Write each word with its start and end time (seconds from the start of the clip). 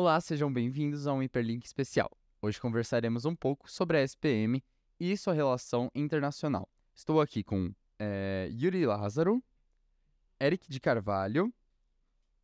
Olá, 0.00 0.18
sejam 0.18 0.50
bem-vindos 0.50 1.06
a 1.06 1.12
um 1.12 1.22
Hiperlink 1.22 1.66
especial. 1.66 2.10
Hoje 2.40 2.58
conversaremos 2.58 3.26
um 3.26 3.36
pouco 3.36 3.70
sobre 3.70 3.98
a 3.98 4.02
SPM 4.02 4.64
e 4.98 5.14
sua 5.14 5.34
relação 5.34 5.90
internacional. 5.94 6.66
Estou 6.94 7.20
aqui 7.20 7.44
com 7.44 7.70
é, 7.98 8.48
Yuri 8.50 8.86
Lázaro, 8.86 9.44
Eric 10.40 10.70
de 10.70 10.80
Carvalho 10.80 11.52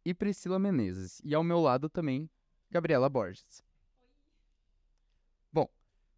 e 0.05 0.13
Priscila 0.13 0.59
Menezes. 0.59 1.23
E 1.25 1.35
ao 1.35 1.43
meu 1.43 1.59
lado 1.59 1.89
também, 1.89 2.29
Gabriela 2.71 3.09
Borges. 3.09 3.65
Bom, 5.51 5.67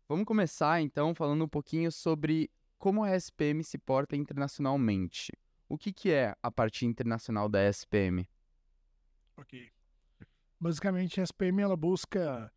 vamos 0.08 0.24
começar 0.24 0.80
então 0.80 1.14
falando 1.14 1.44
um 1.44 1.48
pouquinho 1.48 1.92
sobre 1.92 2.50
como 2.80 3.04
a 3.04 3.14
SPM 3.14 3.62
se 3.62 3.78
porta 3.78 4.16
internacionalmente. 4.16 5.32
O 5.68 5.78
que, 5.78 5.92
que 5.92 6.10
é 6.10 6.34
a 6.42 6.50
parte 6.50 6.84
internacional 6.84 7.48
da 7.48 7.62
SPM? 7.68 8.28
Ok. 9.36 9.77
Basicamente, 10.60 11.20
a 11.20 11.24
SPM 11.24 11.62
ela 11.62 11.76
busca 11.76 12.52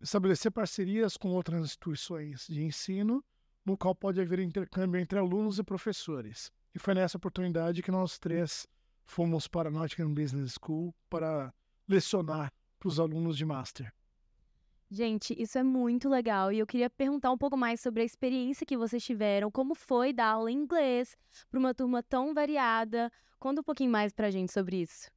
estabelecer 0.00 0.50
parcerias 0.50 1.16
com 1.16 1.30
outras 1.30 1.64
instituições 1.64 2.46
de 2.48 2.62
ensino, 2.62 3.24
no 3.64 3.76
qual 3.76 3.94
pode 3.94 4.20
haver 4.20 4.40
intercâmbio 4.40 5.00
entre 5.00 5.18
alunos 5.18 5.58
e 5.58 5.62
professores. 5.62 6.50
E 6.74 6.78
foi 6.78 6.94
nessa 6.94 7.16
oportunidade 7.16 7.82
que 7.82 7.90
nós 7.90 8.18
três 8.18 8.66
fomos 9.04 9.48
para 9.48 9.68
a 9.68 9.72
Nottingham 9.72 10.12
Business 10.12 10.56
School 10.62 10.94
para 11.08 11.52
lecionar 11.88 12.52
para 12.78 12.88
os 12.88 13.00
alunos 13.00 13.36
de 13.36 13.44
Master. 13.44 13.92
Gente, 14.90 15.34
isso 15.40 15.58
é 15.58 15.62
muito 15.62 16.08
legal 16.08 16.50
e 16.50 16.58
eu 16.58 16.66
queria 16.66 16.88
perguntar 16.88 17.30
um 17.30 17.36
pouco 17.36 17.56
mais 17.56 17.78
sobre 17.80 18.02
a 18.02 18.04
experiência 18.04 18.64
que 18.64 18.76
vocês 18.76 19.04
tiveram, 19.04 19.50
como 19.50 19.74
foi 19.74 20.14
dar 20.14 20.28
aula 20.28 20.50
em 20.50 20.56
inglês 20.56 21.14
para 21.50 21.58
uma 21.58 21.74
turma 21.74 22.02
tão 22.02 22.32
variada. 22.32 23.12
Conta 23.38 23.60
um 23.60 23.64
pouquinho 23.64 23.90
mais 23.90 24.12
para 24.12 24.28
a 24.28 24.30
gente 24.30 24.50
sobre 24.50 24.80
isso. 24.80 25.10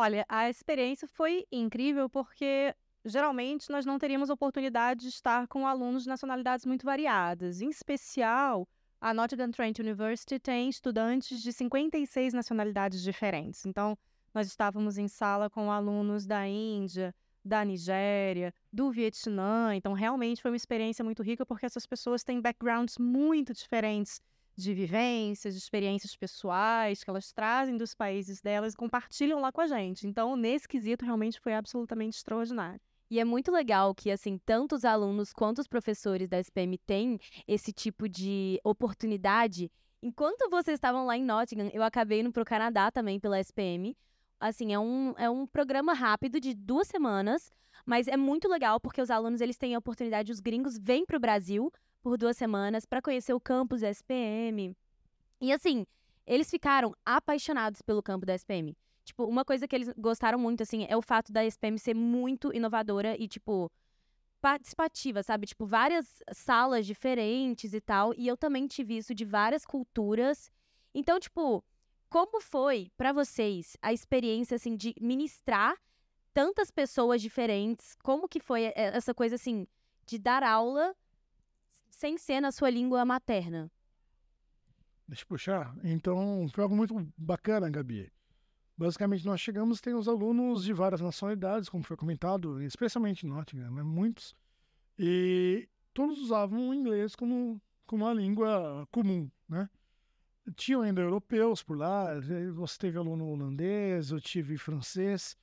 Olha, 0.00 0.24
a 0.28 0.48
experiência 0.48 1.08
foi 1.08 1.44
incrível 1.50 2.08
porque 2.08 2.72
geralmente 3.04 3.68
nós 3.68 3.84
não 3.84 3.98
teríamos 3.98 4.30
oportunidade 4.30 5.00
de 5.00 5.08
estar 5.08 5.48
com 5.48 5.66
alunos 5.66 6.04
de 6.04 6.08
nacionalidades 6.08 6.64
muito 6.64 6.86
variadas. 6.86 7.60
Em 7.60 7.68
especial, 7.68 8.68
a 9.00 9.12
Nottingham 9.12 9.50
Trent 9.50 9.80
University 9.80 10.38
tem 10.38 10.68
estudantes 10.68 11.42
de 11.42 11.52
56 11.52 12.32
nacionalidades 12.32 13.02
diferentes. 13.02 13.66
Então, 13.66 13.98
nós 14.32 14.46
estávamos 14.46 14.98
em 14.98 15.08
sala 15.08 15.50
com 15.50 15.68
alunos 15.68 16.28
da 16.28 16.46
Índia, 16.46 17.12
da 17.44 17.64
Nigéria, 17.64 18.54
do 18.72 18.92
Vietnã. 18.92 19.74
Então, 19.74 19.94
realmente 19.94 20.40
foi 20.40 20.52
uma 20.52 20.56
experiência 20.56 21.04
muito 21.04 21.24
rica, 21.24 21.44
porque 21.44 21.66
essas 21.66 21.86
pessoas 21.86 22.22
têm 22.22 22.40
backgrounds 22.40 22.98
muito 22.98 23.52
diferentes 23.52 24.20
de 24.58 24.74
vivências, 24.74 25.54
de 25.54 25.60
experiências 25.60 26.16
pessoais 26.16 27.04
que 27.04 27.08
elas 27.08 27.32
trazem 27.32 27.76
dos 27.76 27.94
países 27.94 28.40
delas 28.40 28.74
e 28.74 28.76
compartilham 28.76 29.40
lá 29.40 29.52
com 29.52 29.60
a 29.60 29.68
gente. 29.68 30.06
Então, 30.06 30.34
nesse 30.34 30.66
quesito, 30.66 31.04
realmente 31.04 31.38
foi 31.38 31.54
absolutamente 31.54 32.16
extraordinário. 32.16 32.80
E 33.08 33.20
é 33.20 33.24
muito 33.24 33.52
legal 33.52 33.94
que, 33.94 34.10
assim, 34.10 34.36
tanto 34.44 34.74
os 34.74 34.84
alunos 34.84 35.32
quanto 35.32 35.60
os 35.60 35.68
professores 35.68 36.28
da 36.28 36.40
SPM 36.40 36.76
têm 36.76 37.20
esse 37.46 37.72
tipo 37.72 38.08
de 38.08 38.60
oportunidade. 38.64 39.70
Enquanto 40.02 40.50
vocês 40.50 40.74
estavam 40.74 41.06
lá 41.06 41.16
em 41.16 41.24
Nottingham, 41.24 41.70
eu 41.72 41.82
acabei 41.82 42.20
indo 42.20 42.32
para 42.32 42.42
o 42.42 42.46
Canadá 42.46 42.90
também 42.90 43.20
pela 43.20 43.40
SPM, 43.40 43.96
assim, 44.40 44.74
é 44.74 44.78
um, 44.78 45.14
é 45.16 45.30
um 45.30 45.46
programa 45.46 45.94
rápido 45.94 46.40
de 46.40 46.52
duas 46.52 46.88
semanas, 46.88 47.52
mas 47.86 48.08
é 48.08 48.16
muito 48.16 48.48
legal 48.48 48.80
porque 48.80 49.00
os 49.00 49.10
alunos 49.10 49.40
eles 49.40 49.56
têm 49.56 49.74
a 49.74 49.78
oportunidade, 49.78 50.32
os 50.32 50.40
gringos 50.40 50.76
vêm 50.76 51.06
para 51.06 51.16
o 51.16 51.20
Brasil 51.20 51.72
por 52.02 52.16
duas 52.16 52.36
semanas 52.36 52.84
para 52.84 53.02
conhecer 53.02 53.32
o 53.32 53.40
campus 53.40 53.80
da 53.80 53.90
SPM. 53.90 54.76
E 55.40 55.52
assim, 55.52 55.86
eles 56.26 56.50
ficaram 56.50 56.94
apaixonados 57.04 57.82
pelo 57.82 58.02
campo 58.02 58.26
da 58.26 58.34
SPM. 58.34 58.76
Tipo, 59.04 59.24
uma 59.24 59.44
coisa 59.44 59.66
que 59.66 59.74
eles 59.74 59.90
gostaram 59.96 60.38
muito, 60.38 60.62
assim, 60.62 60.86
é 60.88 60.96
o 60.96 61.00
fato 61.00 61.32
da 61.32 61.44
SPM 61.44 61.78
ser 61.78 61.94
muito 61.94 62.54
inovadora 62.54 63.16
e, 63.18 63.26
tipo, 63.26 63.70
participativa, 64.40 65.22
sabe? 65.22 65.46
Tipo, 65.46 65.64
várias 65.64 66.22
salas 66.32 66.86
diferentes 66.86 67.72
e 67.72 67.80
tal. 67.80 68.14
E 68.14 68.28
eu 68.28 68.36
também 68.36 68.66
tive 68.66 68.96
isso 68.96 69.14
de 69.14 69.24
várias 69.24 69.64
culturas. 69.64 70.50
Então, 70.94 71.18
tipo, 71.18 71.64
como 72.10 72.40
foi 72.40 72.90
para 72.96 73.12
vocês 73.12 73.76
a 73.82 73.92
experiência 73.92 74.56
assim 74.56 74.76
de 74.76 74.94
ministrar 75.00 75.76
tantas 76.32 76.70
pessoas 76.70 77.20
diferentes? 77.20 77.96
Como 78.02 78.28
que 78.28 78.40
foi 78.40 78.64
eh, 78.64 78.72
essa 78.76 79.14
coisa 79.14 79.34
assim 79.34 79.66
de 80.06 80.18
dar 80.18 80.42
aula 80.42 80.94
sem 81.98 82.16
ser 82.16 82.40
na 82.40 82.52
sua 82.52 82.70
língua 82.70 83.04
materna? 83.04 83.68
Deixa 85.08 85.24
eu 85.24 85.26
puxar. 85.26 85.76
Então, 85.82 86.46
foi 86.52 86.62
algo 86.62 86.76
muito 86.76 86.94
bacana, 87.16 87.68
Gabi. 87.68 88.12
Basicamente, 88.76 89.26
nós 89.26 89.40
chegamos, 89.40 89.80
tem 89.80 89.94
os 89.94 90.06
alunos 90.06 90.62
de 90.62 90.72
várias 90.72 91.00
nacionalidades, 91.00 91.68
como 91.68 91.82
foi 91.82 91.96
comentado, 91.96 92.62
especialmente 92.62 93.26
em 93.26 93.28
Nottingham, 93.28 93.72
né? 93.72 93.82
muitos, 93.82 94.36
e 94.96 95.68
todos 95.92 96.20
usavam 96.20 96.68
o 96.68 96.74
inglês 96.74 97.16
como, 97.16 97.60
como 97.84 98.04
uma 98.04 98.14
língua 98.14 98.86
comum, 98.92 99.28
né? 99.48 99.68
tinham 100.54 100.82
ainda 100.82 101.00
europeus 101.00 101.64
por 101.64 101.76
lá, 101.76 102.14
você 102.54 102.78
teve 102.78 102.96
aluno 102.96 103.26
holandês, 103.26 104.12
eu 104.12 104.20
tive 104.20 104.56
francês, 104.56 105.36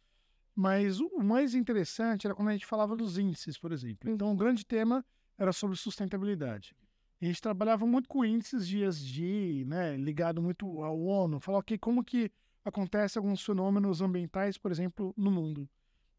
mas 0.56 1.02
o 1.02 1.22
mais 1.22 1.54
interessante 1.54 2.26
era 2.26 2.34
quando 2.34 2.48
a 2.48 2.54
gente 2.54 2.66
falava 2.66 2.96
dos 2.96 3.18
índices, 3.18 3.58
por 3.58 3.74
exemplo. 3.74 4.10
Então, 4.10 4.32
o 4.32 4.38
grande 4.38 4.66
tema 4.66 5.06
era 5.38 5.52
sobre 5.52 5.78
sustentabilidade. 5.78 6.76
a 7.22 7.26
gente 7.26 7.42
trabalhava 7.42 7.86
muito 7.86 8.08
com 8.08 8.24
índices 8.24 8.68
de 8.68 8.84
ESG, 8.84 9.66
né, 9.66 9.98
ligado 9.98 10.42
muito 10.42 10.84
ao 10.84 11.00
ONU, 11.00 11.40
falar 11.40 11.60
okay, 11.60 11.78
como 11.78 12.04
que 12.04 12.32
acontece 12.64 13.18
alguns 13.18 13.44
fenômenos 13.44 14.02
ambientais, 14.02 14.58
por 14.58 14.72
exemplo, 14.72 15.14
no 15.16 15.32
mundo. 15.32 15.70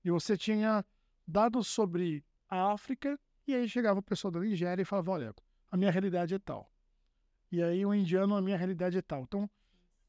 E 0.04 0.10
você 0.10 0.37
tinha 0.37 0.84
dados 1.27 1.66
sobre 1.66 2.25
a 2.49 2.72
África, 2.72 3.19
e 3.47 3.54
aí 3.54 3.69
chegava 3.69 4.00
o 4.00 4.03
pessoal 4.03 4.31
da 4.31 4.41
Nigéria 4.41 4.82
e 4.82 4.84
falava, 4.84 5.12
olha, 5.12 5.34
a 5.71 5.77
minha 5.77 5.91
realidade 5.91 6.34
é 6.34 6.38
tal. 6.38 6.71
E 7.50 7.62
aí 7.62 7.84
o 7.84 7.94
indiano, 7.94 8.37
a 8.37 8.43
minha 8.43 8.56
realidade 8.56 8.98
é 8.98 9.03
tal. 9.03 9.22
Então, 9.22 9.50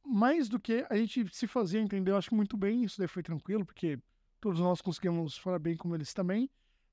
mais 0.03 0.47
do 0.47 0.59
que 0.59 0.85
a 0.89 0.95
gente 0.95 1.28
se 1.35 1.47
fazia 1.47 1.79
entender, 1.79 2.12
eu 2.12 2.18
acho 2.18 2.34
muito 2.34 2.56
bem, 2.56 2.84
isso 2.84 2.97
daí 2.97 3.07
foi 3.07 3.22
tranquilo, 3.22 3.66
porque 3.66 4.00
todos 4.39 4.59
nós 4.59 4.81
conseguimos 4.81 5.38
falar 5.38 5.59
bem 5.59 5.75
como 5.75 5.95
eles 5.95 6.13
também, 6.13 6.50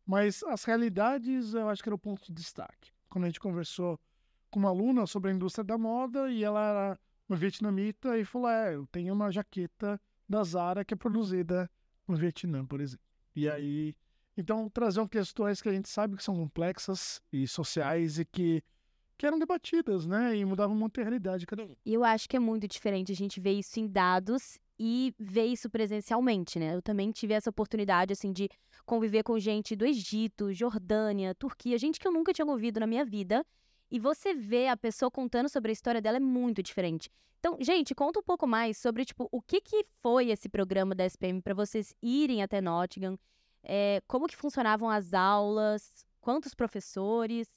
mas 0.06 0.42
as 0.44 0.64
realidades 0.64 1.54
eu 1.54 1.68
acho 1.68 1.82
que 1.82 1.88
era 1.88 1.94
o 1.94 1.98
ponto 1.98 2.24
de 2.24 2.32
destaque. 2.32 2.92
Quando 3.08 3.24
a 3.24 3.28
gente 3.28 3.40
conversou 3.40 3.98
com 4.50 4.58
uma 4.58 4.68
aluna 4.68 5.06
sobre 5.06 5.30
a 5.30 5.34
indústria 5.34 5.64
da 5.64 5.78
moda 5.78 6.30
e 6.30 6.44
ela 6.44 6.60
era 6.60 7.00
uma 7.28 7.36
vietnamita 7.36 8.18
e 8.18 8.24
falou: 8.24 8.48
É, 8.48 8.74
eu 8.74 8.86
tenho 8.86 9.14
uma 9.14 9.30
jaqueta 9.30 10.00
da 10.28 10.42
Zara 10.42 10.84
que 10.84 10.94
é 10.94 10.96
produzida 10.96 11.70
no 12.06 12.16
Vietnã, 12.16 12.64
por 12.64 12.80
exemplo. 12.80 13.04
E 13.34 13.48
aí, 13.48 13.96
então, 14.36 14.68
traziam 14.68 15.08
questões 15.08 15.60
que 15.60 15.68
a 15.68 15.72
gente 15.72 15.88
sabe 15.88 16.16
que 16.16 16.24
são 16.24 16.36
complexas 16.36 17.20
e 17.32 17.46
sociais 17.46 18.18
e 18.18 18.24
que 18.24 18.62
que 19.16 19.24
eram 19.24 19.38
debatidas, 19.38 20.06
né? 20.06 20.36
E 20.36 20.44
mudavam 20.44 20.74
muito 20.74 21.00
a 21.00 21.04
realidade 21.04 21.40
de 21.40 21.46
cada 21.46 21.64
um. 21.64 21.76
E 21.84 21.94
eu 21.94 22.02
acho 22.02 22.28
que 22.28 22.36
é 22.36 22.40
muito 22.40 22.66
diferente 22.66 23.12
a 23.12 23.14
gente 23.14 23.40
ver 23.40 23.52
isso 23.52 23.78
em 23.78 23.86
dados 23.86 24.58
e 24.78 25.14
ver 25.18 25.46
isso 25.46 25.70
presencialmente, 25.70 26.58
né? 26.58 26.74
Eu 26.74 26.82
também 26.82 27.10
tive 27.10 27.34
essa 27.34 27.50
oportunidade, 27.50 28.12
assim, 28.12 28.32
de 28.32 28.48
conviver 28.84 29.22
com 29.22 29.38
gente 29.38 29.76
do 29.76 29.84
Egito, 29.84 30.52
Jordânia, 30.52 31.34
Turquia, 31.34 31.78
gente 31.78 32.00
que 32.00 32.06
eu 32.06 32.12
nunca 32.12 32.32
tinha 32.32 32.46
ouvido 32.46 32.80
na 32.80 32.86
minha 32.86 33.04
vida. 33.04 33.44
E 33.90 33.98
você 33.98 34.34
vê 34.34 34.68
a 34.68 34.76
pessoa 34.76 35.10
contando 35.10 35.48
sobre 35.48 35.70
a 35.70 35.72
história 35.72 36.02
dela 36.02 36.16
é 36.16 36.20
muito 36.20 36.62
diferente. 36.62 37.08
Então, 37.38 37.58
gente, 37.60 37.94
conta 37.94 38.20
um 38.20 38.22
pouco 38.22 38.46
mais 38.46 38.78
sobre, 38.78 39.04
tipo, 39.04 39.28
o 39.30 39.40
que, 39.40 39.60
que 39.60 39.84
foi 40.00 40.30
esse 40.30 40.48
programa 40.48 40.94
da 40.94 41.04
SPM 41.04 41.42
para 41.42 41.54
vocês 41.54 41.94
irem 42.02 42.42
até 42.42 42.60
Nottingham, 42.60 43.18
é, 43.62 44.02
como 44.08 44.26
que 44.26 44.36
funcionavam 44.36 44.88
as 44.88 45.12
aulas, 45.12 46.04
quantos 46.20 46.54
professores... 46.54 47.48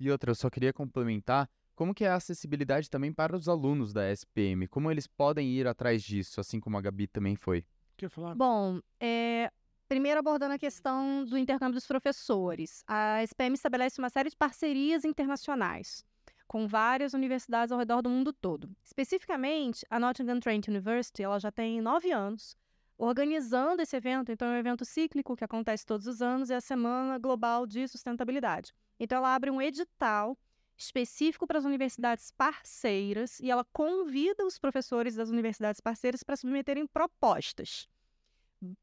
E 0.00 0.10
outra, 0.10 0.30
eu 0.30 0.34
só 0.34 0.50
queria 0.50 0.72
complementar 0.72 1.48
como 1.74 1.94
que 1.94 2.04
é 2.04 2.08
a 2.08 2.16
acessibilidade 2.16 2.90
também 2.90 3.12
para 3.12 3.36
os 3.36 3.48
alunos 3.48 3.92
da 3.92 4.10
SPM? 4.10 4.66
Como 4.68 4.90
eles 4.90 5.06
podem 5.06 5.48
ir 5.48 5.66
atrás 5.66 6.02
disso, 6.02 6.40
assim 6.40 6.60
como 6.60 6.76
a 6.76 6.80
Gabi 6.80 7.06
também 7.06 7.36
foi? 7.36 7.64
Quer 7.96 8.08
falar? 8.08 8.34
Bom, 8.34 8.80
é, 9.00 9.50
primeiro 9.88 10.18
abordando 10.18 10.54
a 10.54 10.58
questão 10.58 11.24
do 11.24 11.36
intercâmbio 11.38 11.74
dos 11.74 11.86
professores. 11.86 12.84
A 12.86 13.22
SPM 13.22 13.54
estabelece 13.54 14.00
uma 14.00 14.10
série 14.10 14.30
de 14.30 14.36
parcerias 14.36 15.04
internacionais 15.04 16.04
com 16.46 16.68
várias 16.68 17.14
universidades 17.14 17.72
ao 17.72 17.78
redor 17.78 18.02
do 18.02 18.10
mundo 18.10 18.30
todo. 18.30 18.68
Especificamente, 18.84 19.86
a 19.88 19.98
Nottingham 19.98 20.38
Trent 20.38 20.68
University 20.68 21.22
ela 21.22 21.40
já 21.40 21.50
tem 21.50 21.80
nove 21.80 22.12
anos 22.12 22.54
organizando 22.98 23.82
esse 23.82 23.96
evento. 23.96 24.30
Então, 24.30 24.48
é 24.48 24.52
um 24.52 24.58
evento 24.58 24.84
cíclico 24.84 25.34
que 25.34 25.44
acontece 25.44 25.84
todos 25.84 26.06
os 26.06 26.22
anos, 26.22 26.50
é 26.50 26.56
a 26.56 26.60
Semana 26.60 27.18
Global 27.18 27.66
de 27.66 27.88
Sustentabilidade. 27.88 28.72
Então, 29.00 29.18
ela 29.18 29.34
abre 29.34 29.50
um 29.50 29.60
edital 29.60 30.36
específico 30.84 31.46
para 31.46 31.58
as 31.58 31.64
universidades 31.64 32.30
parceiras 32.30 33.40
e 33.40 33.50
ela 33.50 33.64
convida 33.72 34.44
os 34.44 34.58
professores 34.58 35.14
das 35.14 35.30
universidades 35.30 35.80
parceiras 35.80 36.22
para 36.22 36.36
submeterem 36.36 36.86
propostas 36.86 37.88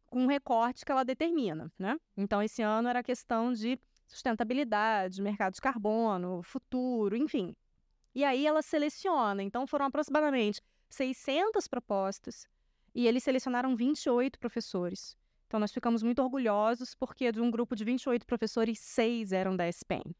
com 0.08 0.24
um 0.24 0.28
recorte 0.28 0.84
que 0.84 0.92
ela 0.92 1.04
determina, 1.04 1.72
né? 1.78 1.98
Então, 2.18 2.42
esse 2.42 2.62
ano 2.62 2.90
era 2.90 3.00
a 3.00 3.04
questão 3.04 3.54
de 3.54 3.80
sustentabilidade, 4.08 5.22
mercado 5.22 5.54
de 5.54 5.62
carbono, 5.62 6.42
futuro, 6.44 7.16
enfim. 7.16 7.56
E 8.14 8.24
aí 8.24 8.46
ela 8.46 8.62
seleciona. 8.62 9.44
Então, 9.44 9.68
foram 9.68 9.86
aproximadamente 9.86 10.62
600 10.90 11.68
propostas 11.68 12.48
e 12.94 13.08
eles 13.08 13.24
selecionaram 13.24 13.76
28 13.76 14.40
professores 14.40 15.16
Então, 15.48 15.60
nós 15.60 15.72
ficamos 15.72 16.04
muito 16.04 16.22
orgulhosos 16.22 16.96
porque 16.96 17.32
de 17.32 17.40
um 17.40 17.52
grupo 17.52 17.76
de 17.76 17.86
28 17.86 18.26
professores, 18.26 18.80
seis 18.80 19.32
eram 19.32 19.56
da 19.56 19.68
SPM. 19.68 20.16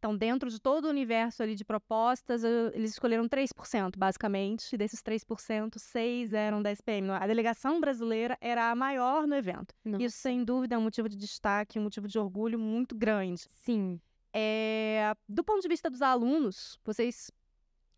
Então, 0.00 0.16
dentro 0.16 0.48
de 0.48 0.58
todo 0.58 0.86
o 0.86 0.88
universo 0.88 1.42
ali 1.42 1.54
de 1.54 1.62
propostas, 1.62 2.42
eles 2.72 2.92
escolheram 2.92 3.28
3%, 3.28 3.98
basicamente. 3.98 4.74
E 4.74 4.78
desses 4.78 5.02
3%, 5.02 5.78
seis 5.78 6.32
eram 6.32 6.62
da 6.62 6.72
SPM. 6.72 7.10
A 7.10 7.26
delegação 7.26 7.78
brasileira 7.78 8.34
era 8.40 8.70
a 8.70 8.74
maior 8.74 9.26
no 9.26 9.34
evento. 9.34 9.74
Nossa. 9.84 10.02
Isso, 10.02 10.16
sem 10.16 10.42
dúvida, 10.42 10.74
é 10.74 10.78
um 10.78 10.82
motivo 10.82 11.06
de 11.06 11.18
destaque, 11.18 11.78
um 11.78 11.82
motivo 11.82 12.08
de 12.08 12.18
orgulho 12.18 12.58
muito 12.58 12.94
grande. 12.94 13.44
Sim. 13.50 14.00
É, 14.32 15.14
do 15.28 15.44
ponto 15.44 15.60
de 15.60 15.68
vista 15.68 15.90
dos 15.90 16.00
alunos, 16.00 16.80
vocês 16.82 17.30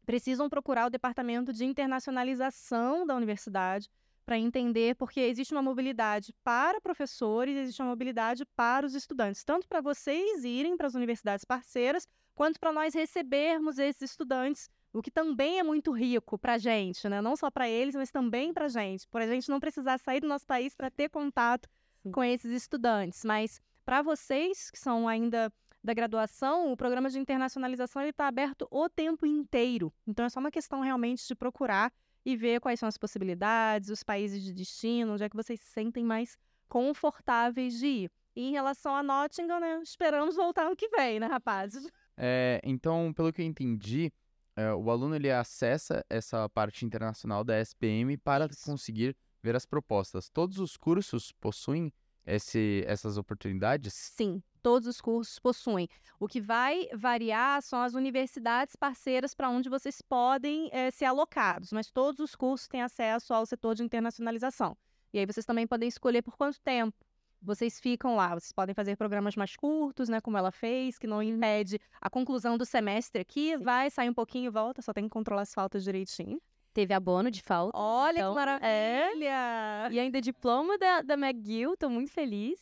precisam 0.05 0.49
procurar 0.49 0.87
o 0.87 0.91
departamento 0.91 1.53
de 1.53 1.65
internacionalização 1.65 3.07
da 3.07 3.15
universidade 3.15 3.89
para 4.25 4.39
entender 4.39 4.95
porque 4.97 5.21
existe 5.21 5.53
uma 5.53 5.63
mobilidade 5.63 6.35
para 6.45 6.81
professores, 6.81 7.57
existe 7.57 7.83
uma 7.83 7.91
mobilidade 7.91 8.45
para 8.57 8.87
os 8.87 8.95
estudantes, 8.95 9.45
tanto 9.45 9.69
para 9.69 9.81
vocês 9.81 10.45
irem 10.45 10.77
para 10.77 10.87
as 10.87 10.95
universidades 10.95 11.45
parceiras, 11.45 12.07
quanto 12.35 12.59
para 12.59 12.73
nós 12.73 12.95
recebermos 12.95 13.79
esses 13.79 14.11
estudantes, 14.11 14.71
o 14.93 15.03
que 15.03 15.11
também 15.11 15.59
é 15.59 15.63
muito 15.63 15.91
rico 15.93 16.39
para 16.39 16.55
a 16.55 16.59
gente, 16.59 17.09
né? 17.09 17.21
não 17.21 17.35
só 17.37 17.51
para 17.51 17.69
eles, 17.69 17.95
mas 17.95 18.11
também 18.11 18.53
para 18.53 18.67
a 18.67 18.69
gente, 18.69 19.09
por 19.09 19.21
a 19.23 19.27
gente 19.27 19.49
não 19.49 19.59
precisar 19.59 19.99
sair 19.99 20.21
do 20.21 20.29
nosso 20.29 20.47
país 20.47 20.75
para 20.75 20.91
ter 20.91 21.09
contato 21.09 21.69
Sim. 22.03 22.13
com 22.13 22.23
esses 22.23 22.51
estudantes. 22.51 23.25
Mas 23.25 23.61
para 23.85 24.03
vocês 24.03 24.71
que 24.71 24.79
são 24.79 25.09
ainda 25.09 25.53
da 25.83 25.93
graduação, 25.93 26.71
o 26.71 26.77
programa 26.77 27.11
de 27.11 27.19
internacionalização 27.19 28.03
está 28.03 28.29
aberto 28.29 28.69
o 28.71 28.89
tempo 28.89 29.27
inteiro. 29.27 29.93
Então 30.07 30.25
é 30.25 30.29
só 30.29 30.39
uma 30.39 30.51
questão 30.51 30.81
realmente 30.81 31.27
de 31.27 31.35
procurar 31.35 31.93
e 32.25 32.37
ver 32.37 32.61
quais 32.61 32.79
são 32.79 32.89
as 32.89 32.97
possibilidades, 32.97 33.91
os 33.91 34.03
países 34.03 34.43
de 34.43 34.53
destino, 34.53 35.13
onde 35.13 35.25
é 35.25 35.29
que 35.29 35.37
vocês 35.37 35.61
se 35.61 35.67
sentem 35.67 36.05
mais 36.05 36.37
confortáveis 36.69 37.79
de 37.79 37.87
ir. 37.87 38.11
E 38.35 38.49
em 38.49 38.53
relação 38.53 38.95
a 38.95 39.03
Nottingham, 39.03 39.61
né, 39.61 39.81
esperamos 39.83 40.37
voltar 40.37 40.67
ano 40.67 40.77
que 40.77 40.89
vem, 40.89 41.21
né, 41.21 41.27
rapazes? 41.27 41.87
É, 42.15 42.61
então, 42.63 43.11
pelo 43.15 43.33
que 43.33 43.41
eu 43.41 43.47
entendi, 43.47 44.13
é, 44.55 44.73
o 44.75 44.91
aluno 44.91 45.17
ele 45.17 45.31
acessa 45.31 46.05
essa 46.11 46.47
parte 46.51 46.85
internacional 46.85 47.43
da 47.43 47.59
SPM 47.59 48.19
para 48.19 48.49
conseguir 48.65 49.17
ver 49.43 49.57
as 49.57 49.65
propostas. 49.65 50.29
Todos 50.29 50.59
os 50.59 50.77
cursos 50.77 51.33
possuem 51.41 51.91
esse, 52.27 52.85
essas 52.87 53.17
oportunidades? 53.17 53.93
Sim, 53.93 54.43
todos 54.63 54.87
os 54.89 55.01
cursos 55.01 55.39
possuem. 55.39 55.89
O 56.19 56.29
que 56.29 56.41
vai 56.41 56.89
variar 56.95 57.63
são 57.63 57.81
as 57.81 57.95
universidades 57.95 58.77
parceiras 58.77 59.35
para 59.35 59.51
onde 59.51 59.69
vocês 59.69 60.01
podem 60.01 60.71
eh, 60.73 60.91
ser 60.91 61.07
alocados, 61.07 61.73
mas 61.73 61.91
todos 61.91 62.21
os 62.21 62.35
cursos 62.35 62.69
têm 62.69 62.83
acesso 62.83 63.35
ao 63.35 63.45
setor 63.45 63.75
de 63.75 63.83
internacionalização. 63.83 64.77
E 65.13 65.19
aí 65.19 65.27
vocês 65.27 65.45
também 65.45 65.67
podem 65.67 65.89
escolher 65.89 66.23
por 66.23 66.37
quanto 66.37 66.61
tempo 66.61 66.97
vocês 67.43 67.81
ficam 67.81 68.15
lá. 68.15 68.29
Vocês 68.35 68.53
podem 68.53 68.75
fazer 68.75 68.97
programas 68.97 69.35
mais 69.35 69.57
curtos, 69.57 70.09
né, 70.09 70.21
como 70.21 70.39
ela 70.39 70.53
fez, 70.53 70.99
que 70.99 71.07
não 71.07 71.23
impede 71.23 71.79
a 72.01 72.09
conclusão 72.09 72.57
do 72.57 72.65
semestre 72.65 73.21
aqui, 73.21 73.57
vai, 73.57 73.91
sai 73.91 74.09
um 74.09 74.15
pouquinho 74.15 74.47
e 74.47 74.51
volta, 74.51 74.81
só 74.81 74.93
tem 74.93 75.05
que 75.05 75.11
controlar 75.11 75.43
as 75.43 75.53
faltas 75.53 75.83
direitinho. 75.83 76.41
Teve 76.73 76.95
abono 76.95 77.31
de 77.31 77.43
falta. 77.43 77.77
Olha 77.79 78.19
Então, 78.19 78.33
que 78.33 78.35
maravilha! 78.35 79.89
E 79.91 80.01
ainda 80.01 80.21
diploma 80.21 80.79
da, 80.79 81.03
da 81.03 81.15
McGill, 81.15 81.77
tô 81.77 81.89
muito 81.89 82.11
feliz. 82.11 82.59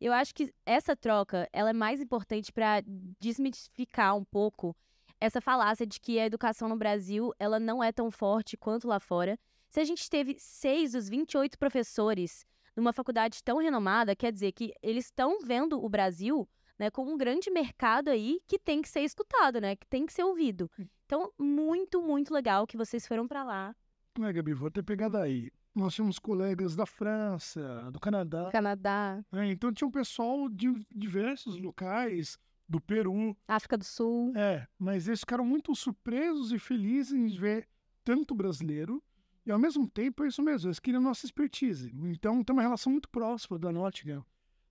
Eu 0.00 0.12
acho 0.12 0.34
que 0.34 0.52
essa 0.64 0.96
troca, 0.96 1.48
ela 1.52 1.70
é 1.70 1.74
mais 1.74 2.00
importante 2.00 2.50
para 2.52 2.82
desmistificar 3.20 4.16
um 4.16 4.24
pouco 4.24 4.74
essa 5.20 5.40
falácia 5.40 5.86
de 5.86 6.00
que 6.00 6.18
a 6.18 6.24
educação 6.24 6.68
no 6.68 6.76
Brasil, 6.76 7.34
ela 7.38 7.60
não 7.60 7.84
é 7.84 7.92
tão 7.92 8.10
forte 8.10 8.56
quanto 8.56 8.88
lá 8.88 8.98
fora. 8.98 9.38
Se 9.68 9.78
a 9.78 9.84
gente 9.84 10.08
teve 10.08 10.36
seis 10.38 10.92
dos 10.92 11.08
28 11.08 11.58
professores 11.58 12.46
numa 12.74 12.94
faculdade 12.94 13.44
tão 13.44 13.58
renomada, 13.58 14.16
quer 14.16 14.32
dizer 14.32 14.52
que 14.52 14.72
eles 14.82 15.04
estão 15.04 15.40
vendo 15.40 15.84
o 15.84 15.88
Brasil 15.88 16.48
né, 16.78 16.90
como 16.90 17.12
um 17.12 17.18
grande 17.18 17.50
mercado 17.50 18.08
aí 18.08 18.40
que 18.46 18.58
tem 18.58 18.80
que 18.80 18.88
ser 18.88 19.00
escutado, 19.00 19.60
né? 19.60 19.76
Que 19.76 19.86
tem 19.86 20.06
que 20.06 20.14
ser 20.14 20.24
ouvido. 20.24 20.70
Então, 21.10 21.32
muito, 21.36 22.00
muito 22.00 22.32
legal 22.32 22.68
que 22.68 22.76
vocês 22.76 23.04
foram 23.04 23.26
para 23.26 23.42
lá. 23.42 23.74
É, 24.20 24.32
Gabi, 24.32 24.54
vou 24.54 24.70
ter 24.70 24.84
pegado 24.84 25.16
aí. 25.16 25.50
Nós 25.74 25.92
tínhamos 25.92 26.20
colegas 26.20 26.76
da 26.76 26.86
França, 26.86 27.90
do 27.90 27.98
Canadá, 27.98 28.48
Canadá, 28.52 29.20
né? 29.32 29.50
então 29.50 29.72
tinha 29.72 29.88
um 29.88 29.90
pessoal 29.90 30.48
de 30.48 30.72
diversos 30.94 31.56
locais, 31.58 32.38
do 32.68 32.80
Peru, 32.80 33.36
África 33.48 33.76
do 33.76 33.82
Sul. 33.82 34.32
É, 34.36 34.68
mas 34.78 35.08
eles 35.08 35.18
ficaram 35.18 35.44
muito 35.44 35.74
surpresos 35.74 36.52
e 36.52 36.60
felizes 36.60 37.12
em 37.12 37.26
ver 37.26 37.66
tanto 38.04 38.32
brasileiro 38.32 39.02
e 39.44 39.50
ao 39.50 39.58
mesmo 39.58 39.90
tempo 39.90 40.22
é 40.22 40.28
isso 40.28 40.40
mesmo, 40.40 40.68
eles 40.68 40.78
queriam 40.78 41.02
nossa 41.02 41.26
expertise. 41.26 41.92
Então 41.92 42.44
tem 42.44 42.54
uma 42.54 42.62
relação 42.62 42.92
muito 42.92 43.08
próxima 43.08 43.58
da 43.58 43.72
Nottingham. 43.72 44.24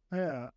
É, 0.10 0.50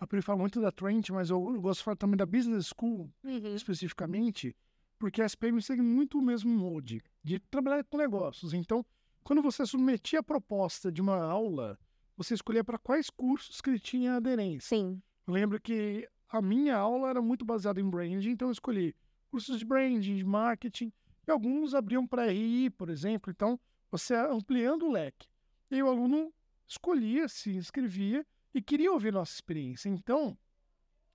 a 0.00 0.04
Pri 0.04 0.20
fala 0.20 0.40
muito 0.40 0.60
da 0.60 0.72
Trent, 0.72 1.10
mas 1.10 1.30
eu, 1.30 1.54
eu 1.54 1.60
gosto 1.60 1.78
de 1.78 1.84
falar 1.84 1.96
também 1.96 2.16
da 2.16 2.26
Business 2.26 2.72
School, 2.76 3.08
especificamente, 3.54 4.56
porque 4.98 5.22
a 5.22 5.26
SPM 5.26 5.60
segue 5.62 5.82
muito 5.82 6.18
o 6.18 6.22
mesmo 6.22 6.50
molde 6.50 7.02
de 7.22 7.38
trabalhar 7.38 7.84
com 7.84 7.96
negócios. 7.96 8.52
Então, 8.52 8.84
quando 9.22 9.42
você 9.42 9.64
submetia 9.64 10.20
a 10.20 10.22
proposta 10.22 10.90
de 10.90 11.00
uma 11.00 11.16
aula, 11.16 11.78
você 12.16 12.34
escolhia 12.34 12.64
para 12.64 12.78
quais 12.78 13.10
cursos 13.10 13.60
que 13.60 13.70
ele 13.70 13.78
tinha 13.78 14.16
aderência. 14.16 14.76
Sim. 14.76 15.00
Eu 15.26 15.34
lembro 15.34 15.60
que 15.60 16.08
a 16.28 16.42
minha 16.42 16.76
aula 16.76 17.10
era 17.10 17.22
muito 17.22 17.44
baseada 17.44 17.80
em 17.80 17.88
branding, 17.88 18.30
então 18.30 18.48
eu 18.48 18.52
escolhi 18.52 18.94
cursos 19.30 19.58
de 19.58 19.64
branding, 19.64 20.16
de 20.16 20.24
marketing, 20.24 20.92
e 21.26 21.30
alguns 21.30 21.74
abriam 21.74 22.06
para 22.06 22.32
RI, 22.32 22.70
por 22.70 22.88
exemplo. 22.88 23.30
Então, 23.30 23.60
você 23.90 24.14
ampliando 24.14 24.86
o 24.86 24.90
leque. 24.90 25.28
E 25.70 25.76
aí 25.76 25.82
o 25.82 25.88
aluno 25.88 26.32
escolhia, 26.66 27.28
se 27.28 27.54
inscrevia 27.54 28.26
e 28.54 28.62
queria 28.62 28.90
ouvir 28.90 29.12
nossa 29.12 29.34
experiência. 29.34 29.88
Então, 29.88 30.36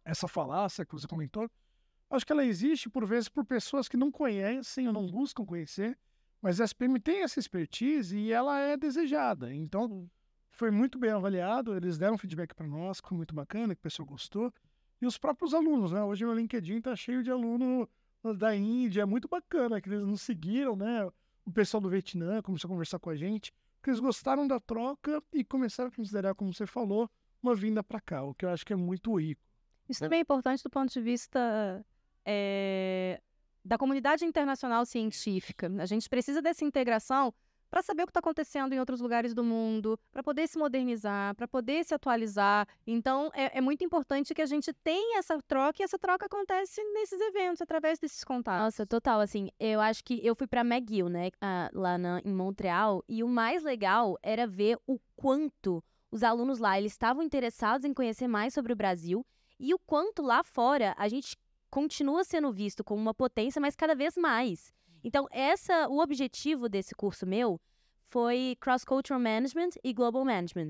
essa 0.06 0.27
falácia 0.27 0.85
que 0.85 0.94
você 0.94 1.07
comentou, 1.07 1.50
acho 2.10 2.26
que 2.26 2.32
ela 2.32 2.46
existe 2.46 2.90
por 2.90 3.06
vezes 3.06 3.30
por 3.30 3.46
pessoas 3.46 3.88
que 3.88 3.98
não 3.98 4.12
conhecem 4.12 4.88
ou 4.88 4.94
não 4.94 5.08
buscam 5.08 5.46
conhecer, 5.46 5.98
mas 6.42 6.60
a 6.60 6.66
SPM 6.66 7.00
tem 7.00 7.24
essa 7.24 7.40
expertise 7.40 8.18
e 8.18 8.32
ela 8.32 8.60
é 8.60 8.76
desejada. 8.76 9.54
Então, 9.54 10.10
foi 10.52 10.70
muito 10.70 11.00
bem 11.00 11.12
avaliado, 11.12 11.76
eles 11.76 11.98
deram 11.98 12.18
feedback 12.18 12.54
para 12.54 12.68
nós, 12.68 13.02
que 13.02 13.08
foi 13.08 13.18
muito 13.18 13.34
bacana, 13.34 13.74
que 13.74 13.80
o 13.80 13.84
pessoal 13.84 14.06
gostou. 14.06 14.54
E 15.02 15.06
os 15.06 15.18
próprios 15.18 15.54
alunos, 15.54 15.92
né? 15.92 16.04
Hoje 16.04 16.24
meu 16.26 16.36
LinkedIn 16.36 16.82
tá 16.82 16.96
cheio 16.96 17.24
de 17.24 17.32
aluno 17.32 17.90
da 18.38 18.56
Índia, 18.56 19.02
é 19.02 19.06
muito 19.06 19.28
bacana 19.28 19.82
que 19.82 19.90
eles 19.90 20.06
nos 20.06 20.22
seguiram, 20.22 20.76
né? 20.76 21.10
O 21.46 21.52
pessoal 21.52 21.82
do 21.82 21.90
Vietnã 21.90 22.42
começou 22.42 22.69
a 22.69 22.72
conversar 22.72 23.00
com 23.00 23.10
a 23.10 23.16
gente, 23.16 23.54
porque 23.78 23.90
eles 23.90 24.00
gostaram 24.00 24.48
da 24.48 24.60
troca 24.60 25.22
e 25.33 25.44
começaram 25.44 25.90
a 25.90 25.92
considerar, 25.92 26.36
como 26.36 26.54
você 26.54 26.66
falou, 26.66 27.10
uma 27.42 27.54
vinda 27.54 27.83
para 27.83 28.00
cá, 28.00 28.24
o 28.24 28.33
que 28.33 28.45
eu 28.45 28.50
acho 28.50 28.66
que 28.66 28.72
é 28.72 28.78
muito 28.78 29.14
rico. 29.19 29.42
Isso 29.90 30.00
também 30.00 30.19
é 30.19 30.22
importante 30.22 30.64
do 30.64 30.69
ponto 30.69 30.92
de 30.92 31.02
vista 31.02 31.86
eh, 32.25 33.19
da 33.63 33.77
comunidade 33.77 34.25
internacional 34.25 34.85
científica. 34.85 35.71
A 35.80 35.85
gente 35.85 36.09
precisa 36.09 36.42
dessa 36.42 36.65
integração 36.65 37.33
para 37.69 37.81
saber 37.81 38.03
o 38.03 38.06
que 38.06 38.11
está 38.11 38.19
acontecendo 38.19 38.73
em 38.73 38.80
outros 38.80 39.01
lugares 39.01 39.33
do 39.33 39.44
mundo, 39.44 39.99
para 40.11 40.21
poder 40.21 40.47
se 40.47 40.59
modernizar, 40.59 41.33
para 41.33 41.47
poder 41.47 41.83
se 41.83 41.92
atualizar. 41.92 42.68
Então, 42.85 43.31
é, 43.33 43.57
é 43.57 43.61
muito 43.61 43.83
importante 43.83 44.31
que 44.35 44.44
a 44.44 44.45
gente 44.45 44.71
tenha 44.83 45.18
essa 45.18 45.42
troca 45.47 45.81
e 45.81 45.83
essa 45.83 45.97
troca 45.97 46.27
acontece 46.27 46.83
nesses 46.94 47.19
eventos, 47.19 47.63
através 47.63 47.97
desses 47.97 48.23
contatos. 48.23 48.63
Nossa, 48.63 48.85
total, 48.85 49.19
assim, 49.19 49.49
eu 49.59 49.81
acho 49.81 50.03
que 50.03 50.23
eu 50.23 50.35
fui 50.35 50.45
pra 50.45 50.61
McGill, 50.61 51.09
né, 51.09 51.31
lá 51.73 51.97
na- 51.97 52.21
em 52.23 52.31
Montreal, 52.31 53.03
e 53.09 53.23
o 53.23 53.27
mais 53.27 53.63
legal 53.63 54.19
era 54.21 54.45
ver 54.45 54.77
o 54.85 54.99
quanto 55.15 55.83
os 56.11 56.21
alunos 56.21 56.59
lá, 56.59 56.77
eles 56.77 56.92
estavam 56.92 57.23
interessados 57.23 57.85
em 57.85 57.94
conhecer 57.94 58.27
mais 58.27 58.53
sobre 58.53 58.71
o 58.71 58.75
Brasil, 58.75 59.25
e 59.59 59.73
o 59.73 59.80
quanto 59.80 60.21
lá 60.21 60.44
fora 60.44 60.94
a 60.95 61.07
gente 61.07 61.35
continua 61.73 62.23
sendo 62.23 62.51
visto 62.51 62.83
como 62.83 63.01
uma 63.01 63.15
potência, 63.15 63.59
mas 63.59 63.75
cada 63.75 63.95
vez 63.95 64.15
mais. 64.15 64.71
Então, 65.03 65.27
essa, 65.31 65.89
o 65.89 65.97
objetivo 65.97 66.69
desse 66.69 66.94
curso 66.94 67.25
meu 67.25 67.59
foi 68.11 68.56
Cross 68.59 68.85
Cultural 68.85 69.19
Management 69.19 69.71
e 69.83 69.92
Global 69.92 70.23
Management. 70.23 70.69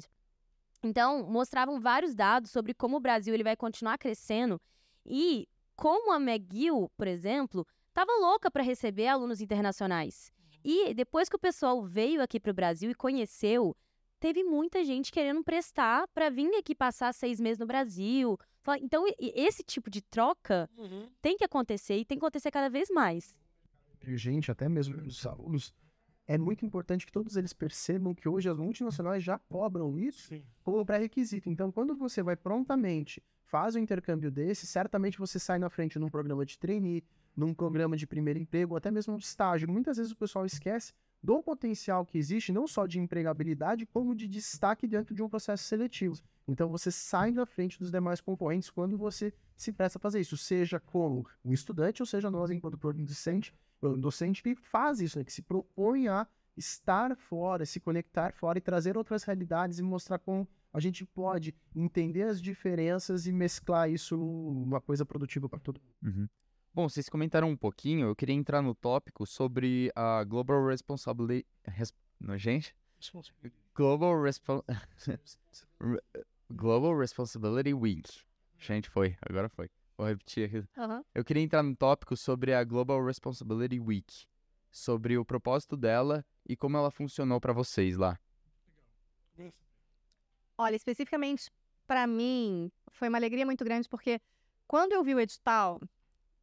Então, 0.82 1.30
mostravam 1.30 1.78
vários 1.78 2.16
dados 2.16 2.52
sobre 2.52 2.74
como 2.74 2.96
o 2.96 3.02
Brasil 3.02 3.34
ele 3.34 3.44
vai 3.44 3.58
continuar 3.58 3.98
crescendo 3.98 4.62
e 5.06 5.46
como 5.76 6.14
a 6.14 6.22
McGill, 6.22 6.90
por 6.96 7.08
exemplo, 7.08 7.68
estava 7.90 8.14
louca 8.22 8.50
para 8.50 8.64
receber 8.64 9.10
alunos 9.10 9.42
internacionais. 9.42 10.32
E 10.64 10.94
depois 10.94 11.28
que 11.28 11.36
o 11.36 11.40
pessoal 11.48 11.84
veio 11.84 12.22
aqui 12.22 12.40
para 12.40 12.52
o 12.52 12.56
Brasil 12.56 12.90
e 12.90 12.96
conheceu, 12.96 13.76
teve 14.22 14.42
muita 14.42 14.86
gente 14.86 15.12
querendo 15.12 15.44
prestar 15.44 16.08
para 16.14 16.30
vir 16.30 16.56
aqui 16.56 16.74
passar 16.74 17.14
seis 17.14 17.42
meses 17.42 17.60
no 17.60 17.66
Brasil. 17.66 18.38
Fala- 18.64 18.80
Então, 18.80 19.06
esse 19.20 19.62
tipo 19.62 19.90
de 19.90 20.02
troca 20.02 20.70
tem 21.22 21.38
que 21.38 21.44
acontecer 21.44 21.98
e 21.98 22.06
tem 22.06 22.18
que 22.18 22.24
acontecer 22.24 22.50
cada 22.50 22.70
vez 22.70 22.90
mais. 22.90 23.36
gente, 24.06 24.50
até 24.52 24.68
mesmo 24.68 24.96
os 25.02 25.26
alunos, 25.26 25.74
é 26.28 26.38
muito 26.38 26.66
importante 26.66 27.06
que 27.06 27.12
todos 27.12 27.36
eles 27.36 27.54
percebam 27.54 28.14
que 28.16 28.28
hoje 28.28 28.50
as 28.50 28.58
multinacionais 28.58 29.24
já 29.24 29.38
cobram 29.38 29.98
isso 30.00 30.28
Sim. 30.30 30.44
como 30.64 30.86
pré-requisito. 30.86 31.50
Então, 31.50 31.72
quando 31.72 31.96
você 31.96 32.24
vai 32.24 32.36
prontamente, 32.36 33.22
faz 33.44 33.76
um 33.76 33.80
intercâmbio 33.80 34.32
desse, 34.32 34.66
certamente 34.66 35.18
você 35.18 35.38
sai 35.40 35.60
na 35.60 35.70
frente 35.70 36.00
num 36.00 36.10
programa 36.10 36.46
de 36.46 36.58
trainee, 36.58 37.04
num 37.36 37.54
programa 37.54 37.96
de 37.98 38.08
primeiro 38.08 38.40
emprego, 38.40 38.76
até 38.76 38.90
mesmo 38.92 39.14
um 39.14 39.18
estágio. 39.18 39.70
Muitas 39.70 39.98
vezes 39.98 40.12
o 40.12 40.18
pessoal 40.18 40.46
esquece 40.46 40.94
do 41.22 41.42
potencial 41.42 42.06
que 42.06 42.18
existe, 42.18 42.52
não 42.52 42.68
só 42.68 42.86
de 42.86 43.00
empregabilidade, 43.00 43.86
como 43.86 44.14
de 44.16 44.28
destaque 44.28 44.86
dentro 44.88 45.14
de 45.16 45.24
um 45.24 45.30
processo 45.30 45.64
seletivo. 45.64 46.22
Então 46.48 46.70
você 46.70 46.92
sai 46.92 47.32
na 47.32 47.46
frente 47.46 47.80
dos 47.80 47.92
demais 47.92 48.20
concorrentes 48.20 48.70
quando 48.70 48.98
você 48.98 49.34
se 49.56 49.72
presta 49.72 49.98
a 49.98 50.02
fazer 50.02 50.20
isso, 50.20 50.36
seja 50.36 50.80
como 50.80 51.26
um 51.44 51.54
estudante, 51.54 52.02
ou 52.02 52.06
seja 52.06 52.30
nós 52.30 52.52
enquanto 52.52 52.78
docente, 52.78 53.54
docente 53.98 54.44
que 54.44 54.56
faz 54.56 55.00
isso, 55.00 55.18
né, 55.18 55.24
que 55.24 55.32
se 55.32 55.42
propõe 55.42 56.08
a 56.08 56.28
estar 56.58 57.16
fora, 57.16 57.66
se 57.66 57.80
conectar 57.80 58.34
fora 58.34 58.58
e 58.58 58.62
trazer 58.62 58.98
outras 58.98 59.24
realidades 59.24 59.80
e 59.80 59.84
mostrar 59.84 60.20
como 60.20 60.48
a 60.72 60.80
gente 60.80 61.06
pode 61.06 61.56
entender 61.76 62.24
as 62.24 62.42
diferenças 62.42 63.26
e 63.28 63.32
mesclar 63.32 63.90
isso 63.90 64.18
numa 64.18 64.82
coisa 64.82 65.06
produtiva 65.06 65.48
para 65.48 65.60
todo 65.60 65.80
mundo. 65.80 66.16
Uhum. 66.16 66.28
Bom, 66.74 66.90
vocês 66.90 67.08
comentaram 67.08 67.50
um 67.50 67.56
pouquinho, 67.56 68.08
eu 68.08 68.16
queria 68.16 68.36
entrar 68.36 68.62
no 68.62 68.74
tópico 68.74 69.28
sobre 69.28 69.92
a 69.96 70.24
Global 70.24 70.66
Responsibility. 70.66 71.48
Res... 71.64 71.94
Não, 72.20 72.36
gente? 72.38 72.76
Global, 73.76 74.20
Respon... 74.22 74.64
Global 76.56 76.96
Responsibility 76.96 77.74
Week. 77.74 78.10
Gente, 78.60 78.90
foi, 78.90 79.18
agora 79.22 79.50
foi. 79.50 79.70
Vou 79.98 80.08
repetir 80.08 80.46
aqui. 80.46 80.68
Aham. 80.78 81.04
Eu 81.14 81.26
queria 81.26 81.42
entrar 81.42 81.64
no 81.64 81.76
tópico 81.76 82.16
sobre 82.16 82.54
a 82.54 82.64
Global 82.64 83.04
Responsibility 83.04 83.80
Week, 83.80 84.26
sobre 84.72 85.18
o 85.18 85.26
propósito 85.26 85.76
dela 85.76 86.24
e 86.48 86.56
como 86.56 86.78
ela 86.78 86.92
funcionou 86.92 87.42
para 87.42 87.54
vocês 87.54 87.98
lá. 87.98 88.20
Olha, 90.58 90.76
especificamente 90.76 91.52
para 91.88 92.06
mim, 92.06 92.72
foi 92.92 93.10
uma 93.10 93.18
alegria 93.18 93.46
muito 93.46 93.66
grande, 93.66 93.90
porque 93.90 94.22
quando 94.68 94.94
eu 94.94 95.04
vi 95.04 95.16
o 95.16 95.20
edital 95.20 95.82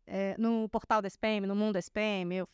eh, 0.06 0.34
no 0.36 0.68
portal 0.68 1.00
da 1.00 1.06
SPM, 1.08 1.46
no 1.46 1.54
mundo 1.54 1.74
da 1.74 1.78
SPM, 1.78 2.34
eu. 2.34 2.48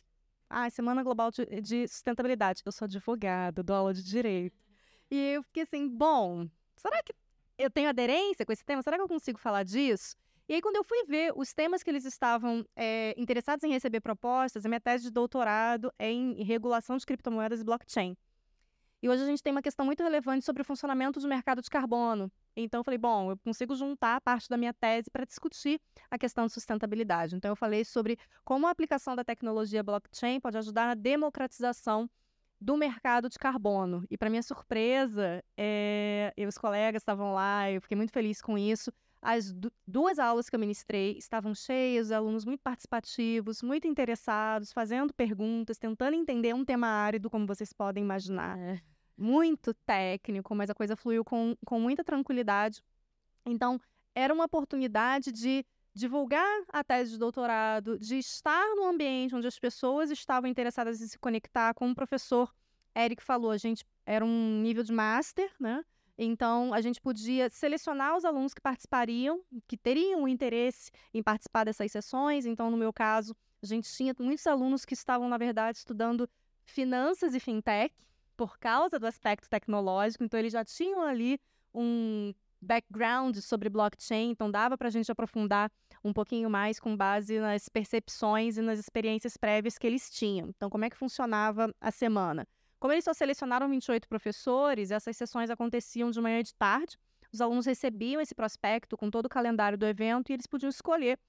Ah, 0.49 0.69
Semana 0.69 1.03
Global 1.03 1.29
de, 1.29 1.45
de 1.61 1.87
Sustentabilidade. 1.89 2.61
Eu 2.65 2.71
sou 2.71 2.85
advogada, 2.85 3.61
dou 3.61 3.75
aula 3.75 3.93
de 3.93 4.01
direito. 4.01 4.55
E 5.11 5.33
eu 5.33 5.43
fiquei 5.43 5.63
assim, 5.63 5.89
bom, 5.89 6.47
será 6.77 7.03
que 7.03 7.13
eu 7.57 7.69
tenho 7.69 7.89
aderência 7.89 8.45
com 8.45 8.51
esse 8.51 8.63
tema? 8.63 8.81
Será 8.81 8.97
que 8.97 9.03
eu 9.03 9.07
consigo 9.07 9.39
falar 9.39 9.63
disso? 9.63 10.15
E 10.49 10.53
aí, 10.53 10.61
quando 10.61 10.77
eu 10.77 10.83
fui 10.83 11.03
ver 11.05 11.33
os 11.35 11.53
temas 11.53 11.83
que 11.83 11.89
eles 11.89 12.05
estavam 12.05 12.65
eh, 12.75 13.13
interessados 13.17 13.63
em 13.65 13.71
receber 13.71 13.99
propostas, 13.99 14.65
a 14.65 14.69
minha 14.69 14.79
tese 14.79 15.03
de 15.03 15.11
doutorado 15.11 15.91
é 15.99 16.09
em 16.09 16.41
regulação 16.41 16.95
de 16.95 17.05
criptomoedas 17.05 17.59
e 17.59 17.65
blockchain. 17.65 18.15
E 19.01 19.09
hoje 19.09 19.23
a 19.23 19.25
gente 19.25 19.43
tem 19.43 19.51
uma 19.51 19.61
questão 19.61 19.85
muito 19.85 20.01
relevante 20.01 20.45
sobre 20.45 20.61
o 20.61 20.65
funcionamento 20.65 21.19
do 21.19 21.27
mercado 21.27 21.61
de 21.61 21.69
carbono. 21.69 22.31
Então, 22.55 22.79
eu 22.79 22.83
falei, 22.83 22.97
bom, 22.97 23.31
eu 23.31 23.37
consigo 23.37 23.75
juntar 23.75 24.19
parte 24.21 24.49
da 24.49 24.57
minha 24.57 24.73
tese 24.73 25.11
para 25.11 25.25
discutir 25.25 25.79
a 26.09 26.17
questão 26.17 26.47
de 26.47 26.53
sustentabilidade. 26.53 27.35
Então, 27.35 27.49
eu 27.49 27.55
falei 27.55 27.85
sobre 27.85 28.17
como 28.43 28.65
a 28.65 28.71
aplicação 28.71 29.15
da 29.15 29.23
tecnologia 29.23 29.83
blockchain 29.83 30.39
pode 30.39 30.57
ajudar 30.57 30.87
na 30.87 30.95
democratização 30.95 32.09
do 32.59 32.75
mercado 32.75 33.29
de 33.29 33.37
carbono. 33.37 34.05
E, 34.09 34.17
para 34.17 34.29
minha 34.29 34.43
surpresa, 34.43 35.43
é, 35.55 36.33
eu 36.35 36.45
e 36.45 36.47
os 36.47 36.57
colegas 36.57 37.01
estavam 37.01 37.33
lá, 37.33 37.71
eu 37.71 37.81
fiquei 37.81 37.95
muito 37.95 38.11
feliz 38.11 38.41
com 38.41 38.57
isso. 38.57 38.91
As 39.21 39.51
du 39.51 39.71
duas 39.85 40.19
aulas 40.19 40.49
que 40.49 40.55
eu 40.55 40.59
ministrei 40.59 41.17
estavam 41.17 41.53
cheias, 41.53 42.11
alunos 42.11 42.45
muito 42.45 42.61
participativos, 42.61 43.61
muito 43.61 43.87
interessados, 43.87 44.71
fazendo 44.71 45.13
perguntas, 45.13 45.77
tentando 45.77 46.15
entender 46.15 46.53
um 46.53 46.63
tema 46.63 46.87
árido, 46.87 47.29
como 47.29 47.47
vocês 47.47 47.73
podem 47.73 48.03
imaginar. 48.03 48.57
É. 48.59 48.79
Muito 49.17 49.73
técnico, 49.85 50.53
mas 50.53 50.69
a 50.69 50.75
coisa 50.75 50.95
fluiu 50.95 51.25
com, 51.25 51.55
com 51.65 51.79
muita 51.79 52.03
tranquilidade. 52.03 52.83
Então, 53.45 53.79
era 54.13 54.33
uma 54.33 54.45
oportunidade 54.45 55.31
de 55.31 55.65
divulgar 55.97 56.61
a 56.69 56.83
tese 56.83 57.11
de 57.11 57.17
doutorado, 57.17 57.97
de 57.97 58.19
estar 58.19 58.75
no 58.75 58.85
ambiente 58.85 59.35
onde 59.35 59.47
as 59.47 59.57
pessoas 59.57 60.11
estavam 60.11 60.49
interessadas 60.49 61.01
em 61.01 61.07
se 61.07 61.17
conectar, 61.17 61.73
como 61.73 61.91
o 61.91 61.95
professor 61.95 62.53
Eric 62.95 63.21
falou, 63.21 63.51
a 63.51 63.57
gente 63.57 63.83
era 64.05 64.23
um 64.23 64.61
nível 64.61 64.83
de 64.83 64.93
master, 64.93 65.51
né? 65.59 65.83
Então, 66.17 66.73
a 66.73 66.81
gente 66.81 67.01
podia 67.01 67.49
selecionar 67.49 68.15
os 68.15 68.25
alunos 68.25 68.53
que 68.53 68.61
participariam, 68.61 69.41
que 69.67 69.77
teriam 69.77 70.27
interesse 70.27 70.91
em 71.13 71.21
participar 71.21 71.63
dessas 71.63 71.91
sessões. 71.91 72.45
Então, 72.45 72.71
no 72.71 72.77
meu 72.77 72.91
caso, 72.91 73.35
a 73.61 73.65
gente 73.65 73.91
tinha 73.91 74.15
muitos 74.19 74.47
alunos 74.47 74.83
que 74.83 74.95
estavam, 74.95 75.27
na 75.29 75.37
verdade, 75.37 75.77
estudando 75.77 76.27
finanças 76.65 77.35
e 77.35 77.39
fintech, 77.39 77.93
por 78.35 78.57
causa 78.57 78.99
do 78.99 79.05
aspecto 79.05 79.47
tecnológico. 79.49 80.23
Então, 80.23 80.39
eles 80.39 80.53
já 80.53 80.65
tinham 80.65 81.01
ali 81.01 81.39
um 81.73 82.33
background 82.61 83.37
sobre 83.37 83.69
blockchain, 83.69 84.31
então 84.31 84.49
dava 84.49 84.77
para 84.77 84.87
a 84.87 84.91
gente 84.91 85.11
aprofundar 85.11 85.71
um 86.03 86.13
pouquinho 86.13 86.49
mais 86.49 86.79
com 86.79 86.95
base 86.95 87.39
nas 87.39 87.69
percepções 87.69 88.57
e 88.57 88.61
nas 88.61 88.79
experiências 88.79 89.37
prévias 89.37 89.77
que 89.77 89.85
eles 89.85 90.09
tinham. 90.09 90.49
Então, 90.49 90.69
como 90.69 90.85
é 90.85 90.89
que 90.89 90.97
funcionava 90.97 91.73
a 91.79 91.91
semana? 91.91 92.47
Como 92.79 92.93
eles 92.93 93.05
só 93.05 93.13
selecionaram 93.13 93.69
28 93.69 94.07
professores, 94.07 94.91
essas 94.91 95.17
sessões 95.17 95.49
aconteciam 95.49 96.11
de 96.11 96.21
manhã 96.21 96.39
e 96.39 96.43
de 96.43 96.53
tarde. 96.53 96.97
Os 97.33 97.41
alunos 97.41 97.65
recebiam 97.65 98.21
esse 98.21 98.35
prospecto 98.35 98.95
com 98.95 99.09
todo 99.09 99.25
o 99.25 99.29
calendário 99.29 99.77
do 99.77 99.85
evento 99.85 100.29
e 100.29 100.33
eles 100.33 100.47
podiam 100.47 100.69
escolher 100.69 101.19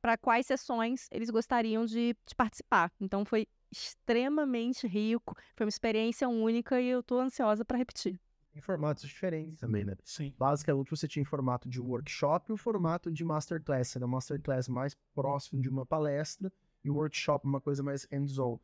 para 0.00 0.16
quais 0.18 0.46
sessões 0.46 1.08
eles 1.10 1.30
gostariam 1.30 1.84
de, 1.84 2.14
de, 2.26 2.34
participar. 2.34 2.92
Então 3.00 3.24
foi 3.24 3.46
extremamente 3.70 4.86
rico, 4.86 5.34
foi 5.56 5.64
uma 5.64 5.70
experiência 5.70 6.28
única 6.28 6.80
e 6.80 6.88
eu 6.88 7.00
estou 7.00 7.20
ansiosa 7.20 7.64
para 7.64 7.78
repetir. 7.78 8.18
Em 8.54 8.60
formatos 8.60 9.02
diferentes 9.04 9.58
também, 9.58 9.84
né? 9.84 9.96
Sim. 10.04 10.32
Basicamente 10.38 10.90
você 10.90 11.08
tinha 11.08 11.22
em 11.22 11.26
formato 11.26 11.68
de 11.68 11.80
workshop 11.80 12.50
e 12.50 12.52
o 12.52 12.56
formato 12.56 13.10
de 13.10 13.24
masterclass. 13.24 13.96
Era 13.96 14.06
masterclass 14.06 14.68
mais 14.68 14.94
próximo 15.14 15.60
de 15.60 15.68
uma 15.68 15.84
palestra 15.84 16.52
e 16.84 16.90
o 16.90 16.94
workshop 16.94 17.46
uma 17.46 17.60
coisa 17.60 17.82
mais 17.82 18.06
hands-on 18.10 18.58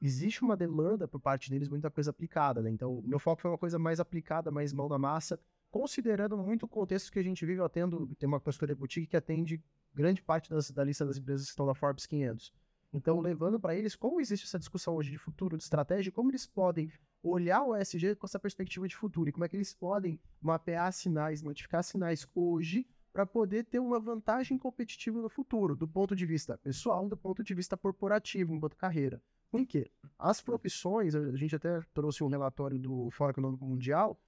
existe 0.00 0.42
uma 0.42 0.56
demanda 0.56 1.06
por 1.06 1.20
parte 1.20 1.50
deles, 1.50 1.68
muita 1.68 1.90
coisa 1.90 2.10
aplicada, 2.10 2.62
né? 2.62 2.70
Então, 2.70 3.02
meu 3.04 3.18
foco 3.18 3.42
foi 3.42 3.50
uma 3.50 3.58
coisa 3.58 3.78
mais 3.78 4.00
aplicada, 4.00 4.50
mais 4.50 4.72
mão 4.72 4.88
na 4.88 4.98
massa, 4.98 5.38
considerando 5.70 6.36
muito 6.36 6.64
o 6.64 6.68
contexto 6.68 7.12
que 7.12 7.18
a 7.18 7.22
gente 7.22 7.44
vive. 7.44 7.60
Eu 7.60 7.64
atendo, 7.64 8.06
tem 8.18 8.26
uma 8.26 8.40
consultoria 8.40 8.74
boutique 8.74 9.06
que 9.06 9.16
atende 9.16 9.62
grande 9.94 10.22
parte 10.22 10.48
das, 10.48 10.70
da 10.70 10.82
lista 10.82 11.04
das 11.04 11.18
empresas 11.18 11.46
que 11.46 11.50
estão 11.50 11.66
na 11.66 11.74
Forbes 11.74 12.06
500. 12.06 12.52
Então, 12.92 13.20
levando 13.20 13.60
para 13.60 13.74
eles 13.74 13.94
como 13.94 14.20
existe 14.20 14.46
essa 14.46 14.58
discussão 14.58 14.94
hoje 14.94 15.10
de 15.10 15.18
futuro, 15.18 15.56
de 15.56 15.62
estratégia, 15.62 16.10
como 16.10 16.30
eles 16.30 16.46
podem 16.46 16.90
olhar 17.22 17.62
o 17.62 17.76
ESG 17.76 18.16
com 18.16 18.26
essa 18.26 18.38
perspectiva 18.38 18.88
de 18.88 18.96
futuro 18.96 19.28
e 19.28 19.32
como 19.32 19.44
é 19.44 19.48
que 19.48 19.56
eles 19.56 19.74
podem 19.74 20.18
mapear 20.40 20.92
sinais, 20.92 21.42
modificar 21.42 21.82
sinais 21.82 22.26
hoje 22.34 22.86
para 23.12 23.26
poder 23.26 23.64
ter 23.64 23.78
uma 23.78 23.98
vantagem 23.98 24.56
competitiva 24.56 25.20
no 25.20 25.28
futuro, 25.28 25.74
do 25.74 25.86
ponto 25.86 26.14
de 26.14 26.24
vista 26.24 26.56
pessoal, 26.58 27.08
do 27.08 27.16
ponto 27.16 27.42
de 27.42 27.54
vista 27.54 27.76
corporativo, 27.76 28.54
enquanto 28.54 28.76
carreira. 28.76 29.20
Por 29.50 29.66
quê? 29.66 29.90
As 30.18 30.40
profissões, 30.40 31.14
a 31.14 31.36
gente 31.36 31.56
até 31.56 31.80
trouxe 31.92 32.22
um 32.22 32.28
relatório 32.28 32.78
do 32.78 33.10
Fórum 33.10 33.30
Econômico 33.30 33.64
Mundial, 33.64 34.18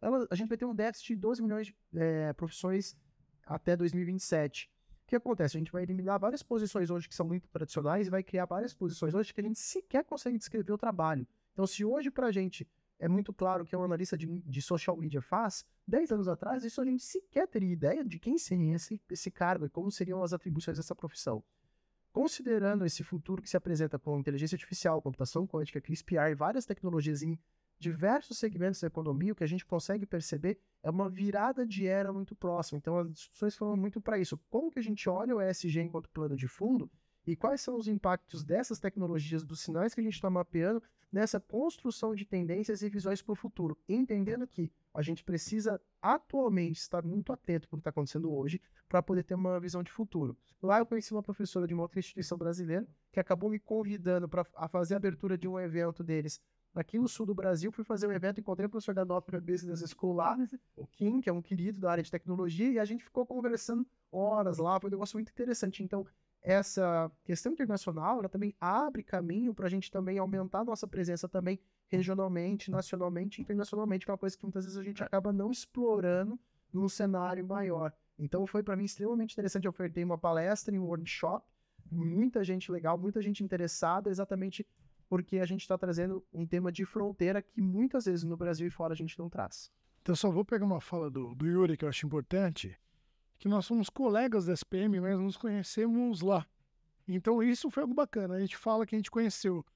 ela, 0.00 0.26
a 0.30 0.34
gente 0.34 0.48
vai 0.48 0.58
ter 0.58 0.64
um 0.64 0.74
déficit 0.74 1.14
de 1.14 1.20
12 1.20 1.42
milhões 1.42 1.66
de 1.68 1.76
é, 1.94 2.32
profissões 2.32 2.96
até 3.46 3.76
2027. 3.76 4.70
O 5.04 5.06
que 5.06 5.16
acontece? 5.16 5.56
A 5.56 5.60
gente 5.60 5.70
vai 5.70 5.82
eliminar 5.82 6.18
várias 6.18 6.42
posições 6.42 6.90
hoje 6.90 7.08
que 7.08 7.14
são 7.14 7.26
muito 7.26 7.46
tradicionais 7.48 8.06
e 8.06 8.10
vai 8.10 8.22
criar 8.22 8.46
várias 8.46 8.72
posições 8.74 9.14
hoje 9.14 9.32
que 9.32 9.40
a 9.40 9.44
gente 9.44 9.58
sequer 9.58 10.04
consegue 10.04 10.38
descrever 10.38 10.72
o 10.72 10.78
trabalho. 10.78 11.26
Então, 11.52 11.66
se 11.66 11.84
hoje 11.84 12.10
para 12.10 12.28
a 12.28 12.32
gente 12.32 12.68
é 12.98 13.08
muito 13.08 13.32
claro 13.32 13.64
que 13.64 13.74
um 13.74 13.82
analista 13.82 14.16
de, 14.16 14.26
de 14.26 14.62
social 14.62 14.96
media 14.96 15.20
faz, 15.20 15.64
10 15.88 16.12
anos 16.12 16.28
atrás, 16.28 16.64
isso 16.64 16.80
a 16.80 16.84
gente 16.84 17.02
sequer 17.02 17.48
teria 17.48 17.72
ideia 17.72 18.04
de 18.04 18.18
quem 18.18 18.38
seria 18.38 18.76
esse, 18.76 19.00
esse 19.10 19.30
cargo 19.30 19.66
e 19.66 19.68
como 19.68 19.90
seriam 19.90 20.22
as 20.22 20.32
atribuições 20.32 20.76
dessa 20.76 20.94
profissão. 20.94 21.42
Considerando 22.12 22.84
esse 22.84 23.02
futuro 23.02 23.42
que 23.42 23.50
se 23.50 23.56
apresenta 23.56 23.98
com 23.98 24.20
inteligência 24.20 24.54
artificial, 24.54 25.02
computação 25.02 25.46
quântica, 25.46 25.80
CRISPR 25.80 26.30
e 26.30 26.34
várias 26.34 26.64
tecnologias 26.64 27.22
em 27.22 27.38
diversos 27.78 28.38
segmentos 28.38 28.80
da 28.80 28.86
economia, 28.86 29.32
o 29.32 29.34
que 29.34 29.42
a 29.42 29.48
gente 29.48 29.66
consegue 29.66 30.06
perceber 30.06 30.60
é 30.82 30.90
uma 30.90 31.10
virada 31.10 31.66
de 31.66 31.86
era 31.86 32.12
muito 32.12 32.36
próxima. 32.36 32.78
Então, 32.78 32.98
as 32.98 33.10
discussões 33.10 33.56
foram 33.56 33.76
muito 33.76 34.00
para 34.00 34.18
isso. 34.18 34.38
Como 34.48 34.70
que 34.70 34.78
a 34.78 34.82
gente 34.82 35.08
olha 35.08 35.34
o 35.34 35.42
ESG 35.42 35.80
enquanto 35.80 36.08
plano 36.10 36.36
de 36.36 36.46
fundo 36.46 36.88
e 37.26 37.36
quais 37.36 37.60
são 37.60 37.76
os 37.76 37.88
impactos 37.88 38.42
dessas 38.42 38.78
tecnologias, 38.78 39.44
dos 39.44 39.60
sinais 39.60 39.94
que 39.94 40.00
a 40.00 40.04
gente 40.04 40.14
está 40.14 40.30
mapeando 40.30 40.82
nessa 41.12 41.38
construção 41.38 42.14
de 42.14 42.24
tendências 42.24 42.82
e 42.82 42.88
visões 42.88 43.20
para 43.20 43.32
o 43.32 43.36
futuro, 43.36 43.76
entendendo 43.88 44.46
que 44.46 44.72
a 44.94 45.02
gente 45.02 45.22
precisa 45.22 45.80
atualmente 46.00 46.78
estar 46.78 47.04
muito 47.04 47.32
atento 47.32 47.68
para 47.68 47.76
o 47.76 47.78
que 47.78 47.80
está 47.80 47.90
acontecendo 47.90 48.32
hoje 48.32 48.60
para 48.88 49.02
poder 49.02 49.22
ter 49.22 49.34
uma 49.34 49.60
visão 49.60 49.82
de 49.82 49.90
futuro. 49.90 50.36
Lá 50.62 50.78
eu 50.78 50.86
conheci 50.86 51.12
uma 51.12 51.22
professora 51.22 51.66
de 51.66 51.74
uma 51.74 51.82
outra 51.82 51.98
instituição 51.98 52.38
brasileira 52.38 52.86
que 53.10 53.20
acabou 53.20 53.50
me 53.50 53.58
convidando 53.58 54.28
para 54.28 54.44
fazer 54.68 54.94
a 54.94 54.96
abertura 54.96 55.36
de 55.36 55.46
um 55.46 55.60
evento 55.60 56.02
deles 56.02 56.40
aqui 56.74 56.98
no 56.98 57.08
sul 57.08 57.26
do 57.26 57.34
Brasil. 57.34 57.70
Fui 57.72 57.84
fazer 57.84 58.06
um 58.06 58.12
evento, 58.12 58.40
encontrei 58.40 58.66
o 58.66 58.70
professor 58.70 58.94
da 58.94 59.04
Nova 59.04 59.40
Business 59.40 59.84
School 59.90 60.14
lá, 60.14 60.36
o 60.76 60.86
Kim, 60.86 61.20
que 61.20 61.28
é 61.28 61.32
um 61.32 61.42
querido 61.42 61.80
da 61.80 61.90
área 61.90 62.02
de 62.02 62.10
tecnologia, 62.10 62.70
e 62.70 62.78
a 62.78 62.84
gente 62.84 63.04
ficou 63.04 63.26
conversando 63.26 63.86
horas 64.10 64.58
lá. 64.58 64.80
Foi 64.80 64.88
um 64.88 64.92
negócio 64.92 65.16
muito 65.16 65.30
interessante. 65.30 65.82
Então, 65.82 66.06
essa 66.42 67.10
questão 67.24 67.52
internacional 67.52 68.18
ela 68.18 68.28
também 68.28 68.54
abre 68.60 69.02
caminho 69.02 69.54
para 69.54 69.66
a 69.66 69.70
gente 69.70 69.90
também 69.90 70.18
aumentar 70.18 70.60
a 70.60 70.64
nossa 70.64 70.86
presença 70.86 71.28
também 71.28 71.60
regionalmente, 71.88 72.70
nacionalmente, 72.70 73.40
internacionalmente, 73.40 74.04
que 74.04 74.10
é 74.10 74.12
uma 74.12 74.18
coisa 74.18 74.36
que 74.36 74.44
muitas 74.44 74.64
vezes 74.64 74.78
a 74.78 74.82
gente 74.82 75.02
acaba 75.02 75.32
não 75.32 75.50
explorando 75.50 76.38
num 76.72 76.88
cenário 76.88 77.46
maior. 77.46 77.92
Então 78.18 78.46
foi 78.46 78.62
para 78.62 78.76
mim 78.76 78.84
extremamente 78.84 79.32
interessante. 79.32 79.66
Eu 79.66 79.70
ofertei 79.70 80.02
uma 80.02 80.18
palestra 80.18 80.74
em 80.74 80.78
um 80.78 80.86
workshop, 80.86 81.46
muita 81.90 82.42
gente 82.42 82.72
legal, 82.72 82.98
muita 82.98 83.20
gente 83.20 83.44
interessada, 83.44 84.10
exatamente 84.10 84.66
porque 85.08 85.38
a 85.38 85.44
gente 85.44 85.60
está 85.60 85.76
trazendo 85.76 86.24
um 86.32 86.46
tema 86.46 86.72
de 86.72 86.86
fronteira 86.86 87.42
que 87.42 87.60
muitas 87.60 88.06
vezes 88.06 88.24
no 88.24 88.36
Brasil 88.36 88.66
e 88.66 88.70
fora 88.70 88.94
a 88.94 88.96
gente 88.96 89.18
não 89.18 89.28
traz. 89.28 89.70
Então, 90.00 90.16
só 90.16 90.30
vou 90.30 90.44
pegar 90.44 90.64
uma 90.64 90.80
fala 90.80 91.10
do, 91.10 91.34
do 91.34 91.46
Yuri 91.46 91.76
que 91.76 91.84
eu 91.84 91.88
acho 91.88 92.06
importante, 92.06 92.76
que 93.42 93.48
nós 93.48 93.66
somos 93.66 93.90
colegas 93.90 94.46
da 94.46 94.52
SPM, 94.52 95.00
mas 95.00 95.18
nos 95.18 95.36
conhecemos 95.36 96.20
lá. 96.20 96.46
Então, 97.08 97.42
isso 97.42 97.68
foi 97.72 97.82
algo 97.82 97.92
bacana. 97.92 98.34
A 98.34 98.40
gente 98.40 98.56
fala 98.56 98.86
que 98.86 98.94
a 98.94 98.98
gente 98.98 99.10
conheceu 99.10 99.66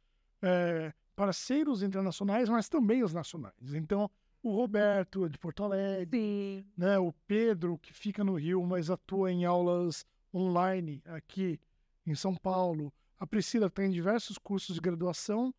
é, 0.40 0.94
parceiros 1.16 1.82
internacionais, 1.82 2.48
mas 2.48 2.68
também 2.68 3.02
os 3.02 3.12
nacionais. 3.12 3.74
Então, 3.74 4.08
o 4.40 4.54
Roberto, 4.54 5.28
de 5.28 5.36
Porto 5.36 5.64
Alegre, 5.64 6.16
Sim. 6.16 6.64
né, 6.76 6.96
o 6.96 7.12
Pedro, 7.26 7.76
que 7.78 7.92
fica 7.92 8.22
no 8.22 8.36
Rio, 8.36 8.64
mas 8.64 8.88
atua 8.88 9.32
em 9.32 9.44
aulas 9.44 10.06
online 10.32 11.02
aqui 11.04 11.58
em 12.06 12.14
São 12.14 12.36
Paulo. 12.36 12.94
A 13.18 13.26
Priscila 13.26 13.68
tem 13.68 13.90
diversos 13.90 14.38
cursos 14.38 14.76
de 14.76 14.80
graduação. 14.80 15.52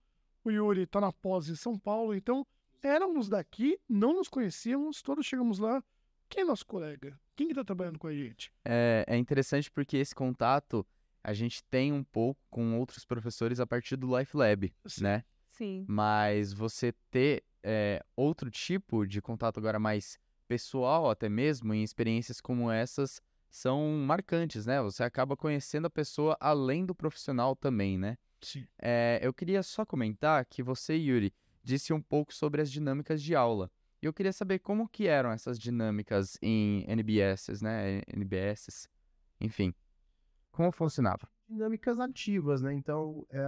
O 0.45 0.49
Yuri 0.49 0.83
está 0.83 1.01
na 1.01 1.11
pós 1.11 1.49
em 1.49 1.57
São 1.57 1.77
Paulo. 1.77 2.15
Então, 2.15 2.47
éramos 2.81 3.27
daqui, 3.27 3.77
não 3.89 4.13
nos 4.13 4.29
conhecíamos, 4.29 5.01
todos 5.01 5.25
chegamos 5.25 5.59
lá. 5.59 5.83
Quem 6.29 6.43
é 6.43 6.45
nosso 6.45 6.65
colega? 6.65 7.19
Quem 7.37 7.49
está 7.49 7.63
trabalhando 7.63 7.99
com 7.99 8.07
a 8.07 8.13
gente? 8.13 8.51
É, 8.65 9.05
é 9.07 9.15
interessante 9.15 9.69
porque 9.69 9.95
esse 9.95 10.15
contato 10.15 10.85
a 11.23 11.33
gente 11.33 11.63
tem 11.65 11.93
um 11.93 12.03
pouco 12.03 12.41
com 12.49 12.79
outros 12.79 13.05
professores 13.05 13.59
a 13.59 13.67
partir 13.67 13.95
do 13.95 14.17
Life 14.17 14.35
Lab, 14.35 14.73
Sim. 14.87 15.03
né? 15.03 15.23
Sim. 15.51 15.85
Mas 15.87 16.51
você 16.51 16.91
ter 17.11 17.43
é, 17.61 18.03
outro 18.15 18.49
tipo 18.49 19.05
de 19.05 19.21
contato 19.21 19.59
agora 19.59 19.77
mais 19.77 20.17
pessoal 20.47 21.11
até 21.11 21.29
mesmo, 21.29 21.75
em 21.75 21.83
experiências 21.83 22.41
como 22.41 22.71
essas, 22.71 23.21
são 23.51 23.87
marcantes, 24.03 24.65
né? 24.65 24.81
Você 24.81 25.03
acaba 25.03 25.37
conhecendo 25.37 25.85
a 25.85 25.91
pessoa 25.91 26.35
além 26.39 26.87
do 26.87 26.95
profissional 26.95 27.55
também, 27.55 27.99
né? 27.99 28.17
Sim. 28.41 28.65
É, 28.81 29.19
eu 29.21 29.31
queria 29.31 29.61
só 29.61 29.85
comentar 29.85 30.43
que 30.45 30.63
você, 30.63 30.95
Yuri, 30.95 31.31
disse 31.63 31.93
um 31.93 32.01
pouco 32.01 32.33
sobre 32.33 32.63
as 32.63 32.71
dinâmicas 32.71 33.21
de 33.21 33.35
aula. 33.35 33.69
Eu 34.07 34.13
queria 34.13 34.33
saber 34.33 34.59
como 34.59 34.87
que 34.87 35.07
eram 35.07 35.31
essas 35.31 35.59
dinâmicas 35.59 36.37
em 36.41 36.85
NBS, 36.87 37.61
né? 37.61 38.01
NBS, 38.07 38.87
enfim. 39.39 39.73
Como 40.51 40.71
funcionava? 40.71 41.29
dinâmicas 41.47 41.99
ativas, 41.99 42.61
né? 42.61 42.73
Então, 42.73 43.25
é, 43.29 43.41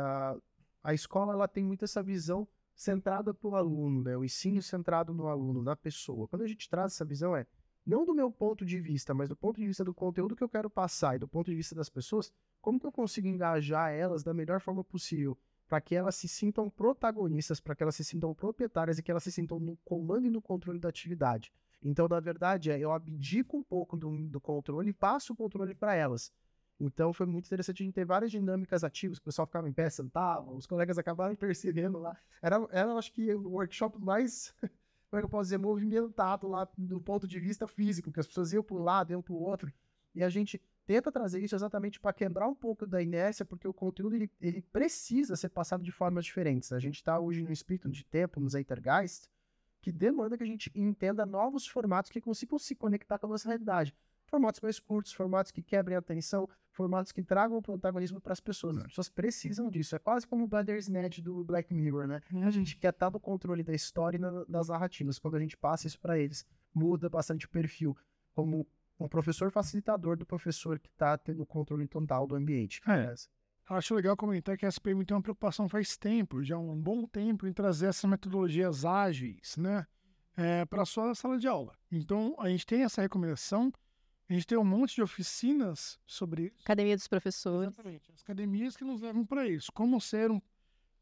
a 0.84 0.94
escola 0.94 1.34
ela 1.34 1.48
tem 1.48 1.64
muito 1.64 1.86
essa 1.86 2.02
visão 2.02 2.48
centrada 2.74 3.34
para 3.34 3.50
o 3.50 3.56
aluno, 3.56 4.04
né? 4.04 4.16
O 4.16 4.24
ensino 4.24 4.62
centrado 4.62 5.14
no 5.14 5.28
aluno, 5.28 5.62
na 5.62 5.76
pessoa. 5.76 6.28
Quando 6.28 6.44
a 6.44 6.48
gente 6.48 6.70
traz 6.70 6.94
essa 6.94 7.04
visão 7.04 7.36
é 7.36 7.46
não 7.86 8.06
do 8.06 8.14
meu 8.14 8.32
ponto 8.32 8.66
de 8.66 8.80
vista, 8.80 9.14
mas 9.14 9.30
do 9.30 9.36
ponto 9.36 9.60
de 9.60 9.68
vista 9.68 9.84
do 9.84 9.94
conteúdo 9.94 10.36
que 10.36 10.44
eu 10.44 10.50
quero 10.50 10.70
passar 10.70 11.16
e 11.16 11.20
do 11.20 11.28
ponto 11.28 11.50
de 11.50 11.56
vista 11.56 11.76
das 11.76 11.90
pessoas, 11.90 12.32
como 12.62 12.80
que 12.80 12.86
eu 12.86 12.92
consigo 12.92 13.28
engajar 13.28 13.92
elas 13.92 14.24
da 14.24 14.34
melhor 14.34 14.62
forma 14.62 14.84
possível 14.84 15.38
para 15.70 15.80
que 15.80 15.96
elas 15.96 16.16
se 16.16 16.28
sintam 16.28 16.68
protagonistas, 16.70 17.60
para 17.60 17.76
que 17.76 17.84
elas 17.84 17.96
se 17.96 18.04
sintam 18.04 18.34
proprietárias 18.34 18.98
e 18.98 19.04
que 19.04 19.12
elas 19.12 19.24
se 19.24 19.32
sintam 19.32 19.60
no 19.60 19.78
comando 19.86 20.26
e 20.26 20.30
no 20.30 20.42
controle 20.42 20.80
da 20.80 20.90
atividade. 20.90 21.54
Então, 21.82 22.08
na 22.08 22.20
verdade, 22.20 22.72
é, 22.72 22.80
eu 22.80 22.92
abdico 22.92 23.56
um 23.56 23.64
pouco 23.64 23.96
do, 23.96 24.28
do 24.28 24.42
controle 24.42 24.90
e 24.90 24.94
passo 24.94 25.32
o 25.32 25.36
controle 25.36 25.76
para 25.76 25.94
elas. 25.94 26.34
Então 26.80 27.14
foi 27.14 27.26
muito 27.26 27.46
interessante 27.46 27.84
a 27.84 27.86
gente 27.86 27.94
ter 27.94 28.06
várias 28.06 28.32
dinâmicas 28.32 28.84
ativas, 28.84 29.18
o 29.18 29.22
pessoal 29.22 29.46
ficava 29.46 29.68
em 29.68 29.74
pé, 29.74 29.90
sentava, 29.90 30.50
os 30.52 30.66
colegas 30.66 30.98
acabaram 30.98 31.36
percebendo 31.38 32.00
lá. 32.00 32.18
Era, 32.42 32.68
era 32.72 32.94
acho 32.94 33.12
que, 33.12 33.34
o 33.34 33.50
workshop 33.50 34.00
mais, 34.00 34.54
como 35.10 35.18
é 35.18 35.20
que 35.20 35.26
eu 35.26 35.30
posso 35.30 35.44
dizer, 35.44 35.58
movimentado 35.58 36.48
lá 36.48 36.68
do 36.78 37.00
ponto 37.02 37.28
de 37.28 37.40
vista 37.40 37.68
físico, 37.68 38.12
que 38.12 38.20
as 38.20 38.28
pessoas 38.28 38.54
iam 38.54 38.64
para 38.64 38.76
um 38.76 38.84
lado, 38.84 39.12
iam 39.12 39.22
para 39.22 39.34
o 39.34 39.42
outro. 39.42 39.72
E 40.16 40.24
a 40.24 40.30
gente 40.30 40.60
tenta 40.90 41.12
trazer 41.12 41.40
isso 41.40 41.54
exatamente 41.54 42.00
para 42.00 42.12
quebrar 42.12 42.48
um 42.48 42.56
pouco 42.56 42.88
da 42.88 43.00
inércia, 43.00 43.46
porque 43.46 43.68
o 43.68 43.74
conteúdo 43.74 44.16
ele, 44.16 44.28
ele 44.42 44.60
precisa 44.60 45.36
ser 45.36 45.50
passado 45.50 45.84
de 45.84 45.92
formas 45.92 46.26
diferentes. 46.26 46.72
A 46.72 46.80
gente 46.80 46.96
está 46.96 47.20
hoje 47.20 47.44
no 47.44 47.52
espírito 47.52 47.88
de 47.88 48.04
tempo, 48.04 48.40
no 48.40 48.50
Zeitgeist, 48.50 49.30
que 49.84 49.92
demanda 49.92 50.36
que 50.36 50.42
a 50.42 50.48
gente 50.48 50.72
entenda 50.74 51.28
novos 51.28 51.68
formatos 51.68 52.10
que 52.10 52.20
consigam 52.20 52.58
se 52.58 52.74
conectar 52.74 53.20
com 53.20 53.28
a 53.28 53.30
nossa 53.30 53.48
realidade. 53.48 53.96
Formatos 54.26 54.62
mais 54.62 54.80
curtos, 54.80 55.14
formatos 55.14 55.52
que 55.52 55.62
quebrem 55.62 55.96
a 55.96 56.00
atenção, 56.00 56.50
formatos 56.72 57.12
que 57.12 57.22
tragam 57.22 57.62
protagonismo 57.62 58.20
para 58.20 58.34
as 58.34 58.40
pessoas. 58.40 58.76
As 58.78 58.84
pessoas 58.86 59.10
precisam 59.10 59.70
disso. 59.70 59.96
É 59.96 60.00
quase 60.00 60.26
como 60.26 60.44
o 60.44 60.48
Bandersnatch 60.48 61.20
do 61.22 61.44
Black 61.44 61.72
Mirror, 61.72 62.08
né? 62.08 62.20
A 62.44 62.50
gente 62.50 62.76
quer 62.78 62.90
estar 62.90 63.12
no 63.12 63.20
controle 63.20 63.62
da 63.62 63.76
história 63.76 64.18
e 64.18 64.20
na- 64.20 64.44
das 64.46 64.70
narrativas. 64.70 65.20
Quando 65.20 65.36
a 65.36 65.40
gente 65.40 65.56
passa 65.56 65.86
isso 65.86 66.00
para 66.00 66.18
eles, 66.18 66.48
muda 66.74 67.08
bastante 67.10 67.46
o 67.46 67.50
perfil. 67.50 67.96
Como 68.34 68.66
um 69.00 69.08
professor 69.08 69.52
facilitador 69.52 70.18
do 70.18 70.26
professor 70.26 70.78
que 70.80 70.90
está 70.90 71.18
tendo 71.18 71.44
o 71.44 71.46
controle 71.46 71.88
total 71.88 72.28
do 72.28 72.36
ambiente. 72.36 72.82
É. 72.88 73.14
Acho 73.70 73.94
legal 73.96 74.18
comentar 74.18 74.58
que 74.58 74.66
a 74.66 74.70
SPM 74.70 75.06
tem 75.06 75.16
uma 75.16 75.22
preocupação 75.22 75.70
faz 75.70 75.96
tempo, 75.96 76.44
já 76.44 76.56
há 76.56 76.60
um 76.60 76.76
bom 76.76 77.06
tempo, 77.06 77.48
em 77.48 77.54
trazer 77.54 77.88
essas 77.88 78.10
metodologias 78.10 78.84
ágeis, 78.84 79.56
né, 79.58 79.86
para 80.70 80.82
a 80.82 80.86
sua 80.86 81.14
sala 81.14 81.38
de 81.38 81.48
aula. 81.48 81.78
Então, 81.92 82.36
a 82.40 82.50
gente 82.50 82.66
tem 82.66 82.84
essa 82.84 83.02
recomendação, 83.02 83.72
a 84.28 84.34
gente 84.34 84.48
tem 84.48 84.58
um 84.58 84.64
monte 84.64 84.96
de 84.96 85.04
oficinas 85.04 86.00
sobre 86.06 86.48
isso. 86.48 86.64
Academia 86.64 86.96
dos 86.96 87.08
Professores. 87.08 87.74
Exatamente. 87.74 88.12
As 88.12 88.22
academias 88.22 88.76
que 88.76 88.84
nos 88.84 89.02
levam 89.02 89.26
para 89.26 89.48
isso. 89.48 89.72
Como 89.72 90.02
ser 90.02 90.32
um, 90.32 90.42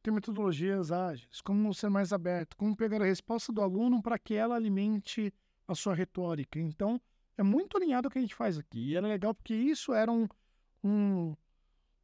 ter 0.02 0.12
metodologias 0.12 0.92
ágeis, 0.92 1.42
como 1.42 1.74
ser 1.74 1.90
mais 1.90 2.12
aberto, 2.14 2.56
como 2.58 2.76
pegar 2.76 3.02
a 3.02 3.06
resposta 3.06 3.52
do 3.52 3.62
aluno 3.62 4.02
para 4.02 4.18
que 4.18 4.34
ela 4.34 4.56
alimente 4.56 5.34
a 5.68 5.76
sua 5.76 5.94
retórica. 5.94 6.60
Então, 6.60 7.02
é 7.38 7.44
muito 7.44 7.78
alinhado 7.78 8.08
ao 8.08 8.12
que 8.12 8.18
a 8.18 8.22
gente 8.22 8.36
faz 8.36 8.58
aqui. 8.58 8.92
E 8.92 8.96
era 8.98 9.08
legal 9.08 9.34
porque 9.34 9.54
isso 9.54 9.94
era 9.94 10.12
um, 10.12 10.28
um, 10.84 11.36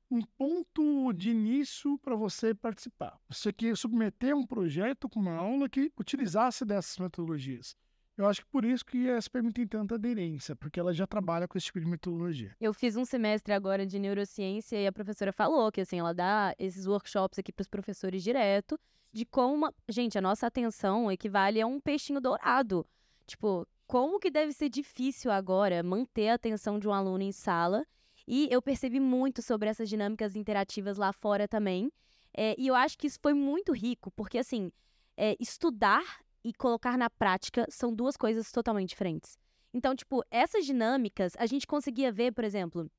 um 0.09 0.21
ponto 0.37 1.11
de 1.13 1.31
início 1.31 1.97
para 1.99 2.15
você 2.15 2.53
participar. 2.53 3.19
Você 3.29 3.51
que 3.51 3.75
submeter 3.75 4.35
um 4.35 4.45
projeto 4.45 5.09
com 5.09 5.19
uma 5.19 5.35
aula 5.35 5.67
que 5.67 5.91
utilizasse 5.97 6.63
dessas 6.63 6.97
metodologias. 6.97 7.75
Eu 8.15 8.27
acho 8.27 8.41
que 8.41 8.47
por 8.47 8.63
isso 8.63 8.85
que 8.85 9.09
a 9.09 9.17
SPM 9.17 9.51
tem 9.51 9.65
tanta 9.65 9.95
aderência, 9.95 10.55
porque 10.55 10.79
ela 10.79 10.93
já 10.93 11.07
trabalha 11.07 11.47
com 11.47 11.57
esse 11.57 11.65
tipo 11.65 11.79
de 11.79 11.87
metodologia. 11.87 12.55
Eu 12.61 12.71
fiz 12.71 12.95
um 12.95 13.03
semestre 13.03 13.53
agora 13.53 13.87
de 13.87 13.97
neurociência 13.97 14.79
e 14.79 14.85
a 14.85 14.91
professora 14.91 15.33
falou 15.33 15.71
que 15.71 15.81
assim, 15.81 15.97
ela 15.97 16.13
dá 16.13 16.53
esses 16.59 16.85
workshops 16.85 17.39
aqui 17.39 17.51
para 17.51 17.63
os 17.63 17.67
professores 17.67 18.21
direto, 18.21 18.79
de 19.11 19.25
como, 19.25 19.73
gente, 19.89 20.15
a 20.15 20.21
nossa 20.21 20.45
atenção 20.45 21.11
equivale 21.11 21.59
a 21.59 21.65
um 21.65 21.79
peixinho 21.79 22.21
dourado. 22.21 22.85
Tipo, 23.25 23.67
como 23.87 24.19
que 24.19 24.31
deve 24.31 24.53
ser 24.53 24.69
difícil 24.69 25.31
agora 25.31 25.83
manter 25.83 26.29
a 26.29 26.35
atenção 26.35 26.79
de 26.79 26.87
um 26.87 26.93
aluno 26.93 27.23
em 27.23 27.31
sala? 27.31 27.85
E 28.27 28.47
eu 28.49 28.61
percebi 28.61 28.99
muito 28.99 29.41
sobre 29.41 29.69
essas 29.69 29.89
dinâmicas 29.89 30.35
interativas 30.35 30.97
lá 30.97 31.11
fora 31.11 31.47
também. 31.47 31.91
É, 32.35 32.55
e 32.57 32.67
eu 32.67 32.75
acho 32.75 32.97
que 32.97 33.07
isso 33.07 33.19
foi 33.21 33.33
muito 33.33 33.71
rico, 33.73 34.09
porque 34.11 34.37
assim, 34.37 34.71
é, 35.15 35.35
estudar 35.39 36.21
e 36.43 36.53
colocar 36.53 36.97
na 36.97 37.09
prática 37.09 37.65
são 37.69 37.93
duas 37.93 38.17
coisas 38.17 38.51
totalmente 38.51 38.89
diferentes. 38.89 39.37
Então, 39.73 39.95
tipo, 39.95 40.23
essas 40.29 40.65
dinâmicas, 40.65 41.33
a 41.37 41.45
gente 41.45 41.65
conseguia 41.65 42.11
ver, 42.11 42.31
por 42.31 42.43
exemplo, 42.43 42.89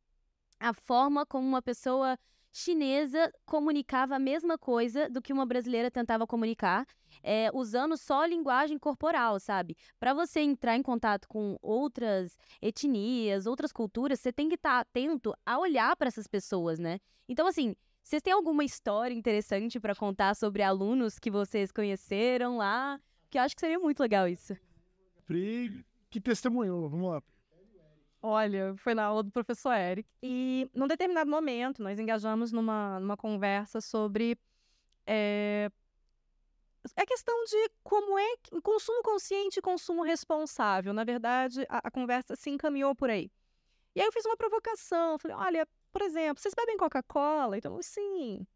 a 0.59 0.73
forma 0.73 1.27
como 1.27 1.47
uma 1.47 1.63
pessoa 1.63 2.19
chinesa 2.55 3.33
comunicava 3.45 4.15
a 4.15 4.19
mesma 4.19 4.57
coisa 4.57 5.11
do 5.11 5.21
que 5.21 5.33
uma 5.33 5.45
brasileira 5.45 5.91
tentava 5.91 6.25
comunicar, 6.25 6.87
é, 7.21 7.51
usando 7.53 7.97
só 7.97 8.23
a 8.23 8.27
linguagem 8.29 8.79
corporal, 8.79 9.41
sabe? 9.41 9.77
Para 9.99 10.15
você 10.15 10.41
entrar 10.41 10.77
em 10.77 10.83
contato 10.83 11.27
com 11.27 11.59
outras 11.61 12.39
etnias, 12.63 13.47
outras 13.47 13.73
culturas, 13.73 14.21
você 14.21 14.33
tem 14.33 14.49
que 14.49 14.55
estar 14.55 14.79
atento 14.79 15.35
a 15.45 15.59
olhar 15.59 15.97
para 15.97 16.07
essas 16.07 16.29
pessoas, 16.29 16.79
né? 16.79 17.01
Então, 17.29 17.45
assim, 17.49 17.75
vocês 18.05 18.23
têm 18.23 18.33
alguma 18.33 18.63
história 18.63 19.15
interessante 19.15 19.81
para 19.81 19.95
contar 19.97 20.37
sobre 20.37 20.63
alunos 20.63 21.19
que 21.19 21.33
vocês 21.33 21.73
conheceram 21.73 22.59
lá? 22.59 23.01
Que 23.31 23.37
eu 23.37 23.43
acho 23.43 23.57
que 23.57 23.61
seria 23.61 23.81
muito 23.81 23.99
legal 23.99 24.29
isso. 24.29 24.57
Pri, 25.27 25.85
que 26.09 26.21
testemunhou, 26.21 26.89
vamos 26.89 27.11
lá. 27.11 27.23
Olha, 28.27 28.75
foi 28.79 28.95
na 28.95 29.05
aula 29.05 29.23
do 29.23 29.31
professor 29.31 29.75
Eric. 29.75 30.09
E 30.23 30.67
num 30.73 30.87
determinado 30.87 31.31
momento, 31.31 31.83
nós 31.83 32.01
engajamos 32.01 32.53
numa, 32.53 32.99
numa 32.99 33.19
conversa 33.19 33.83
sobre 33.83 34.39
eh, 35.07 35.69
a 36.97 37.05
questão 37.05 37.45
de 37.45 37.71
como 37.83 38.19
é 38.19 38.37
que- 38.39 38.59
consumo 38.63 39.03
consciente 39.03 39.59
e 39.59 39.63
consumo 39.63 40.03
responsável. 40.03 40.95
Na 40.95 41.05
verdade, 41.05 41.67
a, 41.69 41.87
a 41.89 41.91
conversa 41.91 42.35
se 42.35 42.49
encaminhou 42.49 42.95
por 42.95 43.11
aí. 43.11 43.31
E 43.95 44.01
aí 44.01 44.07
eu 44.07 44.13
fiz 44.13 44.25
uma 44.25 44.39
provocação. 44.39 45.19
Falei, 45.19 45.37
olha, 45.37 45.69
por 45.93 46.01
exemplo, 46.01 46.41
vocês 46.41 46.55
bebem 46.55 46.79
Coca-Cola? 46.79 47.59
Então, 47.59 47.79
sim. 47.83 48.47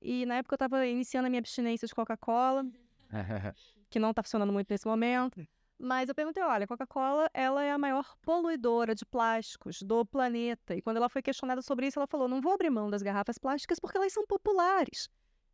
E 0.00 0.24
na 0.24 0.36
época 0.36 0.54
eu 0.54 0.56
estava 0.56 0.86
iniciando 0.86 1.26
a 1.26 1.28
minha 1.28 1.40
abstinência 1.40 1.86
de 1.86 1.94
Coca-Cola 1.94 2.64
que 3.90 3.98
não 3.98 4.08
está 4.08 4.22
funcionando 4.22 4.54
muito 4.54 4.70
nesse 4.70 4.86
momento. 4.86 5.46
Mas 5.78 6.08
eu 6.08 6.14
perguntei, 6.14 6.42
olha, 6.42 6.64
a 6.64 6.66
Coca-Cola, 6.66 7.30
ela 7.32 7.62
é 7.62 7.70
a 7.70 7.78
maior 7.78 8.16
poluidora 8.20 8.94
de 8.94 9.06
plásticos 9.06 9.80
do 9.80 10.04
planeta. 10.04 10.74
E 10.74 10.82
quando 10.82 10.96
ela 10.96 11.08
foi 11.08 11.22
questionada 11.22 11.62
sobre 11.62 11.86
isso, 11.86 11.98
ela 11.98 12.06
falou, 12.08 12.26
não 12.26 12.40
vou 12.40 12.52
abrir 12.52 12.68
mão 12.68 12.90
das 12.90 13.00
garrafas 13.02 13.38
plásticas 13.38 13.78
porque 13.78 13.96
elas 13.96 14.12
são 14.12 14.26
populares. 14.26 15.08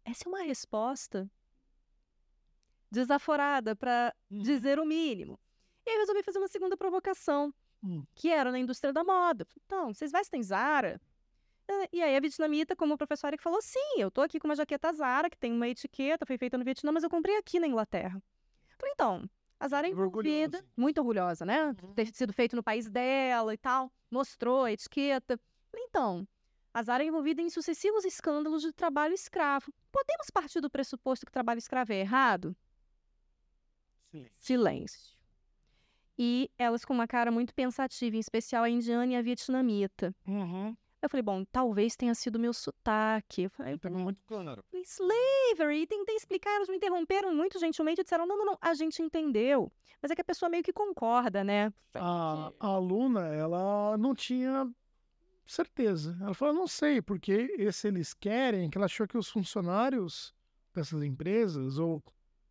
Essa 0.04 0.26
é 0.26 0.28
uma 0.30 0.42
resposta 0.42 1.30
desaforada, 2.90 3.74
para 3.74 4.14
dizer 4.30 4.78
o 4.78 4.84
mínimo. 4.87 5.38
E 5.84 5.90
aí 5.90 5.96
eu 5.96 6.00
resolvi 6.00 6.22
fazer 6.22 6.38
uma 6.38 6.48
segunda 6.48 6.76
provocação, 6.76 7.52
Hum. 7.82 8.02
que 8.14 8.30
era 8.30 8.50
na 8.50 8.58
indústria 8.58 8.92
da 8.92 9.04
moda. 9.04 9.46
Então, 9.66 9.92
vocês 9.92 10.10
vestem 10.10 10.42
Zara? 10.42 11.00
Eh, 11.68 11.88
E 11.92 12.02
aí 12.02 12.16
a 12.16 12.20
vietnamita, 12.20 12.74
como 12.76 12.96
professora, 12.96 13.37
que 13.37 13.42
falou: 13.42 13.60
sim, 13.60 13.96
eu 13.98 14.10
tô 14.10 14.20
aqui 14.22 14.38
com 14.38 14.46
uma 14.48 14.54
jaqueta 14.56 14.92
Zara, 14.92 15.28
que 15.28 15.37
tem 15.37 15.52
uma 15.52 15.68
etiqueta, 15.68 16.24
foi 16.24 16.38
feita 16.38 16.56
no 16.56 16.64
Vietnã, 16.64 16.92
mas 16.92 17.02
eu 17.02 17.10
comprei 17.10 17.37
aqui 17.37 17.58
na 17.58 17.66
Inglaterra. 17.66 18.22
Falei, 18.78 18.92
então, 18.94 19.28
a 19.59 19.69
Zara 19.69 19.88
é 19.88 19.90
orgulhosa, 19.90 20.29
envolvida, 20.29 20.59
assim. 20.59 20.69
muito 20.77 20.99
orgulhosa, 20.99 21.45
né? 21.45 21.67
Uhum. 21.83 21.95
Ter 21.95 22.07
sido 22.14 22.33
feito 22.33 22.57
no 22.57 22.62
país 22.62 22.88
dela 22.88 23.55
e 23.55 23.57
tal, 23.57 23.90
mostrou 24.11 24.64
a 24.64 24.73
etiqueta. 24.73 25.38
Então, 25.75 26.27
a 26.73 26.83
Zara 26.83 27.05
é 27.05 27.07
envolvida 27.07 27.40
em 27.40 27.51
sucessivos 27.51 28.05
escândalos 28.05 28.62
de 28.62 28.73
trabalho 28.73 29.14
escravo. 29.14 29.73
Podemos 29.93 30.29
partir 30.31 30.61
do 30.61 30.71
pressuposto 30.71 31.25
que 31.25 31.31
o 31.31 31.33
trabalho 31.33 31.59
escravo 31.59 31.93
é 31.93 32.01
errado? 32.01 32.57
Silêncio. 34.33 35.14
E 36.17 36.49
elas 36.57 36.85
com 36.85 36.95
uma 36.95 37.07
cara 37.07 37.31
muito 37.31 37.55
pensativa, 37.55 38.17
em 38.17 38.21
especial 38.21 38.62
a 38.64 38.71
indiana 38.71 39.12
e 39.12 39.17
a 39.17 39.23
vietnamita. 39.23 40.14
Uhum. 40.27 40.77
Eu 41.05 41.11
falei, 41.11 41.23
bom, 41.23 41.45
talvez 41.45 41.97
tenha 41.97 42.14
sido 42.14 42.38
meu 42.38 42.55
sotaque. 42.55 43.43
Eu 43.43 43.51
falei, 43.51 43.77
Tava 43.77 43.99
muito 43.99 44.23
claro. 44.27 44.64
slavery, 44.73 45.83
e 45.83 45.87
tentei 45.87 46.17
explicar, 46.17 46.51
elas 46.57 46.69
me 46.69 46.77
interromperam 46.77 47.35
muito 47.35 47.59
gentilmente 47.59 48.01
e 48.01 48.05
disseram, 48.05 48.27
não, 48.27 48.38
não, 48.38 48.47
não, 48.47 48.59
a 48.59 48.73
gente 48.73 49.03
entendeu. 49.03 49.71
Mas 50.01 50.11
é 50.11 50.14
que 50.14 50.23
a 50.23 50.25
pessoa 50.25 50.49
meio 50.49 50.62
que 50.62 50.73
concorda, 50.73 51.45
né? 51.45 51.71
A, 51.95 52.51
a 52.59 52.67
aluna, 52.69 53.27
ela 53.29 53.99
não 53.99 54.14
tinha 54.14 54.67
certeza. 55.47 56.17
Ela 56.23 56.33
falou, 56.33 56.55
não 56.55 56.67
sei, 56.67 57.03
porque 57.03 57.55
esse 57.59 57.88
eles 57.88 58.14
querem, 58.14 58.71
que 58.71 58.79
ela 58.79 58.87
achou 58.87 59.07
que 59.07 59.19
os 59.19 59.29
funcionários 59.29 60.35
dessas 60.73 61.03
empresas, 61.03 61.79
ou 61.79 62.03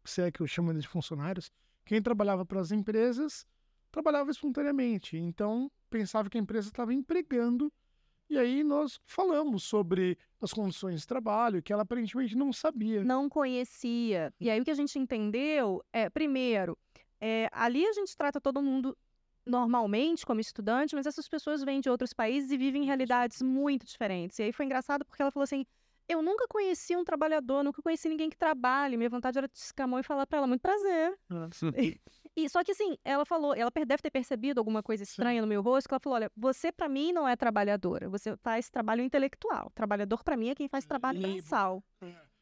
se 0.06 0.22
é 0.22 0.32
que 0.32 0.42
eu 0.42 0.48
chamo 0.48 0.72
eles 0.72 0.84
de 0.84 0.90
funcionários, 0.90 1.52
quem 1.84 2.02
trabalhava 2.02 2.46
para 2.46 2.60
as 2.60 2.72
empresas 2.72 3.48
trabalhava 3.92 4.32
espontaneamente. 4.32 5.18
Então, 5.18 5.72
pensava 5.90 6.30
que 6.30 6.38
a 6.38 6.42
empresa 6.42 6.68
estava 6.68 6.94
empregando. 6.94 7.72
E 8.34 8.38
aí 8.40 8.64
nós 8.64 9.00
falamos 9.06 9.64
sobre 9.64 10.18
as 10.42 10.52
condições 10.52 11.02
de 11.02 11.08
trabalho, 11.08 11.62
que 11.62 11.72
ela 11.72 11.84
aparentemente 11.84 12.36
não 12.36 12.52
sabia. 12.52 13.04
não 13.04 13.30
conhecia. 13.30 14.34
E 14.40 14.50
aí 14.50 14.60
o 14.60 14.66
que 14.66 14.72
a 14.72 14.76
gente 14.76 14.98
entendeu 14.98 15.84
é, 15.94 16.10
primeiro, 16.10 16.76
é, 17.22 17.48
ali 17.52 17.86
a 17.86 17.94
gente 17.94 18.18
trata 18.18 18.42
todo 18.42 18.60
mundo 18.60 18.98
normalmente 19.46 20.26
como 20.26 20.40
estudante, 20.40 20.96
mas 20.96 21.06
essas 21.06 21.28
pessoas 21.28 21.64
vêm 21.64 21.80
de 21.80 21.92
outros 21.92 22.12
países 22.12 22.50
e 22.50 22.58
vivem 22.58 22.82
em 22.82 22.86
realidades 22.86 23.40
muito 23.40 23.86
diferentes. 23.86 24.40
E 24.40 24.44
aí 24.44 24.52
foi 24.52 24.66
engraçado 24.66 25.06
porque 25.06 25.22
ela 25.22 25.32
falou 25.32 25.44
assim: 25.44 25.64
eu 26.08 26.22
nunca 26.22 26.48
conheci 26.48 26.96
um 26.96 27.04
trabalhador, 27.04 27.64
nunca 27.64 27.82
conheci 27.82 28.10
ninguém 28.10 28.30
que 28.30 28.38
trabalhe. 28.38 28.98
Minha 28.98 29.10
vontade 29.10 29.38
era 29.38 29.48
de 29.48 29.58
escamar 29.58 30.00
e 30.00 30.04
falar 30.04 30.26
pra 30.28 30.38
ela, 30.38 30.48
muito 30.48 30.62
prazer. 30.62 31.18
E 32.36 32.50
só 32.50 32.64
que 32.64 32.72
assim, 32.72 32.98
ela 33.04 33.26
falou, 33.26 33.54
ela 33.56 33.72
deve 33.72 34.02
ter 34.02 34.10
percebido 34.10 34.60
alguma 34.60 34.82
coisa 34.82 35.04
estranha 35.04 35.42
no 35.42 35.48
meu 35.48 35.62
rosto, 35.62 35.88
que 35.88 35.94
ela 35.94 36.00
falou: 36.00 36.16
olha, 36.16 36.32
você 36.36 36.72
pra 36.72 36.90
mim 36.90 37.12
não 37.12 37.28
é 37.28 37.36
trabalhadora, 37.36 38.10
você 38.10 38.36
faz 38.38 38.70
trabalho 38.70 39.04
intelectual. 39.04 39.72
Trabalhador 39.76 40.24
pra 40.24 40.36
mim 40.36 40.50
é 40.50 40.56
quem 40.56 40.68
faz 40.68 40.86
trabalho 40.86 41.22
braçal. 41.22 41.84
É. 42.02 42.34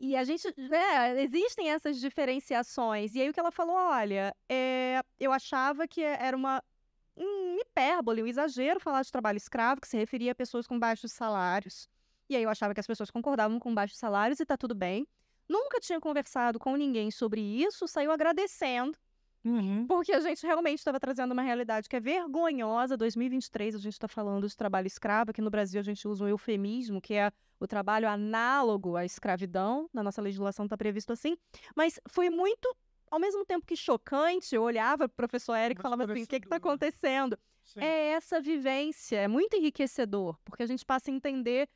E 0.00 0.16
a 0.16 0.22
gente, 0.22 0.46
é, 0.46 1.22
existem 1.22 1.70
essas 1.70 2.00
diferenciações. 2.00 3.14
E 3.14 3.20
aí 3.20 3.28
o 3.28 3.32
que 3.32 3.40
ela 3.40 3.50
falou, 3.50 3.74
olha, 3.74 4.34
é, 4.48 5.02
eu 5.18 5.32
achava 5.32 5.88
que 5.88 6.00
era 6.02 6.36
uma 6.36 6.62
um 7.16 7.58
hipérbole, 7.58 8.22
um 8.22 8.26
exagero 8.26 8.78
falar 8.78 9.02
de 9.02 9.10
trabalho 9.10 9.36
escravo, 9.36 9.80
que 9.80 9.88
se 9.88 9.96
referia 9.96 10.30
a 10.32 10.34
pessoas 10.34 10.66
com 10.66 10.78
baixos 10.78 11.10
salários. 11.10 11.88
E 12.28 12.36
aí 12.36 12.42
eu 12.42 12.50
achava 12.50 12.74
que 12.74 12.80
as 12.80 12.86
pessoas 12.86 13.10
concordavam 13.10 13.58
com 13.58 13.74
baixos 13.74 13.98
salários 13.98 14.38
e 14.40 14.46
tá 14.46 14.56
tudo 14.56 14.74
bem. 14.74 15.06
Nunca 15.48 15.80
tinha 15.80 15.98
conversado 16.00 16.58
com 16.58 16.76
ninguém 16.76 17.10
sobre 17.10 17.40
isso, 17.40 17.88
saiu 17.88 18.10
agradecendo, 18.12 18.98
Uhum. 19.44 19.86
porque 19.86 20.12
a 20.12 20.20
gente 20.20 20.44
realmente 20.44 20.78
estava 20.78 21.00
trazendo 21.00 21.32
uma 21.32 21.42
realidade 21.42 21.88
que 21.88 21.96
é 21.96 22.00
vergonhosa. 22.00 22.96
2023 22.98 23.74
a 23.74 23.78
gente 23.78 23.94
está 23.94 24.08
falando 24.08 24.46
de 24.46 24.54
trabalho 24.54 24.86
escravo, 24.86 25.30
aqui 25.30 25.40
no 25.40 25.48
Brasil 25.48 25.80
a 25.80 25.84
gente 25.84 26.06
usa 26.06 26.24
um 26.24 26.28
eufemismo, 26.28 27.00
que 27.00 27.14
é 27.14 27.30
o 27.58 27.66
trabalho 27.66 28.08
análogo 28.08 28.94
à 28.96 29.04
escravidão. 29.06 29.88
Na 29.92 30.02
nossa 30.02 30.20
legislação 30.20 30.66
está 30.66 30.76
previsto 30.76 31.12
assim. 31.12 31.36
Mas 31.74 31.98
foi 32.08 32.28
muito, 32.28 32.76
ao 33.10 33.18
mesmo 33.18 33.44
tempo 33.46 33.64
que 33.66 33.74
chocante, 33.76 34.54
eu 34.54 34.62
olhava 34.62 35.08
para 35.08 35.14
o 35.14 35.16
professor 35.16 35.54
Eric 35.56 35.80
e 35.80 35.82
falava 35.82 36.04
assim: 36.04 36.24
o 36.24 36.26
que 36.26 36.36
está 36.36 36.56
acontecendo? 36.56 37.38
Sim. 37.64 37.80
É 37.80 38.10
essa 38.12 38.40
vivência, 38.40 39.16
é 39.16 39.28
muito 39.28 39.54
enriquecedor, 39.56 40.38
porque 40.44 40.62
a 40.62 40.66
gente 40.66 40.84
passa 40.84 41.10
a 41.10 41.14
entender 41.14 41.68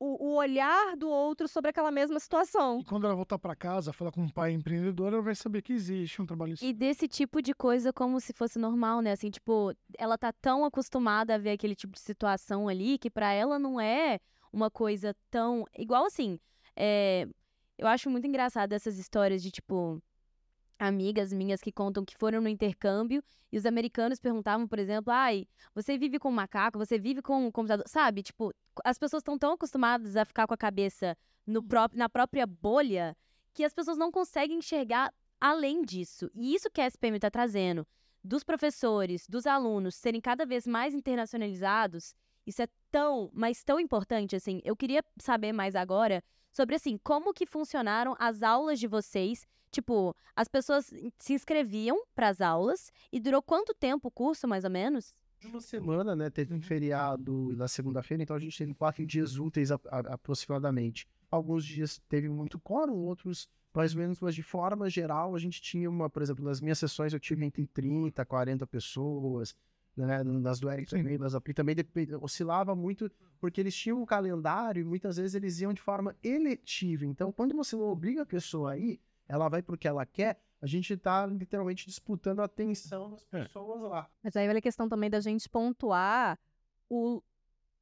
o, 0.00 0.28
o 0.28 0.36
olhar 0.36 0.96
do 0.96 1.08
outro 1.08 1.48
sobre 1.48 1.70
aquela 1.70 1.90
mesma 1.90 2.18
situação. 2.20 2.80
E 2.80 2.84
quando 2.84 3.04
ela 3.04 3.14
voltar 3.14 3.38
para 3.38 3.56
casa, 3.56 3.92
falar 3.92 4.12
com 4.12 4.22
um 4.22 4.28
pai 4.28 4.52
empreendedor, 4.52 5.12
ela 5.12 5.22
vai 5.22 5.34
saber 5.34 5.62
que 5.62 5.72
existe 5.72 6.22
um 6.22 6.26
trabalho 6.26 6.54
E 6.60 6.72
desse 6.72 7.08
tipo 7.08 7.42
de 7.42 7.52
coisa 7.54 7.92
como 7.92 8.20
se 8.20 8.32
fosse 8.32 8.58
normal, 8.58 9.00
né? 9.00 9.12
Assim, 9.12 9.30
tipo, 9.30 9.74
ela 9.98 10.16
tá 10.16 10.32
tão 10.32 10.64
acostumada 10.64 11.34
a 11.34 11.38
ver 11.38 11.50
aquele 11.50 11.74
tipo 11.74 11.94
de 11.94 12.00
situação 12.00 12.68
ali 12.68 12.98
que 12.98 13.10
pra 13.10 13.32
ela 13.32 13.58
não 13.58 13.80
é 13.80 14.20
uma 14.52 14.70
coisa 14.70 15.14
tão. 15.30 15.64
Igual 15.76 16.06
assim, 16.06 16.38
é, 16.76 17.26
eu 17.76 17.86
acho 17.86 18.08
muito 18.08 18.26
engraçado 18.26 18.72
essas 18.72 18.98
histórias 18.98 19.42
de, 19.42 19.50
tipo, 19.50 20.02
amigas 20.78 21.32
minhas 21.32 21.60
que 21.60 21.72
contam 21.72 22.04
que 22.04 22.16
foram 22.16 22.40
no 22.40 22.48
intercâmbio 22.48 23.22
e 23.50 23.58
os 23.58 23.66
americanos 23.66 24.20
perguntavam, 24.20 24.66
por 24.66 24.78
exemplo, 24.78 25.12
ai, 25.12 25.46
você 25.74 25.98
vive 25.98 26.18
com 26.18 26.30
macaco, 26.30 26.78
você 26.78 26.98
vive 26.98 27.20
com 27.22 27.46
um 27.46 27.50
computador, 27.50 27.86
sabe? 27.88 28.22
Tipo, 28.22 28.52
as 28.84 28.98
pessoas 28.98 29.20
estão 29.20 29.38
tão 29.38 29.52
acostumadas 29.52 30.16
a 30.16 30.24
ficar 30.24 30.46
com 30.46 30.54
a 30.54 30.58
cabeça 30.58 31.16
no 31.46 31.62
pró 31.62 31.88
na 31.92 32.08
própria 32.08 32.46
bolha 32.46 33.16
que 33.52 33.64
as 33.64 33.74
pessoas 33.74 33.98
não 33.98 34.12
conseguem 34.12 34.58
enxergar 34.58 35.12
além 35.40 35.82
disso. 35.82 36.30
E 36.34 36.54
isso 36.54 36.70
que 36.70 36.80
a 36.80 36.86
SPM 36.86 37.16
está 37.16 37.30
trazendo, 37.30 37.86
dos 38.22 38.44
professores, 38.44 39.26
dos 39.28 39.46
alunos 39.46 39.94
serem 39.94 40.20
cada 40.20 40.44
vez 40.44 40.66
mais 40.66 40.94
internacionalizados, 40.94 42.14
isso 42.46 42.62
é 42.62 42.68
tão, 42.90 43.30
mas 43.32 43.62
tão 43.62 43.78
importante, 43.78 44.34
assim. 44.34 44.60
Eu 44.64 44.76
queria 44.76 45.04
saber 45.18 45.52
mais 45.52 45.76
agora 45.76 46.22
sobre, 46.58 46.74
assim, 46.74 46.98
como 47.04 47.32
que 47.32 47.46
funcionaram 47.46 48.16
as 48.18 48.42
aulas 48.42 48.80
de 48.80 48.88
vocês. 48.88 49.46
Tipo, 49.70 50.12
as 50.34 50.48
pessoas 50.48 50.92
se 51.16 51.32
inscreviam 51.32 52.02
para 52.16 52.28
as 52.30 52.40
aulas 52.40 52.90
e 53.12 53.20
durou 53.20 53.40
quanto 53.40 53.72
tempo 53.72 54.08
o 54.08 54.10
curso, 54.10 54.48
mais 54.48 54.64
ou 54.64 54.70
menos? 54.70 55.14
Uma 55.44 55.60
semana, 55.60 56.16
né? 56.16 56.28
Teve 56.30 56.52
um 56.52 56.60
feriado 56.60 57.54
na 57.56 57.68
segunda-feira, 57.68 58.24
então 58.24 58.34
a 58.34 58.40
gente 58.40 58.58
teve 58.58 58.74
quatro 58.74 59.06
dias 59.06 59.38
úteis 59.38 59.70
a- 59.70 59.78
a- 59.88 60.14
aproximadamente. 60.14 61.06
Alguns 61.30 61.64
dias 61.64 62.00
teve 62.08 62.28
muito 62.28 62.58
quórum, 62.58 62.96
outros 63.06 63.48
mais 63.72 63.94
ou 63.94 64.00
menos, 64.00 64.18
mas 64.18 64.34
de 64.34 64.42
forma 64.42 64.90
geral 64.90 65.36
a 65.36 65.38
gente 65.38 65.62
tinha 65.62 65.88
uma, 65.88 66.10
por 66.10 66.22
exemplo, 66.22 66.44
nas 66.44 66.60
minhas 66.60 66.78
sessões 66.80 67.12
eu 67.12 67.20
tive 67.20 67.44
entre 67.44 67.64
30, 67.68 68.24
40 68.24 68.66
pessoas, 68.66 69.54
né? 70.06 70.22
Nas 70.22 70.62
Eric 70.62 70.90
também, 70.90 71.18
nas 71.18 71.34
Apli 71.34 71.52
também 71.54 71.76
oscilava 72.20 72.74
muito, 72.74 73.10
porque 73.40 73.60
eles 73.60 73.74
tinham 73.74 74.00
um 74.00 74.06
calendário 74.06 74.80
e 74.80 74.84
muitas 74.84 75.16
vezes 75.16 75.34
eles 75.34 75.60
iam 75.60 75.72
de 75.72 75.80
forma 75.80 76.14
eletiva. 76.22 77.04
Então, 77.04 77.30
quando 77.32 77.54
você 77.56 77.76
não 77.76 77.84
obriga 77.90 78.22
a 78.22 78.26
pessoa 78.26 78.72
a 78.72 78.76
ir, 78.78 79.00
ela 79.28 79.48
vai 79.48 79.62
porque 79.62 79.86
ela 79.88 80.04
quer, 80.06 80.40
a 80.60 80.66
gente 80.66 80.96
tá 80.96 81.26
literalmente 81.26 81.86
disputando 81.86 82.40
a 82.40 82.44
atenção 82.44 83.10
das 83.10 83.26
É. 83.32 83.42
pessoas 83.44 83.80
lá. 83.82 84.08
Mas 84.22 84.34
aí 84.36 84.46
vale 84.46 84.58
a 84.58 84.62
questão 84.62 84.88
também 84.88 85.08
da 85.10 85.20
gente 85.20 85.48
pontuar 85.48 86.38
o, 86.88 87.22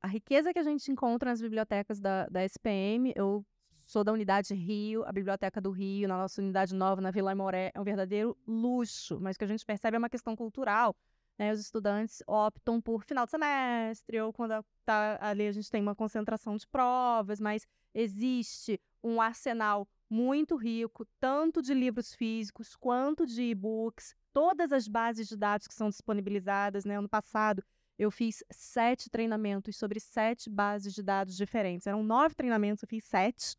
a 0.02 0.06
riqueza 0.08 0.52
que 0.52 0.58
a 0.58 0.62
gente 0.62 0.90
encontra 0.90 1.30
nas 1.30 1.40
bibliotecas 1.40 2.00
da, 2.00 2.26
da 2.28 2.44
SPM. 2.44 3.12
Eu 3.16 3.44
sou 3.86 4.02
da 4.02 4.12
unidade 4.12 4.52
Rio, 4.52 5.04
a 5.04 5.12
Biblioteca 5.12 5.60
do 5.60 5.70
Rio, 5.70 6.08
na 6.08 6.16
nossa 6.18 6.42
unidade 6.42 6.74
nova, 6.74 7.00
na 7.00 7.10
Vila 7.12 7.34
Moré, 7.34 7.70
é 7.72 7.80
um 7.80 7.84
verdadeiro 7.84 8.36
luxo. 8.46 9.18
Mas 9.20 9.36
o 9.36 9.38
que 9.38 9.44
a 9.44 9.48
gente 9.48 9.64
percebe 9.64 9.94
é 9.94 9.98
uma 9.98 10.10
questão 10.10 10.34
cultural. 10.34 10.94
Né? 11.38 11.52
Os 11.52 11.60
estudantes 11.60 12.22
optam 12.26 12.80
por 12.80 13.04
final 13.04 13.24
de 13.24 13.30
semestre, 13.30 14.20
ou 14.20 14.32
quando 14.32 14.64
tá 14.84 15.18
ali 15.20 15.46
a 15.46 15.52
gente 15.52 15.70
tem 15.70 15.82
uma 15.82 15.94
concentração 15.94 16.56
de 16.56 16.66
provas, 16.66 17.40
mas 17.40 17.66
existe 17.94 18.80
um 19.02 19.20
arsenal 19.20 19.88
muito 20.08 20.56
rico, 20.56 21.06
tanto 21.18 21.60
de 21.60 21.74
livros 21.74 22.14
físicos 22.14 22.76
quanto 22.76 23.26
de 23.26 23.42
e-books, 23.42 24.14
todas 24.32 24.72
as 24.72 24.86
bases 24.86 25.28
de 25.28 25.36
dados 25.36 25.66
que 25.66 25.74
são 25.74 25.88
disponibilizadas. 25.88 26.84
Né? 26.84 26.96
Ano 26.96 27.08
passado, 27.08 27.62
eu 27.98 28.10
fiz 28.10 28.44
sete 28.50 29.10
treinamentos 29.10 29.76
sobre 29.76 29.98
sete 29.98 30.50
bases 30.50 30.94
de 30.94 31.02
dados 31.02 31.36
diferentes. 31.36 31.86
Eram 31.86 32.02
nove 32.02 32.34
treinamentos, 32.34 32.82
eu 32.82 32.88
fiz 32.88 33.04
sete, 33.04 33.56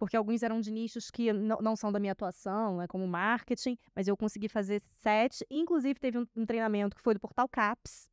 porque 0.00 0.16
alguns 0.16 0.42
eram 0.42 0.62
de 0.62 0.70
nichos 0.70 1.10
que 1.10 1.30
não, 1.30 1.76
são 1.76 1.92
da 1.92 2.00
minha 2.00 2.12
atuação, 2.12 2.78
né, 2.78 2.86
como 2.88 3.06
marketing, 3.06 3.76
mas 3.94 4.08
eu 4.08 4.16
consegui 4.16 4.48
fazer 4.48 4.80
sete. 4.80 5.46
Inclusive, 5.50 6.00
teve 6.00 6.18
um, 6.18 6.26
um 6.34 6.46
treinamento 6.46 6.96
que 6.96 7.02
foi 7.02 7.12
do 7.12 7.20
Portal 7.20 7.46
CAPS, 7.46 8.08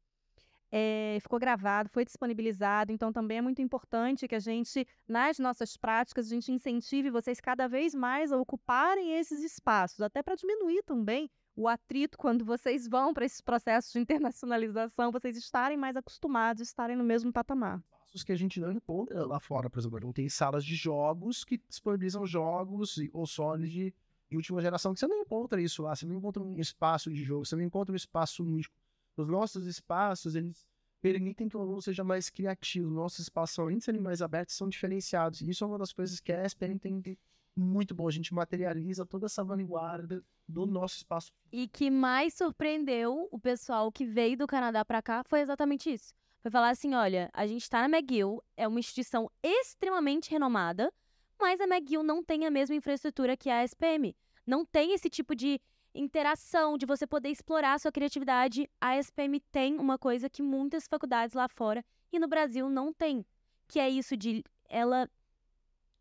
é, 0.70 1.18
ficou 1.22 1.40
gravado, 1.40 1.88
foi 1.88 2.04
disponibilizado, 2.04 2.92
então 2.92 3.14
também 3.14 3.38
é 3.38 3.42
muito 3.42 3.62
importante 3.62 4.28
que 4.28 4.36
a 4.36 4.40
gente, 4.40 4.86
nas 5.08 5.40
nossas 5.40 5.78
práticas, 5.78 6.26
a 6.26 6.30
gente 6.30 6.52
incentive 6.52 7.10
vocês 7.10 7.40
cada 7.40 7.70
vez 7.70 7.96
mais 7.96 8.34
a 8.34 8.38
ocuparem 8.38 9.14
esses 9.14 9.42
espaços, 9.42 10.02
até 10.02 10.22
para 10.22 10.36
diminuir 10.36 10.84
também 10.84 11.32
o 11.56 11.70
atrito 11.70 12.18
quando 12.18 12.44
vocês 12.44 12.86
vão 12.86 13.14
para 13.14 13.26
esses 13.26 13.40
processos 13.40 13.94
de 13.94 14.00
internacionalização, 14.00 15.10
vocês 15.10 15.38
estarem 15.38 15.78
mais 15.78 15.96
acostumados, 15.96 16.62
estarem 16.62 16.98
no 16.98 17.04
mesmo 17.06 17.32
patamar. 17.32 17.82
Espaços 18.18 18.24
que 18.24 18.32
a 18.32 18.36
gente 18.36 18.60
não 18.60 18.72
encontra 18.72 19.26
lá 19.26 19.40
fora, 19.40 19.70
por 19.70 19.80
exemplo. 19.80 20.00
Não 20.00 20.14
tem 20.14 20.30
salas 20.30 20.64
de 20.66 20.76
jogos 20.76 21.44
que 21.44 21.58
disponibilizam 21.70 22.26
jogos 22.26 22.98
e 22.98 23.08
consoles 23.08 23.72
de, 23.72 23.94
última 24.32 24.62
geração, 24.62 24.94
que 24.94 25.00
você 25.00 25.08
não 25.08 25.22
encontra 25.22 25.62
isso 25.62 25.84
lá. 25.84 25.96
Você 25.96 26.06
não 26.06 26.16
encontra 26.16 26.42
um 26.42 26.60
espaço 26.60 27.12
de 27.12 27.24
jogo, 27.24 27.46
você 27.46 27.56
não 27.56 27.64
encontra 27.64 27.94
um 27.94 27.96
espaço 27.96 28.44
lúdico. 28.44 28.76
Os 29.16 29.28
nossos 29.28 29.66
espaços, 29.66 30.36
eles 30.36 30.66
permitem 31.02 31.48
que 31.48 31.58
o 31.58 31.62
aluno 31.62 31.82
seja 31.82 32.04
mais 32.04 32.30
criativo. 32.30 32.90
Nossos 32.90 33.20
espaços, 33.20 33.58
além 33.60 33.78
de 33.78 33.84
serem 33.84 34.02
mais 34.02 34.22
abertos, 34.22 34.56
são 34.56 34.68
diferenciados. 34.68 35.42
E 35.42 35.50
isso 35.50 35.64
é 35.64 35.68
uma 35.68 35.78
das 35.78 35.94
coisas 35.94 36.20
que 36.20 36.32
a 36.32 36.44
SPM 36.46 36.78
tem 36.80 37.18
muito 37.56 37.96
bom. 37.96 38.08
A 38.08 38.12
gente 38.12 38.34
materializa 38.34 39.06
toda 39.06 39.26
essa 39.26 39.44
vanguarda 39.44 40.24
do 40.48 40.66
nosso 40.66 40.98
espaço. 40.98 41.32
E 41.52 41.68
que 41.68 41.90
mais 41.90 42.36
surpreendeu 42.36 43.28
o 43.32 43.40
pessoal 43.40 43.92
que 43.92 44.06
veio 44.06 44.38
do 44.38 44.46
Canadá 44.46 44.86
para 44.86 45.02
cá 45.02 45.24
foi 45.24 45.42
exatamente 45.42 45.92
isso. 45.92 46.14
Foi 46.42 46.52
falar 46.52 46.70
assim: 46.70 46.94
olha, 46.94 47.30
a 47.34 47.46
gente 47.46 47.64
está 47.64 47.88
na 47.88 47.98
McGill, 47.98 48.44
é 48.56 48.68
uma 48.68 48.80
instituição 48.80 49.30
extremamente 49.44 50.32
renomada, 50.32 50.94
mas 51.40 51.60
a 51.60 51.66
McGill 51.66 52.04
não 52.04 52.24
tem 52.24 52.46
a 52.46 52.52
mesma 52.52 52.76
infraestrutura 52.76 53.38
que 53.38 53.50
a 53.50 53.64
SPM. 53.64 54.16
Não 54.46 54.66
tem 54.66 54.94
esse 54.94 55.10
tipo 55.10 55.36
de 55.36 55.60
interação, 55.94 56.78
de 56.78 56.86
você 56.86 57.06
poder 57.06 57.30
explorar 57.30 57.74
a 57.74 57.80
sua 57.80 57.92
criatividade. 57.92 58.70
A 58.80 58.98
SPM 58.98 59.40
tem 59.52 59.78
uma 59.78 59.98
coisa 59.98 60.30
que 60.30 60.42
muitas 60.42 60.88
faculdades 60.88 61.36
lá 61.36 61.48
fora 61.50 61.84
e 62.12 62.20
no 62.20 62.28
Brasil 62.28 62.70
não 62.70 62.94
tem, 62.94 63.26
que 63.68 63.80
é 63.80 63.90
isso 63.90 64.16
de 64.16 64.44
ela 64.70 65.10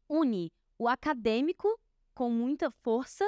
une 0.08 0.52
o 0.78 0.88
acadêmico 0.88 1.68
com 2.14 2.30
muita 2.30 2.70
força 2.70 3.24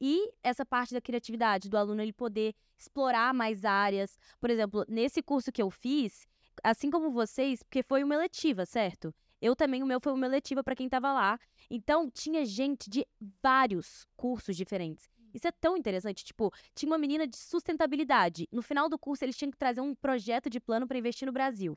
e 0.00 0.32
essa 0.42 0.64
parte 0.64 0.94
da 0.94 1.00
criatividade, 1.00 1.68
do 1.68 1.76
aluno 1.76 2.02
ele 2.02 2.12
poder 2.12 2.54
explorar 2.78 3.32
mais 3.32 3.64
áreas. 3.64 4.18
Por 4.40 4.50
exemplo, 4.50 4.84
nesse 4.88 5.22
curso 5.22 5.52
que 5.52 5.62
eu 5.62 5.70
fiz, 5.70 6.26
assim 6.62 6.90
como 6.90 7.10
vocês, 7.10 7.62
porque 7.62 7.82
foi 7.82 8.02
uma 8.02 8.14
eletiva, 8.14 8.66
certo? 8.66 9.14
Eu 9.40 9.56
também, 9.56 9.82
o 9.82 9.86
meu 9.86 10.00
foi 10.00 10.12
uma 10.12 10.26
eletiva 10.26 10.62
para 10.62 10.76
quem 10.76 10.86
estava 10.86 11.12
lá. 11.12 11.38
Então, 11.68 12.08
tinha 12.10 12.44
gente 12.44 12.88
de 12.88 13.06
vários 13.42 14.06
cursos 14.16 14.56
diferentes. 14.56 15.10
Isso 15.34 15.48
é 15.48 15.52
tão 15.52 15.76
interessante. 15.76 16.24
Tipo, 16.24 16.52
tinha 16.74 16.90
uma 16.90 16.98
menina 16.98 17.26
de 17.26 17.36
sustentabilidade. 17.36 18.46
No 18.52 18.62
final 18.62 18.88
do 18.88 18.98
curso, 18.98 19.24
eles 19.24 19.36
tinham 19.36 19.50
que 19.50 19.58
trazer 19.58 19.80
um 19.80 19.94
projeto 19.94 20.48
de 20.48 20.60
plano 20.60 20.86
para 20.86 20.98
investir 20.98 21.26
no 21.26 21.32
Brasil. 21.32 21.76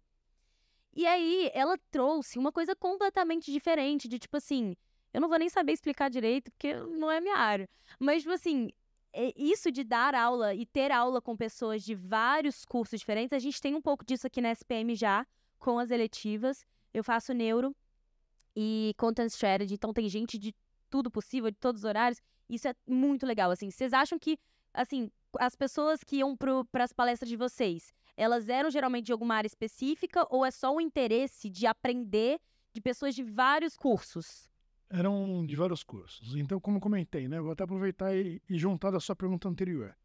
E 0.94 1.06
aí, 1.06 1.50
ela 1.54 1.78
trouxe 1.90 2.38
uma 2.38 2.52
coisa 2.52 2.76
completamente 2.76 3.52
diferente, 3.52 4.08
de 4.08 4.20
tipo 4.20 4.38
assim, 4.38 4.76
eu 5.14 5.20
não 5.20 5.28
vou 5.28 5.40
nem 5.40 5.50
saber 5.50 5.72
explicar 5.72 6.10
direito, 6.10 6.52
porque 6.52 6.74
não 6.74 7.10
é 7.10 7.20
minha 7.20 7.36
área. 7.38 7.70
Mas, 8.00 8.22
tipo 8.22 8.34
assim, 8.34 8.70
isso 9.36 9.72
de 9.72 9.84
dar 9.84 10.14
aula 10.14 10.54
e 10.54 10.66
ter 10.66 10.92
aula 10.92 11.22
com 11.22 11.36
pessoas 11.36 11.84
de 11.84 11.96
vários 11.96 12.66
cursos 12.66 13.00
diferentes, 13.00 13.34
a 13.34 13.40
gente 13.40 13.62
tem 13.62 13.74
um 13.74 13.82
pouco 13.82 14.06
disso 14.06 14.28
aqui 14.28 14.42
na 14.42 14.52
SPM 14.52 14.96
já, 14.96 15.26
com 15.58 15.80
as 15.80 15.92
eletivas. 15.92 16.66
Eu 16.94 17.04
faço 17.04 17.34
neuro 17.34 17.76
e 18.56 18.94
content 18.98 19.30
strategy, 19.30 19.74
então 19.74 19.94
tem 19.94 20.08
gente 20.10 20.38
de 20.38 20.54
tudo 20.90 21.10
possível, 21.10 21.50
de 21.50 21.58
todos 21.58 21.82
os 21.82 21.86
horários. 21.86 22.22
Isso 22.50 22.68
é 22.68 22.76
muito 22.88 23.26
legal, 23.26 23.52
assim. 23.52 23.70
Vocês 23.72 23.94
acham 23.94 24.20
que, 24.20 24.38
assim, 24.74 25.10
as 25.40 25.56
pessoas 25.56 26.04
que 26.04 26.18
iam 26.18 26.36
para 26.38 26.84
as 26.84 26.94
palestras 26.94 27.30
de 27.30 27.36
vocês, 27.36 27.94
elas 28.16 28.48
eram 28.48 28.70
geralmente 28.70 29.06
de 29.06 29.12
alguma 29.12 29.36
área 29.36 29.48
específica 29.48 30.26
ou 30.30 30.46
é 30.46 30.52
só 30.52 30.74
o 30.74 30.80
interesse 30.80 31.50
de 31.50 31.66
aprender 31.66 32.40
de 32.74 32.82
pessoas 32.82 33.16
de 33.16 33.24
vários 33.24 33.76
cursos? 33.76 34.50
Eram 34.90 35.46
de 35.46 35.56
vários 35.56 35.84
cursos. 35.84 36.36
Então, 36.36 36.60
como 36.60 36.80
comentei, 36.80 37.28
né, 37.28 37.40
vou 37.40 37.52
até 37.52 37.64
aproveitar 37.64 38.16
e, 38.16 38.42
e 38.50 38.58
juntar 38.58 38.92
da 38.92 39.00
sua 39.00 39.16
pergunta 39.16 39.50
anterior. 39.50 39.96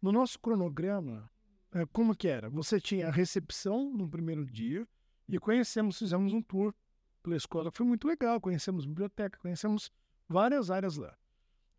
No 0.00 0.12
nosso 0.12 0.38
cronograma, 0.38 1.30
é, 1.72 1.84
como 1.86 2.14
que 2.14 2.28
era? 2.28 2.48
Você 2.50 2.80
tinha 2.80 3.08
a 3.08 3.10
recepção 3.10 3.92
no 3.92 4.08
primeiro 4.08 4.44
dia 4.44 4.86
e 5.28 5.38
conhecemos, 5.38 5.98
fizemos 5.98 6.32
um 6.32 6.42
tour 6.42 6.74
pela 7.22 7.36
escola. 7.36 7.70
Foi 7.70 7.86
muito 7.86 8.06
legal, 8.06 8.40
conhecemos 8.40 8.86
biblioteca, 8.86 9.38
conhecemos 9.38 9.90
várias 10.28 10.70
áreas 10.70 10.96
lá. 10.96 11.16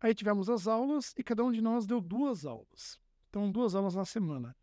Aí 0.00 0.14
tivemos 0.14 0.50
as 0.50 0.66
aulas 0.66 1.14
e 1.16 1.22
cada 1.22 1.42
um 1.42 1.50
de 1.50 1.62
nós 1.62 1.86
deu 1.86 2.00
duas 2.00 2.44
aulas. 2.44 3.00
Então, 3.30 3.50
duas 3.50 3.74
aulas 3.74 3.94
na 3.94 4.04
semana. 4.04 4.54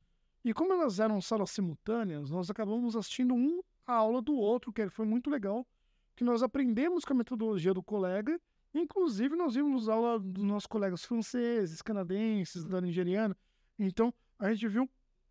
E 0.44 0.54
como 0.54 0.74
elas 0.74 1.00
eram 1.00 1.22
salas 1.22 1.52
simultâneas, 1.52 2.30
nós 2.30 2.50
acabamos 2.50 2.96
assistindo 2.96 3.34
um 3.34 3.62
a 3.88 3.94
aula 3.94 4.22
do 4.22 4.36
outro, 4.36 4.72
que 4.72 4.90
foi 4.90 5.06
muito 5.06 5.30
legal 5.30 5.66
que 6.16 6.24
nós 6.24 6.44
aprendemos 6.44 7.04
com 7.06 7.14
a 7.14 7.18
metodologia 7.18 7.74
do 7.74 7.84
colega, 7.84 8.40
inclusive 8.74 9.36
nós 9.36 9.56
vimos 9.56 9.90
aula 9.90 10.20
dos 10.20 10.44
nossos 10.44 10.68
colegas 10.68 11.04
franceses, 11.04 11.82
canadenses, 11.82 12.64
da 12.66 12.82
nigeriana. 12.82 13.36
Então, 13.78 14.14
a 14.38 14.54
gente 14.54 14.68
viu 14.68 14.90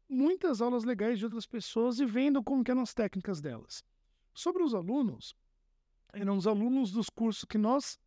muitas 0.09 0.61
aulas 0.61 0.85
legais 0.85 1.19
de 1.19 1.25
outras 1.25 1.47
pessoas 1.47 1.99
e 1.99 2.07
vendo 2.07 2.43
como 2.43 2.63
eram 2.67 2.83
as 2.83 2.95
técnicas 2.95 3.41
delas. 3.41 3.85
Sobre 4.35 4.63
os 4.63 4.75
alunos, 4.75 5.35
eram 6.13 6.37
os 6.37 6.47
alunos 6.47 6.91
dos 6.91 7.09
cursos 7.09 7.45
que 7.45 7.59
nós 7.59 7.99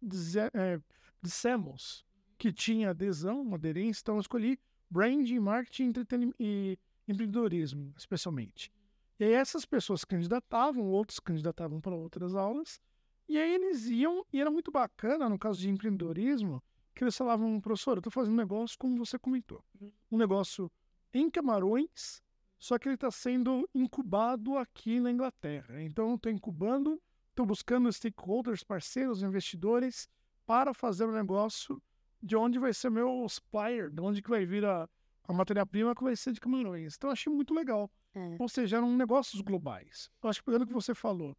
é, 0.53 0.79
dissemos 1.21 2.05
que 2.37 2.51
tinha 2.51 2.89
adesão, 2.91 3.53
aderência, 3.53 4.01
então 4.01 4.15
eu 4.15 4.21
escolhi 4.21 4.59
branding, 4.89 5.39
marketing 5.39 5.93
e 6.39 6.77
empreendedorismo, 7.07 7.93
especialmente. 7.97 8.71
E 9.19 9.23
aí 9.23 9.33
essas 9.33 9.65
pessoas 9.65 10.03
candidatavam, 10.03 10.83
outros 10.83 11.19
candidatavam 11.19 11.79
para 11.79 11.95
outras 11.95 12.35
aulas, 12.35 12.81
e 13.27 13.37
aí 13.37 13.55
eles 13.55 13.85
iam, 13.87 14.25
e 14.31 14.39
era 14.39 14.51
muito 14.51 14.71
bacana, 14.71 15.29
no 15.29 15.39
caso 15.39 15.59
de 15.59 15.69
empreendedorismo, 15.69 16.61
que 16.93 17.03
eles 17.03 17.17
falavam, 17.17 17.59
professor, 17.59 17.97
eu 17.97 17.99
estou 17.99 18.11
fazendo 18.11 18.33
um 18.33 18.37
negócio 18.37 18.77
como 18.77 18.97
você 18.97 19.17
comentou. 19.17 19.63
Uhum. 19.79 19.91
Um 20.11 20.17
negócio 20.17 20.71
em 21.13 21.29
Camarões, 21.29 22.21
só 22.57 22.77
que 22.77 22.87
ele 22.87 22.95
está 22.95 23.11
sendo 23.11 23.67
incubado 23.73 24.57
aqui 24.57 24.99
na 24.99 25.11
Inglaterra. 25.11 25.81
Então, 25.81 26.15
estou 26.15 26.31
incubando, 26.31 27.01
estou 27.29 27.45
buscando 27.45 27.91
stakeholders, 27.91 28.63
parceiros, 28.63 29.23
investidores, 29.23 30.07
para 30.45 30.73
fazer 30.73 31.05
o 31.05 31.09
um 31.09 31.13
negócio 31.13 31.81
de 32.21 32.35
onde 32.35 32.59
vai 32.59 32.73
ser 32.73 32.89
meu 32.89 33.27
supplier, 33.27 33.89
de 33.89 34.01
onde 34.01 34.21
que 34.21 34.29
vai 34.29 34.45
vir 34.45 34.65
a, 34.65 34.89
a 35.23 35.33
matéria-prima 35.33 35.95
que 35.95 36.03
vai 36.03 36.15
ser 36.15 36.31
de 36.31 36.39
Camarões. 36.39 36.95
Então, 36.95 37.09
achei 37.09 37.31
muito 37.31 37.53
legal. 37.53 37.89
É. 38.15 38.37
Ou 38.39 38.47
seja, 38.47 38.77
eram 38.77 38.95
negócios 38.95 39.41
globais. 39.41 40.09
Eu 40.23 40.29
acho 40.29 40.39
que 40.39 40.45
pegando 40.45 40.63
o 40.63 40.67
que 40.67 40.73
você 40.73 40.95
falou, 40.95 41.35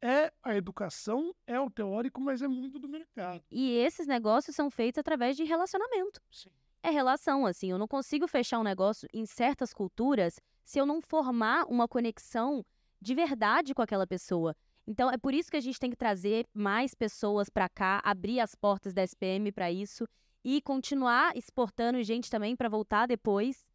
é 0.00 0.32
a 0.42 0.56
educação, 0.56 1.34
é 1.46 1.60
o 1.60 1.68
teórico, 1.68 2.20
mas 2.20 2.42
é 2.42 2.48
muito 2.48 2.78
do 2.78 2.88
mercado. 2.88 3.42
E 3.50 3.72
esses 3.78 4.06
negócios 4.06 4.54
são 4.54 4.70
feitos 4.70 4.98
através 4.98 5.36
de 5.36 5.44
relacionamento. 5.44 6.20
Sim. 6.30 6.50
É 6.82 6.90
relação, 6.90 7.46
assim. 7.46 7.70
Eu 7.70 7.78
não 7.78 7.86
consigo 7.86 8.26
fechar 8.26 8.58
um 8.58 8.64
negócio 8.64 9.08
em 9.12 9.24
certas 9.26 9.72
culturas 9.72 10.40
se 10.64 10.78
eu 10.78 10.86
não 10.86 11.00
formar 11.00 11.64
uma 11.68 11.86
conexão 11.86 12.64
de 13.00 13.14
verdade 13.14 13.74
com 13.74 13.82
aquela 13.82 14.06
pessoa. 14.06 14.56
Então, 14.86 15.10
é 15.10 15.16
por 15.16 15.32
isso 15.32 15.50
que 15.50 15.56
a 15.56 15.60
gente 15.60 15.78
tem 15.78 15.90
que 15.90 15.96
trazer 15.96 16.46
mais 16.52 16.94
pessoas 16.94 17.48
para 17.48 17.68
cá, 17.68 18.00
abrir 18.04 18.40
as 18.40 18.54
portas 18.54 18.92
da 18.92 19.02
SPM 19.02 19.52
para 19.52 19.70
isso 19.70 20.06
e 20.44 20.60
continuar 20.60 21.36
exportando 21.36 22.02
gente 22.02 22.28
também 22.28 22.56
para 22.56 22.68
voltar 22.68 23.06
depois 23.06 23.68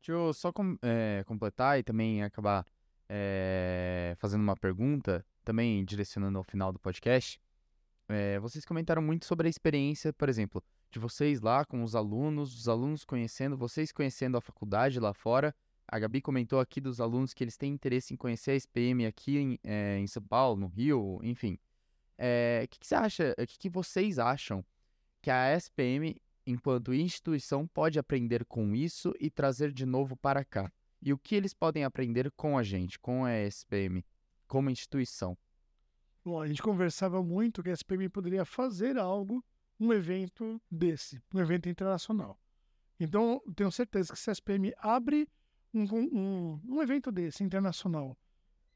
Deixa 0.00 0.12
eu 0.12 0.32
só 0.32 0.50
com, 0.50 0.78
é, 0.80 1.22
completar 1.26 1.78
e 1.78 1.82
também 1.82 2.22
acabar 2.22 2.64
é, 3.06 4.14
fazendo 4.18 4.40
uma 4.40 4.56
pergunta, 4.56 5.24
também 5.44 5.84
direcionando 5.84 6.38
ao 6.38 6.44
final 6.44 6.72
do 6.72 6.78
podcast. 6.78 7.38
É, 8.08 8.38
vocês 8.38 8.64
comentaram 8.64 9.02
muito 9.02 9.26
sobre 9.26 9.46
a 9.46 9.50
experiência, 9.50 10.10
por 10.12 10.30
exemplo, 10.30 10.64
de 10.90 10.98
vocês 10.98 11.42
lá 11.42 11.66
com 11.66 11.84
os 11.84 11.94
alunos, 11.94 12.56
os 12.58 12.66
alunos 12.66 13.04
conhecendo, 13.04 13.58
vocês 13.58 13.92
conhecendo 13.92 14.38
a 14.38 14.40
faculdade 14.40 14.98
lá 14.98 15.12
fora. 15.12 15.54
A 15.86 15.98
Gabi 15.98 16.22
comentou 16.22 16.60
aqui 16.60 16.80
dos 16.80 16.98
alunos 16.98 17.34
que 17.34 17.44
eles 17.44 17.58
têm 17.58 17.72
interesse 17.72 18.14
em 18.14 18.16
conhecer 18.16 18.52
a 18.52 18.54
SPM 18.54 19.04
aqui 19.04 19.36
em, 19.36 19.58
é, 19.62 19.98
em 19.98 20.06
São 20.06 20.22
Paulo, 20.22 20.58
no 20.58 20.66
Rio, 20.66 21.20
enfim. 21.22 21.58
O 22.64 22.68
que, 22.68 22.78
que, 22.78 22.86
você 22.86 22.94
acha, 22.94 23.34
o 23.38 23.46
que, 23.46 23.58
que 23.58 23.70
vocês 23.70 24.18
acham 24.18 24.64
que 25.22 25.30
a 25.30 25.54
SPM 25.56 26.20
enquanto 26.50 26.92
instituição, 26.92 27.66
pode 27.66 27.98
aprender 27.98 28.44
com 28.44 28.74
isso 28.74 29.14
e 29.20 29.30
trazer 29.30 29.72
de 29.72 29.86
novo 29.86 30.16
para 30.16 30.44
cá? 30.44 30.70
E 31.00 31.12
o 31.12 31.18
que 31.18 31.34
eles 31.34 31.54
podem 31.54 31.84
aprender 31.84 32.30
com 32.32 32.58
a 32.58 32.62
gente, 32.62 32.98
com 32.98 33.24
a 33.24 33.32
SPM, 33.32 34.04
como 34.46 34.68
instituição? 34.68 35.36
Bom, 36.24 36.40
a 36.40 36.46
gente 36.46 36.62
conversava 36.62 37.22
muito 37.22 37.62
que 37.62 37.70
a 37.70 37.72
SPM 37.72 38.08
poderia 38.10 38.44
fazer 38.44 38.98
algo, 38.98 39.42
um 39.78 39.92
evento 39.92 40.60
desse, 40.70 41.22
um 41.32 41.40
evento 41.40 41.68
internacional. 41.68 42.38
Então, 42.98 43.40
tenho 43.56 43.72
certeza 43.72 44.12
que 44.12 44.18
se 44.18 44.28
a 44.28 44.32
SPM 44.32 44.74
abre 44.76 45.26
um, 45.72 45.84
um, 45.94 46.60
um 46.68 46.82
evento 46.82 47.10
desse, 47.10 47.42
internacional, 47.42 48.18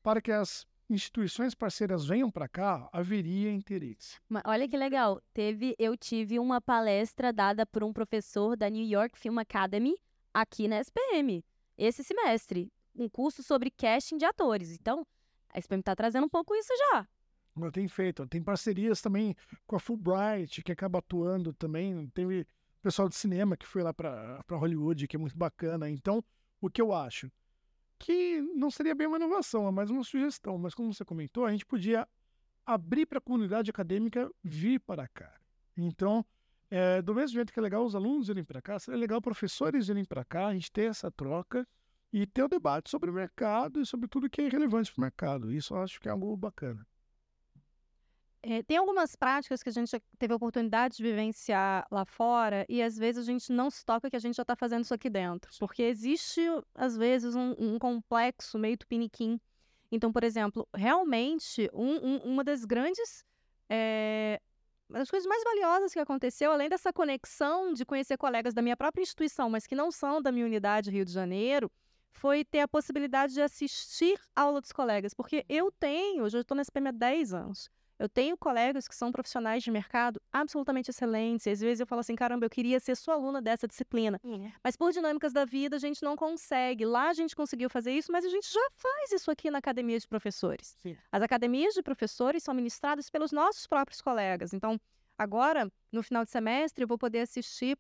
para 0.02 0.22
que 0.22 0.32
as 0.32 0.66
instituições 0.88 1.54
parceiras 1.54 2.06
venham 2.06 2.30
para 2.30 2.48
cá, 2.48 2.88
haveria 2.92 3.50
interesse. 3.50 4.18
Mas 4.28 4.42
olha 4.46 4.68
que 4.68 4.76
legal, 4.76 5.20
teve, 5.32 5.74
eu 5.78 5.96
tive 5.96 6.38
uma 6.38 6.60
palestra 6.60 7.32
dada 7.32 7.64
por 7.64 7.82
um 7.82 7.92
professor 7.92 8.56
da 8.56 8.68
New 8.68 8.84
York 8.84 9.18
Film 9.18 9.38
Academy 9.38 9.96
aqui 10.32 10.68
na 10.68 10.80
SPM 10.80 11.44
esse 11.76 12.04
semestre, 12.04 12.72
um 12.94 13.08
curso 13.08 13.42
sobre 13.42 13.70
casting 13.70 14.16
de 14.16 14.24
atores. 14.24 14.70
Então, 14.72 15.06
a 15.52 15.58
SPM 15.58 15.80
está 15.80 15.94
trazendo 15.94 16.24
um 16.26 16.28
pouco 16.28 16.54
isso 16.54 16.72
já. 16.90 17.06
Tem 17.72 17.86
feito, 17.86 18.26
tem 18.26 18.42
parcerias 18.42 19.00
também 19.00 19.36
com 19.66 19.76
a 19.76 19.80
Fulbright, 19.80 20.62
que 20.62 20.72
acaba 20.72 20.98
atuando 20.98 21.52
também. 21.52 22.08
Teve 22.08 22.46
pessoal 22.82 23.08
de 23.08 23.14
cinema 23.14 23.56
que 23.56 23.66
foi 23.66 23.82
lá 23.82 23.94
para 23.94 24.42
Hollywood, 24.50 25.06
que 25.06 25.16
é 25.16 25.18
muito 25.18 25.36
bacana. 25.36 25.88
Então, 25.88 26.22
o 26.60 26.68
que 26.68 26.82
eu 26.82 26.92
acho? 26.92 27.30
Que 28.04 28.42
não 28.54 28.70
seria 28.70 28.94
bem 28.94 29.06
uma 29.06 29.16
inovação, 29.16 29.66
é 29.66 29.70
mais 29.70 29.88
uma 29.88 30.04
sugestão. 30.04 30.58
Mas 30.58 30.74
como 30.74 30.92
você 30.92 31.06
comentou, 31.06 31.46
a 31.46 31.50
gente 31.50 31.64
podia 31.64 32.06
abrir 32.66 33.06
para 33.06 33.16
a 33.16 33.20
comunidade 33.20 33.70
acadêmica 33.70 34.30
vir 34.42 34.78
para 34.80 35.08
cá. 35.08 35.32
Então, 35.74 36.22
é, 36.70 37.00
do 37.00 37.14
mesmo 37.14 37.34
jeito 37.34 37.50
que 37.50 37.58
é 37.58 37.62
legal 37.62 37.82
os 37.82 37.94
alunos 37.94 38.28
irem 38.28 38.44
para 38.44 38.60
cá, 38.60 38.78
seria 38.78 39.00
legal 39.00 39.22
professores 39.22 39.88
irem 39.88 40.04
para 40.04 40.22
cá, 40.22 40.48
a 40.48 40.52
gente 40.52 40.70
ter 40.70 40.90
essa 40.90 41.10
troca 41.10 41.66
e 42.12 42.26
ter 42.26 42.42
o 42.42 42.48
debate 42.48 42.90
sobre 42.90 43.08
o 43.08 43.12
mercado 43.14 43.80
e 43.80 43.86
sobre 43.86 44.06
tudo 44.06 44.28
que 44.28 44.42
é 44.42 44.48
relevante 44.48 44.92
para 44.92 45.00
o 45.00 45.02
mercado. 45.04 45.50
Isso 45.50 45.72
eu 45.72 45.78
acho 45.78 45.98
que 45.98 46.06
é 46.06 46.12
algo 46.12 46.36
bacana. 46.36 46.86
É, 48.46 48.62
tem 48.62 48.76
algumas 48.76 49.16
práticas 49.16 49.62
que 49.62 49.70
a 49.70 49.72
gente 49.72 49.90
já 49.90 49.98
teve 50.18 50.35
a 50.35 50.37
oportunidade 50.37 50.98
de 50.98 51.02
vivenciar 51.02 51.87
lá 51.90 52.04
fora 52.04 52.66
e 52.68 52.83
às 52.83 52.94
vezes 52.94 53.26
a 53.26 53.33
gente 53.33 53.50
não 53.50 53.70
se 53.70 53.83
toca 53.83 54.11
que 54.11 54.16
a 54.16 54.18
gente 54.18 54.37
já 54.37 54.42
está 54.42 54.54
fazendo 54.54 54.85
isso 54.85 54.92
aqui 54.92 55.09
dentro. 55.09 55.50
Porque 55.59 55.83
existe, 55.83 56.42
às 56.74 56.94
vezes, 56.94 57.35
um, 57.35 57.54
um 57.59 57.78
complexo 57.78 58.59
meio 58.59 58.76
tupiniquim. 58.76 59.40
Então, 59.90 60.12
por 60.12 60.22
exemplo, 60.22 60.68
realmente, 60.74 61.70
um, 61.72 62.07
um, 62.07 62.16
uma 62.18 62.44
das 62.44 62.66
grandes. 62.66 63.24
É, 63.70 64.38
uma 64.90 64.98
das 64.98 65.11
coisas 65.11 65.26
mais 65.26 65.42
valiosas 65.42 65.94
que 65.94 65.98
aconteceu, 65.98 66.52
além 66.52 66.68
dessa 66.68 66.92
conexão 66.92 67.72
de 67.72 67.87
conhecer 67.87 68.18
colegas 68.18 68.52
da 68.52 68.61
minha 68.61 68.76
própria 68.76 69.02
instituição, 69.02 69.48
mas 69.48 69.66
que 69.66 69.74
não 69.74 69.90
são 69.90 70.20
da 70.20 70.30
minha 70.30 70.44
unidade 70.44 70.90
Rio 70.90 71.07
de 71.07 71.12
Janeiro, 71.12 71.72
foi 72.12 72.44
ter 72.44 72.61
a 72.61 72.68
possibilidade 72.68 73.33
de 73.33 73.40
assistir 73.40 74.20
a 74.37 74.42
aula 74.42 74.61
dos 74.61 74.70
colegas. 74.70 75.14
Porque 75.14 75.46
eu 75.48 75.72
tenho, 75.72 76.26
eu 76.26 76.28
já 76.28 76.40
estou 76.40 76.54
na 76.54 76.61
SPM 76.61 76.88
há 76.88 76.92
10 76.92 77.33
anos. 77.33 77.70
Eu 77.98 78.09
tenho 78.09 78.37
colegas 78.37 78.88
que 78.88 78.94
são 78.94 79.12
profissionais 79.12 79.62
de 79.62 79.70
mercado 79.70 80.20
absolutamente 80.33 80.90
excelentes. 80.90 81.46
E 81.46 81.50
às 81.50 81.61
vezes 81.61 81.80
eu 81.80 81.87
falo 81.87 82.00
assim, 82.00 82.16
caramba, 82.16 82.44
eu 82.44 82.50
queria 82.50 82.80
ser 82.80 82.96
sua 82.96 83.14
aluna 83.14 83.40
dessa 83.40 83.68
disciplina. 83.68 84.20
É. 84.24 84.52
Mas 84.62 84.76
por 84.76 84.92
dinâmicas 84.92 85.33
da 85.33 85.44
vida, 85.44 85.76
a 85.76 85.78
gente 85.78 86.02
não 86.02 86.16
consegue. 86.16 86.85
Lá 86.85 87.11
a 87.11 87.12
gente 87.12 87.37
conseguiu 87.37 87.70
fazer 87.70 87.92
isso, 87.92 88.11
mas 88.11 88.24
a 88.24 88.28
gente 88.28 88.52
já 88.52 88.68
faz 88.72 89.12
isso 89.12 89.30
aqui 89.30 89.50
na 89.50 89.59
academia 89.59 89.98
de 89.98 90.09
professores. 90.09 90.76
Sim. 90.83 90.96
As 91.12 91.22
academias 91.22 91.74
de 91.74 91.83
professores 91.83 92.42
são 92.42 92.52
ministradas 92.52 93.09
pelos 93.09 93.30
nossos 93.30 93.66
próprios 93.66 94.00
colegas. 94.00 94.52
Então, 94.52 94.80
agora, 95.16 95.70
no 95.92 96.02
final 96.02 96.24
de 96.24 96.30
semestre, 96.30 96.83
eu 96.83 96.88
vou 96.88 96.98
poder 96.98 97.20
assistir 97.20 97.78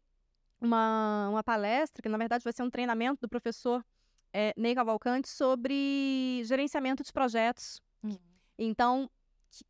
uma, 0.60 1.28
uma 1.28 1.42
palestra, 1.42 2.00
que 2.00 2.08
na 2.08 2.16
verdade 2.16 2.44
vai 2.44 2.52
ser 2.52 2.62
um 2.62 2.70
treinamento 2.70 3.20
do 3.20 3.28
professor 3.28 3.84
é, 4.32 4.52
Ney 4.56 4.74
Cavalcante 4.74 5.28
sobre 5.28 6.42
gerenciamento 6.44 7.02
de 7.02 7.12
projetos. 7.12 7.80
Uhum. 8.02 8.18
Então, 8.58 9.10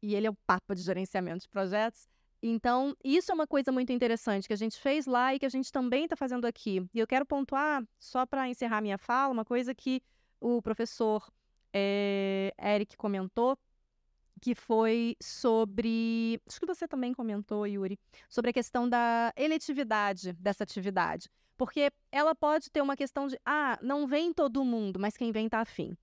e 0.02 0.14
ele 0.14 0.26
é 0.26 0.30
o 0.30 0.36
papa 0.46 0.74
de 0.74 0.82
gerenciamento 0.82 1.42
de 1.42 1.48
projetos. 1.48 2.08
Então, 2.42 2.94
isso 3.02 3.32
é 3.32 3.34
uma 3.34 3.46
coisa 3.46 3.72
muito 3.72 3.90
interessante 3.90 4.46
que 4.46 4.52
a 4.52 4.56
gente 4.56 4.78
fez 4.78 5.06
lá 5.06 5.34
e 5.34 5.38
que 5.38 5.46
a 5.46 5.48
gente 5.48 5.72
também 5.72 6.04
está 6.04 6.14
fazendo 6.14 6.44
aqui. 6.44 6.86
E 6.92 6.98
eu 6.98 7.06
quero 7.06 7.24
pontuar, 7.24 7.82
só 7.98 8.26
para 8.26 8.48
encerrar 8.48 8.82
minha 8.82 8.98
fala, 8.98 9.32
uma 9.32 9.44
coisa 9.46 9.74
que 9.74 10.02
o 10.38 10.60
professor 10.60 11.26
é, 11.72 12.52
Eric 12.62 12.96
comentou, 12.98 13.58
que 14.42 14.54
foi 14.54 15.16
sobre. 15.22 16.38
Acho 16.46 16.60
que 16.60 16.66
você 16.66 16.86
também 16.86 17.14
comentou, 17.14 17.66
Yuri, 17.66 17.98
sobre 18.28 18.50
a 18.50 18.52
questão 18.52 18.86
da 18.86 19.32
eletividade 19.36 20.34
dessa 20.34 20.64
atividade. 20.64 21.30
Porque 21.56 21.90
ela 22.12 22.34
pode 22.34 22.70
ter 22.70 22.82
uma 22.82 22.94
questão 22.94 23.26
de, 23.26 23.38
ah, 23.46 23.78
não 23.80 24.06
vem 24.06 24.34
todo 24.34 24.64
mundo, 24.64 25.00
mas 25.00 25.16
quem 25.16 25.32
vem 25.32 25.46
está 25.46 25.60
afim. 25.60 25.96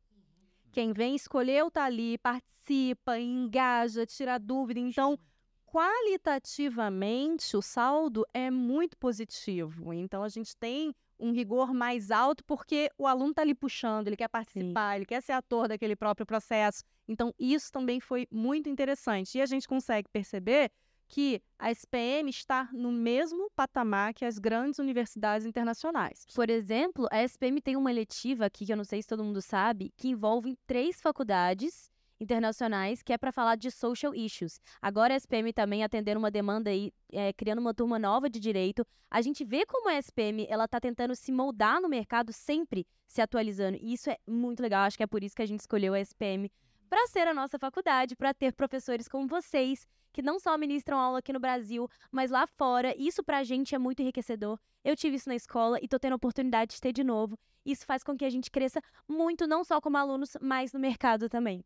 Quem 0.72 0.94
vem 0.94 1.16
escolheu 1.16 1.70
tá 1.70 1.84
ali, 1.84 2.18
participa, 2.18 3.20
engaja, 3.20 4.06
tira 4.06 4.38
dúvida. 4.38 4.80
Então, 4.80 5.20
qualitativamente, 5.66 7.58
o 7.58 7.62
saldo 7.62 8.26
é 8.34 8.50
muito 8.50 8.98
positivo. 8.98 9.94
Então, 9.94 10.24
a 10.24 10.30
gente 10.30 10.56
tem 10.56 10.96
um 11.20 11.32
rigor 11.32 11.74
mais 11.74 12.10
alto 12.10 12.44
porque 12.46 12.90
o 12.98 13.06
aluno 13.06 13.30
está 13.32 13.44
ali 13.44 13.54
puxando, 13.54 14.08
ele 14.08 14.18
quer 14.18 14.28
participar, 14.28 14.92
Sim. 14.92 14.96
ele 14.96 15.06
quer 15.06 15.22
ser 15.22 15.34
ator 15.34 15.68
daquele 15.68 15.96
próprio 15.96 16.26
processo. 16.26 16.84
Então, 17.08 17.34
isso 17.38 17.72
também 17.72 18.00
foi 18.00 18.28
muito 18.32 18.70
interessante. 18.70 19.38
E 19.38 19.42
a 19.42 19.46
gente 19.46 19.68
consegue 19.68 20.08
perceber 20.10 20.72
que 21.12 21.42
a 21.60 21.70
SPM 21.70 22.30
está 22.30 22.70
no 22.72 22.90
mesmo 22.90 23.52
patamar 23.54 24.14
que 24.14 24.24
as 24.24 24.40
grandes 24.40 24.80
universidades 24.80 25.46
internacionais. 25.46 26.26
Por 26.34 26.50
exemplo, 26.50 27.06
a 27.12 27.22
SPM 27.22 27.60
tem 27.62 27.76
uma 27.76 27.92
eletiva 27.92 28.46
aqui, 28.46 28.66
que 28.66 28.72
eu 28.72 28.78
não 28.78 28.86
sei 28.86 29.02
se 29.02 29.10
todo 29.10 29.22
mundo 29.22 29.42
sabe, 29.42 29.92
que 29.98 30.08
envolve 30.08 30.58
três 30.66 31.02
faculdades 31.02 31.92
internacionais, 32.18 33.04
que 33.04 33.12
é 33.12 33.18
para 33.18 33.34
falar 33.34 33.58
de 33.58 33.70
social 33.70 34.16
issues. 34.16 34.62
Agora 34.82 35.14
a 35.14 35.18
SPM 35.18 35.52
também 35.52 35.84
atendendo 35.84 36.18
uma 36.18 36.32
demanda 36.32 36.70
aí, 36.70 36.94
é, 37.12 37.34
criando 37.34 37.60
uma 37.60 37.74
turma 37.74 38.00
nova 38.00 38.30
de 38.30 38.40
direito. 38.40 38.88
A 39.10 39.22
gente 39.22 39.44
vê 39.44 39.66
como 39.66 39.90
a 39.90 39.98
SPM 39.98 40.48
ela 40.50 40.64
está 40.64 40.80
tentando 40.80 41.14
se 41.14 41.30
moldar 41.30 41.82
no 41.82 41.90
mercado, 41.90 42.32
sempre 42.32 42.88
se 43.06 43.22
atualizando. 43.22 43.78
E 43.82 43.92
isso 43.92 44.10
é 44.10 44.18
muito 44.26 44.62
legal. 44.62 44.86
Acho 44.86 44.96
que 44.96 45.04
é 45.04 45.08
por 45.08 45.22
isso 45.22 45.36
que 45.36 45.42
a 45.42 45.46
gente 45.46 45.60
escolheu 45.60 45.94
a 45.94 46.00
SPM 46.00 46.50
para 46.92 47.08
ser 47.08 47.26
a 47.26 47.34
nossa 47.34 47.58
faculdade, 47.58 48.18
para 48.18 48.34
ter 48.34 48.52
professores 48.52 49.08
como 49.08 49.26
vocês 49.26 49.88
que 50.12 50.22
não 50.22 50.38
só 50.38 50.58
ministram 50.58 51.00
aula 51.00 51.20
aqui 51.20 51.32
no 51.32 51.40
Brasil, 51.40 51.90
mas 52.12 52.30
lá 52.30 52.46
fora. 52.46 52.94
Isso 52.98 53.24
pra 53.24 53.46
gente 53.46 53.74
é 53.74 53.78
muito 53.78 54.02
enriquecedor. 54.02 54.60
Eu 54.84 54.94
tive 54.94 55.16
isso 55.16 55.30
na 55.30 55.36
escola 55.36 55.80
e 55.82 55.88
tô 55.88 55.98
tendo 55.98 56.12
a 56.12 56.16
oportunidade 56.18 56.76
de 56.76 56.82
ter 56.82 56.92
de 56.92 57.02
novo. 57.02 57.40
Isso 57.66 57.86
faz 57.86 58.04
com 58.04 58.18
que 58.18 58.26
a 58.26 58.30
gente 58.30 58.52
cresça 58.52 58.82
muito, 59.08 59.48
não 59.48 59.64
só 59.64 59.80
como 59.80 59.96
alunos, 59.96 60.36
mas 60.42 60.74
no 60.74 60.82
mercado 60.82 61.30
também. 61.30 61.64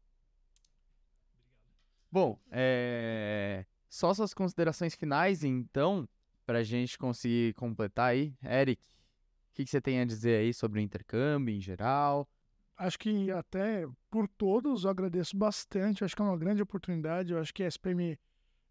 Bom, 2.12 2.40
é... 2.52 3.66
só 3.90 4.14
suas 4.14 4.32
considerações 4.32 4.94
finais, 4.94 5.44
então, 5.44 6.08
para 6.46 6.60
a 6.60 6.64
gente 6.64 7.00
conseguir 7.00 7.56
completar 7.56 8.12
aí. 8.12 8.32
Eric, 8.44 8.80
o 8.80 9.56
que, 9.56 9.64
que 9.64 9.72
você 9.72 9.82
tem 9.82 10.02
a 10.02 10.06
dizer 10.06 10.42
aí 10.42 10.54
sobre 10.54 10.80
o 10.80 10.84
intercâmbio 10.84 11.56
em 11.56 11.60
geral? 11.60 12.30
Acho 12.78 13.00
que 13.00 13.32
até 13.32 13.88
por 14.10 14.28
todos 14.28 14.84
eu 14.84 14.90
agradeço 14.90 15.36
bastante. 15.38 16.04
Acho 16.04 16.16
que 16.16 16.22
é 16.22 16.26
uma 16.26 16.38
grande 16.38 16.62
oportunidade. 16.62 17.32
Eu 17.32 17.40
acho 17.40 17.54
que 17.54 17.64
a 17.64 17.68
SPM 17.68 18.20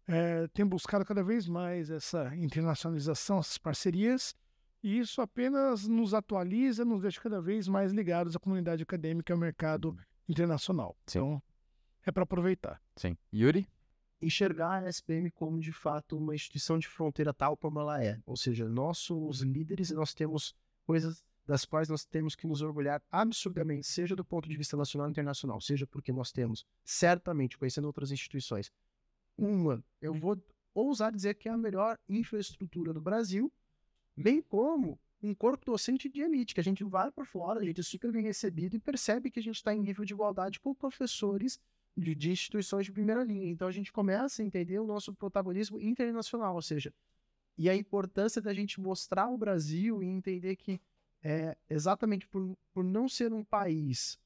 é, 0.07 0.47
tem 0.49 0.65
buscado 0.65 1.03
cada 1.03 1.23
vez 1.23 1.47
mais 1.47 1.89
essa 1.89 2.35
internacionalização, 2.35 3.39
essas 3.39 3.57
parcerias, 3.57 4.35
e 4.83 4.99
isso 4.99 5.21
apenas 5.21 5.87
nos 5.87 6.13
atualiza, 6.13 6.85
nos 6.85 7.01
deixa 7.01 7.19
cada 7.19 7.41
vez 7.41 7.67
mais 7.67 7.91
ligados 7.91 8.35
à 8.35 8.39
comunidade 8.39 8.83
acadêmica 8.83 9.31
e 9.31 9.33
ao 9.33 9.39
mercado 9.39 9.97
internacional. 10.29 10.95
Sim. 11.07 11.19
Então, 11.19 11.43
é 12.05 12.11
para 12.11 12.23
aproveitar. 12.23 12.79
Sim. 12.95 13.17
Yuri? 13.33 13.67
Enxergar 14.21 14.83
a 14.83 14.89
SPM 14.89 15.31
como, 15.31 15.59
de 15.59 15.71
fato, 15.71 16.17
uma 16.17 16.35
instituição 16.35 16.77
de 16.77 16.87
fronteira 16.87 17.33
tal 17.33 17.57
como 17.57 17.79
ela 17.79 18.03
é. 18.03 18.19
Ou 18.25 18.37
seja, 18.37 18.69
nós 18.69 18.99
somos 18.99 19.41
líderes 19.41 19.89
e 19.89 19.95
nós 19.95 20.13
temos 20.13 20.55
coisas 20.85 21.23
das 21.45 21.63
quais 21.63 21.89
nós 21.89 22.03
temos 22.03 22.35
que 22.35 22.47
nos 22.47 22.61
orgulhar 22.61 23.01
absurdamente, 23.11 23.85
seja 23.85 24.15
do 24.15 24.25
ponto 24.25 24.49
de 24.49 24.57
vista 24.57 24.75
nacional 24.75 25.07
e 25.07 25.11
internacional, 25.11 25.61
seja 25.61 25.85
porque 25.85 26.11
nós 26.11 26.31
temos, 26.31 26.65
certamente, 26.83 27.57
conhecendo 27.57 27.85
outras 27.85 28.11
instituições, 28.11 28.71
uma, 29.37 29.83
eu 30.01 30.13
vou 30.13 30.41
ousar 30.73 31.11
dizer 31.11 31.35
que 31.35 31.47
é 31.47 31.51
a 31.51 31.57
melhor 31.57 31.99
infraestrutura 32.09 32.93
do 32.93 33.01
Brasil, 33.01 33.51
bem 34.15 34.41
como 34.41 34.99
um 35.21 35.33
corpo 35.33 35.65
docente 35.65 36.09
de 36.09 36.21
elite, 36.21 36.53
que 36.53 36.59
a 36.59 36.63
gente 36.63 36.83
vai 36.83 37.11
por 37.11 37.25
fora, 37.25 37.59
a 37.59 37.63
gente 37.63 37.81
fica 37.83 38.11
bem 38.11 38.23
recebido 38.23 38.75
e 38.75 38.79
percebe 38.79 39.31
que 39.31 39.39
a 39.39 39.43
gente 39.43 39.55
está 39.55 39.73
em 39.73 39.81
nível 39.81 40.05
de 40.05 40.13
igualdade 40.13 40.59
com 40.59 40.73
professores 40.73 41.59
de, 41.97 42.13
de, 42.13 42.31
instituições 42.31 42.85
de 42.85 42.91
primeira 42.91 43.23
linha. 43.23 43.49
Então 43.49 43.67
a 43.67 43.71
gente 43.71 43.91
começa 43.91 44.41
a 44.41 44.45
entender 44.45 44.79
o 44.79 44.85
nosso 44.85 45.13
protagonismo 45.13 45.79
internacional, 45.79 46.55
ou 46.55 46.61
seja, 46.61 46.93
e 47.57 47.69
a 47.69 47.75
importância 47.75 48.41
da 48.41 48.53
gente 48.53 48.79
mostrar 48.79 49.27
o 49.29 49.37
Brasil 49.37 50.03
e 50.03 50.05
entender 50.05 50.55
que 50.57 50.79
é, 51.23 51.57
exatamente 51.69 52.27
por, 52.27 52.57
por 52.73 52.83
não 52.83 53.09
ser 53.09 53.33
um 53.33 53.43
país 53.43 54.19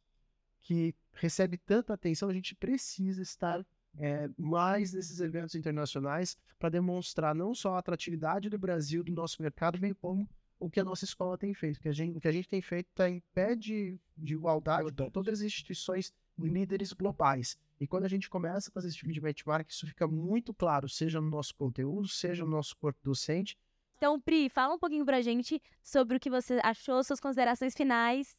que 0.62 0.94
recebe 1.14 1.58
tanta 1.58 1.94
atenção, 1.94 2.30
a 2.30 2.34
gente 2.34 2.54
precisa 2.56 3.22
estar 3.22 3.66
é, 3.98 4.30
mais 4.38 4.94
nesses 4.94 5.20
eventos 5.20 5.56
internacionais 5.56 6.38
para 6.58 6.70
demonstrar 6.70 7.34
não 7.34 7.56
só 7.56 7.76
a 7.76 7.80
atratividade 7.80 8.50
do 8.50 8.58
Brasil, 8.58 9.04
do 9.04 9.12
nosso 9.12 9.42
mercado, 9.42 9.80
bem 9.80 9.94
como 9.94 10.30
o 10.60 10.70
que 10.70 10.80
a 10.80 10.84
nossa 10.84 11.06
escola 11.06 11.38
tem 11.38 11.54
feito. 11.54 11.78
O 11.78 11.82
que 11.82 11.90
a 11.90 11.94
gente, 11.94 12.18
o 12.18 12.22
que 12.22 12.28
a 12.28 12.32
gente 12.32 12.50
tem 12.50 12.62
feito 12.62 12.88
está 12.90 13.10
em 13.10 13.22
pé 13.34 13.56
de, 13.56 13.98
de 14.18 14.34
igualdade 14.34 14.92
com 14.92 15.10
todas 15.10 15.40
as 15.40 15.46
instituições 15.46 16.14
líderes 16.38 16.94
globais. 16.94 17.58
E 17.80 17.88
quando 17.88 18.04
a 18.04 18.10
gente 18.10 18.30
começa 18.30 18.70
a 18.70 18.72
fazer 18.74 18.90
esse 18.90 18.98
tipo 18.98 19.12
de 19.12 19.22
benchmark, 19.22 19.70
isso 19.70 19.88
fica 19.88 20.06
muito 20.06 20.54
claro, 20.54 20.90
seja 20.90 21.22
no 21.22 21.30
nosso 21.30 21.56
conteúdo, 21.56 22.08
seja 22.08 22.44
no 22.44 22.52
nosso 22.52 22.76
corpo 22.78 23.00
docente. 23.04 23.58
Então, 24.00 24.18
Pri, 24.18 24.48
fala 24.48 24.76
um 24.76 24.80
pouquinho 24.80 25.06
para 25.06 25.18
a 25.18 25.22
gente 25.22 25.62
sobre 25.84 26.16
o 26.16 26.20
que 26.22 26.30
você 26.30 26.58
achou, 26.64 27.04
suas 27.04 27.20
considerações 27.20 27.76
finais. 27.76 28.34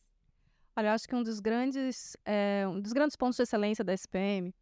Olha, 0.74 0.86
eu 0.86 0.92
acho 0.92 1.06
que 1.06 1.14
um 1.14 1.22
dos 1.22 1.38
grandes, 1.38 2.16
é, 2.24 2.64
um 2.66 2.80
dos 2.80 2.94
grandes 2.94 3.14
pontos 3.14 3.36
de 3.36 3.42
excelência 3.42 3.84
da 3.84 3.92
SPM 3.92 4.54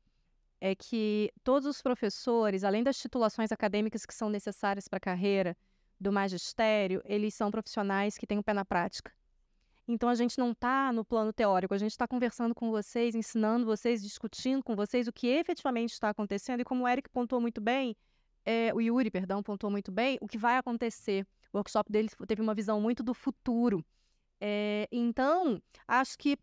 é 0.60 0.74
que 0.74 1.32
todos 1.44 1.68
os 1.68 1.80
professores, 1.80 2.64
além 2.64 2.82
das 2.82 2.98
titulações 2.98 3.52
acadêmicas 3.52 4.04
que 4.04 4.12
são 4.12 4.28
necessárias 4.28 4.88
para 4.88 4.96
a 4.96 5.00
carreira 5.00 5.56
do 6.00 6.10
magistério, 6.10 7.00
eles 7.04 7.32
são 7.32 7.48
profissionais 7.48 8.18
que 8.18 8.26
têm 8.26 8.40
o 8.40 8.42
pé 8.42 8.52
na 8.52 8.64
prática. 8.64 9.12
Então 9.86 10.08
a 10.08 10.16
gente 10.16 10.36
não 10.36 10.50
está 10.50 10.92
no 10.92 11.04
plano 11.04 11.32
teórico, 11.32 11.74
a 11.74 11.78
gente 11.78 11.92
está 11.92 12.08
conversando 12.08 12.56
com 12.56 12.72
vocês, 12.72 13.14
ensinando 13.14 13.64
vocês, 13.64 14.02
discutindo 14.02 14.64
com 14.64 14.74
vocês 14.74 15.06
o 15.06 15.12
que 15.12 15.28
efetivamente 15.28 15.92
está 15.92 16.08
acontecendo 16.08 16.58
e 16.58 16.64
como 16.64 16.82
o 16.82 16.88
Eric 16.88 17.08
pontuou 17.08 17.40
muito 17.40 17.60
bem, 17.60 17.96
é, 18.44 18.72
o 18.74 18.80
Yuri, 18.80 19.10
perdão, 19.10 19.42
pontuou 19.42 19.70
muito 19.70 19.90
bem, 19.92 20.18
o 20.20 20.26
que 20.26 20.38
vai 20.38 20.56
acontecer. 20.56 21.26
O 21.52 21.58
workshop 21.58 21.90
dele 21.90 22.08
teve 22.26 22.42
uma 22.42 22.54
visão 22.54 22.80
muito 22.80 23.02
do 23.02 23.14
futuro. 23.14 23.84
É, 24.40 24.88
então, 24.92 25.60
acho 25.86 26.16
que 26.18 26.38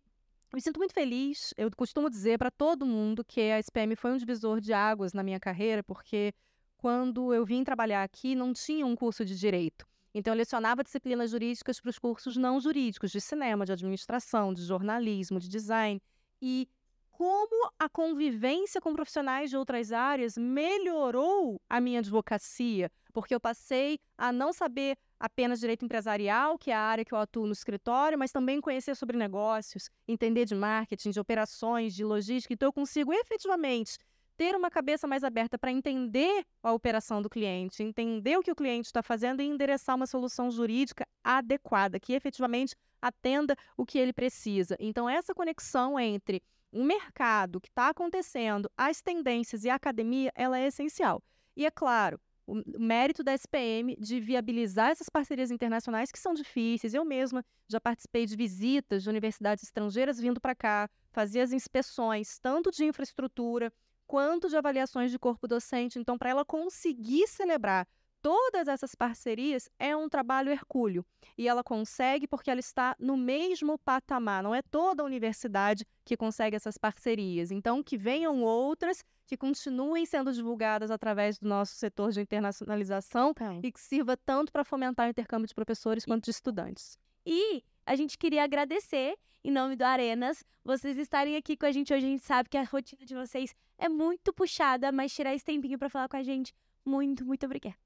me 0.54 0.62
sinto 0.62 0.78
muito 0.78 0.94
feliz. 0.94 1.54
Eu 1.58 1.70
costumo 1.76 2.10
dizer 2.10 2.38
para 2.38 2.52
todo 2.52 2.86
mundo 2.86 3.24
que 3.24 3.42
a 3.42 3.60
SPM 3.60 3.96
foi 3.96 4.12
um 4.12 4.18
divisor 4.18 4.62
de 4.62 4.74
águas 4.74 5.14
na 5.14 5.24
minha 5.24 5.40
carreira, 5.40 5.84
porque 5.84 6.34
quando 6.78 7.34
eu 7.34 7.46
vim 7.46 7.64
trabalhar 7.64 8.04
aqui 8.04 8.36
não 8.36 8.54
tinha 8.54 8.86
um 8.86 8.96
curso 8.96 9.26
de 9.26 9.38
direito. 9.38 9.86
Então, 10.14 10.34
eu 10.34 10.38
lecionava 10.38 10.82
disciplinas 10.82 11.32
jurídicas 11.32 11.82
para 11.82 11.90
os 11.90 12.00
cursos 12.00 12.38
não 12.38 12.58
jurídicos, 12.62 13.12
de 13.12 13.20
cinema, 13.20 13.66
de 13.66 13.74
administração, 13.74 14.54
de 14.54 14.64
jornalismo, 14.64 15.42
de 15.42 15.50
design. 15.50 16.02
E 16.42 16.70
como 17.18 17.72
a 17.80 17.88
convivência 17.88 18.82
com 18.82 18.94
profissionais 18.94 19.50
de 19.50 19.56
outras 19.56 19.94
áreas 19.94 20.38
melhorou 20.38 21.62
a 21.70 21.80
minha 21.80 22.00
advocacia, 22.00 22.92
porque 23.14 23.34
eu 23.34 23.40
passei 23.40 24.00
a 24.18 24.34
não 24.34 24.52
saber 24.52 24.98
apenas 25.18 25.62
direito 25.62 25.86
empresarial, 25.86 26.58
que 26.58 26.72
é 26.72 26.76
a 26.76 26.82
área 26.82 27.06
que 27.06 27.14
eu 27.14 27.18
atuo 27.18 27.46
no 27.46 27.54
escritório, 27.54 28.20
mas 28.20 28.34
também 28.34 28.60
conhecer 28.60 28.96
sobre 28.96 29.18
negócios, 29.18 29.90
entender 30.06 30.44
de 30.44 30.56
marketing, 30.56 31.12
de 31.12 31.20
operações, 31.22 31.96
de 31.96 32.04
logística. 32.04 32.54
Então, 32.54 32.68
eu 32.68 32.74
consigo 32.74 33.14
efetivamente 33.14 33.98
ter 34.36 34.54
uma 34.54 34.70
cabeça 34.70 35.08
mais 35.08 35.24
aberta 35.24 35.58
para 35.58 35.72
entender 35.72 36.46
a 36.62 36.74
operação 36.74 37.22
do 37.22 37.30
cliente, 37.30 37.82
entender 37.82 38.38
o 38.38 38.42
que 38.42 38.52
o 38.52 38.56
cliente 38.56 38.88
está 38.88 39.02
fazendo 39.02 39.42
e 39.42 39.46
endereçar 39.46 39.96
uma 39.96 40.06
solução 40.06 40.52
jurídica 40.52 41.08
adequada, 41.24 41.98
que 41.98 42.12
efetivamente 42.12 42.76
atenda 43.02 43.56
o 43.78 43.86
que 43.86 43.98
ele 43.98 44.12
precisa. 44.12 44.76
Então, 44.82 45.10
essa 45.10 45.34
conexão 45.34 45.98
entre 45.98 46.44
o 46.76 46.84
mercado 46.84 47.62
que 47.62 47.70
está 47.70 47.88
acontecendo, 47.88 48.70
as 48.78 49.02
tendências 49.02 49.64
e 49.64 49.70
a 49.70 49.76
academia, 49.76 50.30
ela 50.36 50.60
é 50.60 50.68
essencial. 50.68 51.24
E 51.56 51.66
é 51.66 51.72
claro, 51.72 52.20
o 52.46 52.62
mérito 52.78 53.24
da 53.24 53.34
SPM 53.34 53.96
de 53.96 54.20
viabilizar 54.20 54.92
essas 54.92 55.08
parcerias 55.08 55.52
internacionais 55.52 56.12
que 56.12 56.20
são 56.20 56.34
difíceis. 56.34 56.94
Eu 56.94 57.06
mesma 57.06 57.46
já 57.66 57.80
participei 57.80 58.26
de 58.26 58.36
visitas 58.36 59.04
de 59.04 59.10
universidades 59.10 59.64
estrangeiras 59.64 60.20
vindo 60.20 60.42
para 60.42 60.54
cá, 60.54 60.90
fazia 61.14 61.44
as 61.44 61.54
inspeções, 61.54 62.40
tanto 62.40 62.70
de 62.72 62.84
infraestrutura 62.84 63.72
quanto 64.06 64.50
de 64.50 64.58
avaliações 64.58 65.12
de 65.12 65.18
corpo 65.18 65.48
docente. 65.48 65.98
Então, 65.98 66.18
para 66.18 66.32
ela 66.32 66.44
conseguir 66.44 67.26
celebrar 67.28 67.88
todas 68.26 68.68
essas 68.68 68.96
parcerias 68.96 69.70
é 69.78 69.96
um 69.96 70.10
trabalho 70.10 70.50
hercúleo. 70.52 71.06
E 71.38 71.48
ela 71.48 71.64
consegue 71.64 72.28
porque 72.28 72.50
ela 72.50 72.60
está 72.60 72.96
no 72.98 73.16
mesmo 73.16 73.78
patamar. 73.78 74.42
Não 74.42 74.56
é 74.56 74.64
toda 74.64 75.04
a 75.04 75.06
universidade 75.06 75.86
que 76.04 76.18
consegue 76.18 76.56
essas 76.56 76.76
parcerias. 76.76 77.52
Então, 77.52 77.84
que 77.84 77.96
venham 77.96 78.42
outras 78.42 79.06
que 79.28 79.38
continuem 79.38 80.08
sendo 80.08 80.34
divulgadas 80.34 80.90
através 80.90 81.38
do 81.38 81.48
nosso 81.48 81.76
setor 81.76 82.12
de 82.12 82.20
internacionalização 82.20 83.30
Então. 83.30 83.60
e 83.62 83.72
que 83.72 83.80
sirva 83.80 84.18
tanto 84.18 84.52
para 84.52 84.64
fomentar 84.64 85.06
o 85.06 85.12
intercâmbio 85.12 85.48
de 85.48 85.54
professores 85.54 86.04
quanto 86.04 86.26
de 86.26 86.32
estudantes. 86.32 86.98
E 87.24 87.64
a 87.86 87.96
gente 87.96 88.18
queria 88.18 88.44
agradecer, 88.44 89.16
em 89.44 89.52
nome 89.52 89.76
do 89.76 89.84
Arenas, 89.84 90.44
vocês 90.64 90.98
estarem 90.98 91.36
aqui 91.36 91.56
com 91.56 91.68
a 91.68 91.72
gente 91.72 91.94
hoje. 91.94 92.08
A 92.08 92.10
gente 92.10 92.26
sabe 92.26 92.50
que 92.50 92.58
a 92.58 92.64
rotina 92.64 93.06
de 93.06 93.14
vocês 93.14 93.54
é 93.78 93.88
muito 93.88 94.34
puxada, 94.34 94.92
mas 94.92 95.14
tirar 95.14 95.36
esse 95.36 95.46
tempinho 95.46 95.78
para 95.78 95.92
falar 95.92 96.10
com 96.10 96.18
a 96.18 96.24
gente, 96.24 96.56
muito, 96.84 97.24
muito 97.24 97.46
obrigada. 97.46 97.85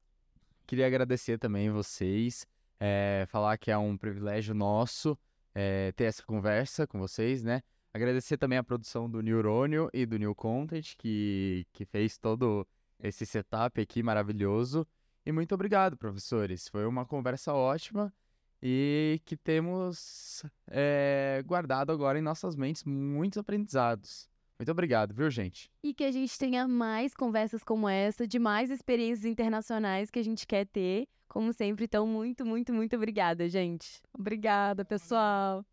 Queria 0.69 0.85
agradecer 0.85 1.39
também 1.39 1.71
vocês, 1.71 2.45
eh, 2.79 3.25
falar 3.29 3.57
que 3.57 3.71
é 3.71 3.77
um 3.79 3.97
privilégio 3.97 4.53
nosso 4.53 5.17
eh, 5.55 5.91
ter 5.93 6.03
essa 6.03 6.23
conversa 6.23 6.85
com 6.85 6.99
vocês, 6.99 7.43
né? 7.43 7.63
Agradecer 7.91 8.37
também 8.37 8.55
a 8.55 8.63
produção 8.63 9.09
do 9.09 9.19
Neurônio 9.19 9.89
e 9.91 10.05
do 10.05 10.15
New 10.19 10.35
Content, 10.35 10.93
que, 10.95 11.65
que 11.73 11.85
fez 11.85 12.19
todo 12.19 12.67
esse 12.99 13.25
setup 13.25 13.81
aqui 13.81 14.03
maravilhoso. 14.03 14.85
E 15.25 15.31
muito 15.31 15.55
obrigado, 15.55 15.97
professores. 15.97 16.67
Foi 16.67 16.85
uma 16.85 17.03
conversa 17.03 17.51
ótima 17.51 18.13
e 18.61 19.19
que 19.25 19.35
temos 19.35 20.45
eh, 20.67 21.41
guardado 21.47 21.91
agora 21.91 22.19
em 22.19 22.21
nossas 22.21 22.55
mentes 22.55 22.83
muitos 22.83 23.39
aprendizados. 23.39 24.29
Muito 24.59 24.71
obrigado, 24.71 25.13
viu, 25.13 25.31
gente? 25.31 25.71
E 25.81 25.93
que 25.93 26.03
a 26.03 26.11
gente 26.11 26.37
tenha 26.37 26.67
mais 26.67 27.13
conversas 27.13 27.63
como 27.63 27.87
essa, 27.87 28.27
de 28.27 28.37
mais 28.37 28.69
experiências 28.69 29.25
internacionais 29.25 30.11
que 30.11 30.19
a 30.19 30.23
gente 30.23 30.45
quer 30.45 30.65
ter. 30.65 31.07
Como 31.29 31.53
sempre, 31.53 31.85
então, 31.85 32.05
muito, 32.05 32.45
muito, 32.45 32.73
muito 32.73 32.95
obrigada, 32.95 33.47
gente. 33.47 34.01
Obrigada, 34.13 34.83
pessoal. 34.83 35.63